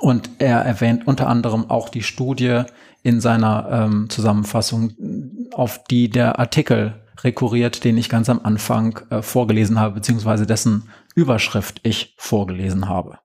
Und 0.00 0.30
er 0.38 0.60
erwähnt 0.62 1.06
unter 1.06 1.28
anderem 1.28 1.70
auch 1.70 1.88
die 1.88 2.02
Studie 2.02 2.62
in 3.08 3.20
seiner 3.20 3.68
ähm, 3.70 4.10
Zusammenfassung, 4.10 4.92
auf 5.52 5.82
die 5.84 6.10
der 6.10 6.38
Artikel 6.38 7.00
rekurriert, 7.24 7.84
den 7.84 7.96
ich 7.96 8.08
ganz 8.08 8.28
am 8.28 8.40
Anfang 8.42 9.00
äh, 9.10 9.22
vorgelesen 9.22 9.80
habe, 9.80 9.94
beziehungsweise 9.94 10.46
dessen 10.46 10.90
Überschrift 11.14 11.80
ich 11.82 12.14
vorgelesen 12.18 12.88
habe. 12.88 13.18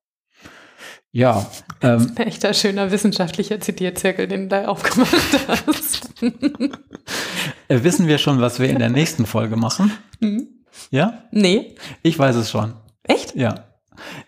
Ja. 1.12 1.46
Ähm, 1.82 2.14
ein 2.16 2.18
echter 2.28 2.54
schöner 2.54 2.92
wissenschaftlicher 2.92 3.60
Zitierzirkel, 3.60 4.28
den 4.28 4.44
du 4.44 4.48
da 4.48 4.68
aufgemacht 4.68 5.14
hast. 5.68 6.10
Äh, 7.68 7.84
wissen 7.84 8.08
wir 8.08 8.18
schon, 8.18 8.40
was 8.42 8.60
wir 8.60 8.70
in 8.70 8.80
der 8.80 8.90
nächsten 8.90 9.26
Folge 9.26 9.58
machen? 9.58 9.92
Mhm. 10.22 10.48
Ja? 10.90 11.24
Nee. 11.32 11.76
Ich 12.02 12.18
weiß 12.18 12.36
es 12.38 12.50
schon. 12.50 12.74
Echt? 13.04 13.36
Ja. 13.36 13.66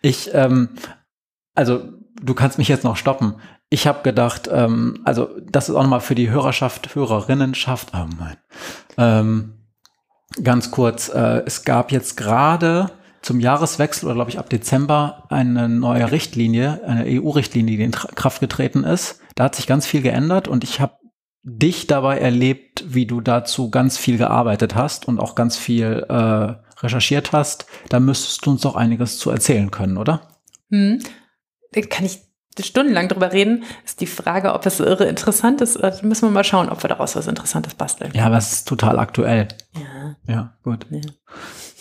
Ich, 0.02 0.30
ähm, 0.34 0.70
also 1.56 1.94
du 2.22 2.34
kannst 2.34 2.58
mich 2.58 2.68
jetzt 2.68 2.84
noch 2.84 2.98
stoppen. 2.98 3.36
Ich 3.70 3.88
habe 3.88 4.04
gedacht, 4.04 4.50
ähm, 4.52 5.02
also 5.04 5.30
das 5.44 5.70
ist 5.70 5.76
auch 5.76 5.84
nochmal 5.84 6.02
für 6.02 6.16
die 6.16 6.30
Hörerschaft, 6.30 6.96
Hörerinnenschaft, 6.96 7.92
oh 7.94 8.06
mein, 8.18 8.38
ähm, 8.98 9.54
ganz 10.44 10.72
kurz, 10.72 11.10
äh, 11.10 11.44
es 11.46 11.64
gab 11.64 11.92
jetzt 11.92 12.18
gerade 12.18 12.92
zum 13.22 13.40
Jahreswechsel 13.40 14.06
oder 14.06 14.16
glaube 14.16 14.30
ich 14.30 14.40
ab 14.40 14.50
Dezember 14.50 15.24
eine 15.30 15.68
neue 15.68 16.12
Richtlinie, 16.12 16.82
eine 16.86 17.06
EU-Richtlinie, 17.06 17.78
die 17.78 17.84
in 17.84 17.92
Kraft 17.92 18.40
getreten 18.40 18.84
ist. 18.84 19.20
Da 19.34 19.46
hat 19.46 19.56
sich 19.56 19.66
ganz 19.66 19.88
viel 19.88 20.04
geändert 20.04 20.48
und 20.48 20.64
ich 20.64 20.80
habe 20.80 20.98
dich 21.42 21.88
dabei 21.88 22.20
erlebt, 22.20 22.84
wie 22.88 23.06
du 23.06 23.22
dazu 23.22 23.72
ganz 23.72 23.98
viel 23.98 24.18
gearbeitet 24.18 24.76
hast 24.76 25.08
und 25.08 25.20
auch 25.20 25.36
ganz 25.36 25.58
viel 25.58 26.06
äh, 26.08 26.56
recherchiert 26.82 27.32
hast. 27.32 27.66
Da 27.90 28.00
müsstest 28.00 28.46
du 28.46 28.52
uns 28.52 28.62
doch 28.62 28.76
einiges 28.76 29.18
zu 29.18 29.32
erzählen 29.32 29.72
können, 29.72 29.98
oder? 29.98 30.28
Hm. 30.70 31.00
Kann 31.90 32.06
ich 32.06 32.20
stundenlang 32.64 33.10
drüber 33.10 33.34
reden, 33.34 33.64
ist 33.84 34.02
die 34.02 34.08
Frage, 34.08 34.54
ob 34.54 34.66
es 34.66 34.80
irre 34.80 35.06
interessant 35.06 35.62
ist. 35.62 35.82
Da 35.82 35.94
müssen 36.02 36.28
wir 36.28 36.32
mal 36.32 36.44
schauen, 36.44 36.70
ob 36.70 36.84
wir 36.84 36.88
daraus 36.88 37.16
was 37.16 37.28
Interessantes 37.28 37.76
basteln. 37.76 38.12
Ja, 38.14 38.26
aber 38.26 38.38
es 38.38 38.54
ist 38.54 38.68
total 38.68 39.00
aktuell. 39.00 39.48
Ja. 39.74 40.16
Ja, 40.28 40.54
gut. 40.64 40.86
Ja. 40.90 41.02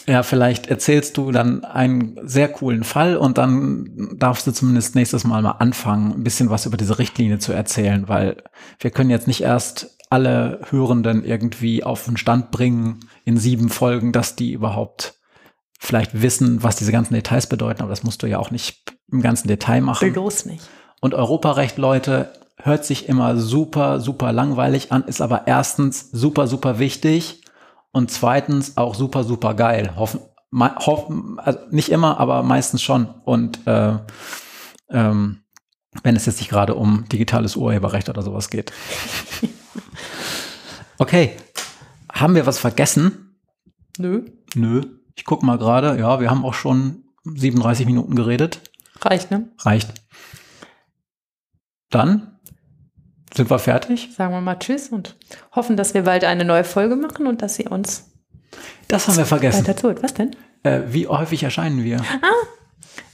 Ja, 0.07 0.23
vielleicht 0.23 0.67
erzählst 0.67 1.17
du 1.17 1.33
dann 1.33 1.65
einen 1.65 2.19
sehr 2.23 2.49
coolen 2.49 2.85
Fall 2.85 3.17
und 3.17 3.39
dann 3.39 4.17
darfst 4.19 4.47
du 4.47 4.53
zumindest 4.53 4.95
nächstes 4.95 5.25
Mal 5.25 5.41
mal 5.41 5.53
anfangen, 5.53 6.13
ein 6.13 6.25
bisschen 6.25 6.51
was 6.51 6.67
über 6.67 6.77
diese 6.77 6.99
Richtlinie 6.99 7.39
zu 7.39 7.53
erzählen, 7.53 8.07
weil 8.07 8.43
wir 8.81 8.91
können 8.91 9.09
jetzt 9.09 9.27
nicht 9.27 9.41
erst 9.41 9.97
alle 10.11 10.61
Hörenden 10.69 11.25
irgendwie 11.25 11.85
auf 11.85 12.05
den 12.05 12.19
Stand 12.19 12.51
bringen 12.51 13.01
in 13.25 13.39
sieben 13.39 13.71
Folgen, 13.71 14.13
dass 14.13 14.37
die 14.37 14.53
überhaupt 14.53 15.15
vielleicht 15.79 16.21
wissen, 16.21 16.63
was 16.63 16.77
diese 16.77 16.93
ganzen 16.93 17.15
Details 17.15 17.49
bedeuten, 17.49 17.81
aber 17.81 17.91
das 17.91 18.05
musst 18.05 18.23
du 18.23 18.27
ja 18.27 18.39
auch 18.39 18.51
nicht 18.51 18.94
im 19.15 19.23
ganzen 19.23 19.49
Detail 19.49 19.81
machen. 19.81 20.13
Bloß 20.13 20.47
nicht. 20.47 20.69
Und 21.01 21.15
Europarecht, 21.15 21.79
Leute, 21.79 22.33
hört 22.57 22.85
sich 22.85 23.09
immer 23.09 23.37
super, 23.37 24.01
super 24.01 24.33
langweilig 24.33 24.93
an, 24.93 25.05
ist 25.05 25.21
aber 25.21 25.47
erstens 25.47 26.11
super, 26.13 26.47
super 26.47 26.79
wichtig 26.79 27.43
und 27.93 28.11
zweitens 28.11 28.77
auch 28.77 28.95
super, 28.95 29.25
super 29.25 29.55
geil. 29.55 29.95
Hoffen, 29.97 30.21
hoffen, 30.53 31.39
also 31.39 31.59
nicht 31.71 31.91
immer, 31.91 32.19
aber 32.19 32.43
meistens 32.43 32.83
schon. 32.83 33.07
Und 33.25 33.67
äh, 33.67 33.99
ähm, 34.91 35.41
wenn 36.03 36.17
es 36.17 36.27
jetzt 36.27 36.41
nicht 36.41 36.51
gerade 36.51 36.75
um 36.75 37.05
digitales 37.11 37.57
Urheberrecht 37.57 38.09
oder 38.09 38.23
sowas 38.23 38.51
geht. 38.51 38.73
Okay, 40.99 41.33
haben 42.13 42.37
wir 42.37 42.47
was 42.47 42.59
vergessen? 42.59 43.37
Nö. 43.99 44.25
Nö. 44.55 44.83
Ich 45.17 45.25
guck 45.25 45.43
mal 45.43 45.59
gerade. 45.59 45.99
Ja, 45.99 46.21
wir 46.21 46.31
haben 46.31 46.45
auch 46.45 46.55
schon 46.55 47.05
37 47.25 47.85
Minuten 47.87 48.15
geredet. 48.15 48.61
Reicht, 49.05 49.31
ne? 49.31 49.49
Reicht. 49.61 49.93
Dann 51.91 52.39
sind 53.35 53.51
wir 53.51 53.59
fertig? 53.59 54.11
Sagen 54.17 54.33
wir 54.33 54.41
mal 54.41 54.59
Tschüss 54.59 54.89
und 54.89 55.17
hoffen, 55.53 55.77
dass 55.77 55.95
wir 55.95 56.03
bald 56.03 56.25
eine 56.25 56.45
neue 56.45 56.65
Folge 56.65 56.97
machen 56.97 57.27
und 57.27 57.43
dass 57.43 57.57
Sie 57.57 57.69
uns. 57.69 58.11
Das 58.89 59.09
haben 59.09 59.17
wir 59.17 59.27
vergessen. 59.27 59.67
Weiter 59.67 59.77
tut. 59.77 60.03
Was 60.03 60.15
denn? 60.15 60.37
Äh, 60.63 60.83
wie 60.87 61.07
häufig 61.09 61.43
erscheinen 61.43 61.83
wir? 61.85 62.01
Ah, 62.01 62.29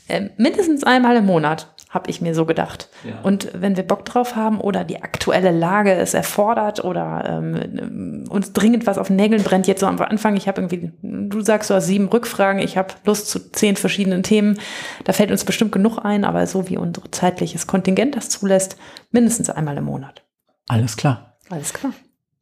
äh, 0.09 0.29
mindestens 0.37 0.85
einmal 0.85 1.17
im 1.17 1.27
Monat, 1.27 1.75
habe 1.91 2.09
ich 2.09 2.21
mir 2.21 2.37
so 2.37 2.47
gedacht. 2.47 2.89
Ja. 3.05 3.21
Und 3.23 3.51
wenn 3.53 3.77
wir 3.77 3.83
Bock 3.83 4.05
drauf 4.05 4.37
haben 4.37 4.61
oder 4.61 4.85
die 4.85 5.03
aktuelle 5.03 5.51
Lage 5.51 5.93
es 5.93 6.15
erfordert 6.15 6.85
oder 6.85 7.25
ähm, 7.27 8.25
uns 8.31 8.53
dringend 8.53 8.87
was 8.87 8.97
auf 8.97 9.09
den 9.09 9.17
Nägeln 9.17 9.43
brennt, 9.43 9.67
jetzt 9.67 9.81
so 9.81 9.87
am 9.87 10.01
Anfang, 10.01 10.37
ich 10.37 10.47
habe 10.47 10.61
irgendwie, 10.63 10.93
du 11.03 11.41
sagst, 11.41 11.69
du 11.69 11.75
hast 11.75 11.87
sieben 11.87 12.09
Rückfragen, 12.09 12.63
ich 12.63 12.77
habe 12.77 12.95
Lust 13.05 13.29
zu 13.29 13.51
zehn 13.51 13.75
verschiedenen 13.75 14.23
Themen, 14.23 14.59
da 15.03 15.13
fällt 15.13 15.33
uns 15.33 15.45
bestimmt 15.45 15.73
genug 15.73 15.99
ein, 15.99 16.25
aber 16.25 16.47
so 16.47 16.69
wie 16.69 16.77
unser 16.77 17.03
zeitliches 17.11 17.67
Kontingent 17.67 18.15
das 18.15 18.29
zulässt, 18.29 18.77
mindestens 19.11 19.51
einmal 19.51 19.77
im 19.77 19.85
Monat. 19.85 20.23
Alles 20.69 20.97
klar. 20.97 21.39
Alles 21.51 21.73
klar. 21.73 21.93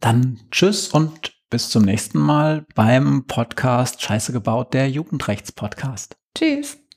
Dann 0.01 0.41
tschüss 0.51 0.89
und 0.89 1.33
bis 1.49 1.71
zum 1.71 1.85
nächsten 1.85 2.19
Mal 2.19 2.67
beim 2.75 3.25
Podcast 3.27 4.03
Scheiße 4.03 4.33
gebaut, 4.33 4.75
der 4.75 4.91
Jugendrechts-Podcast. 4.91 6.19
Tschüss. 6.37 6.77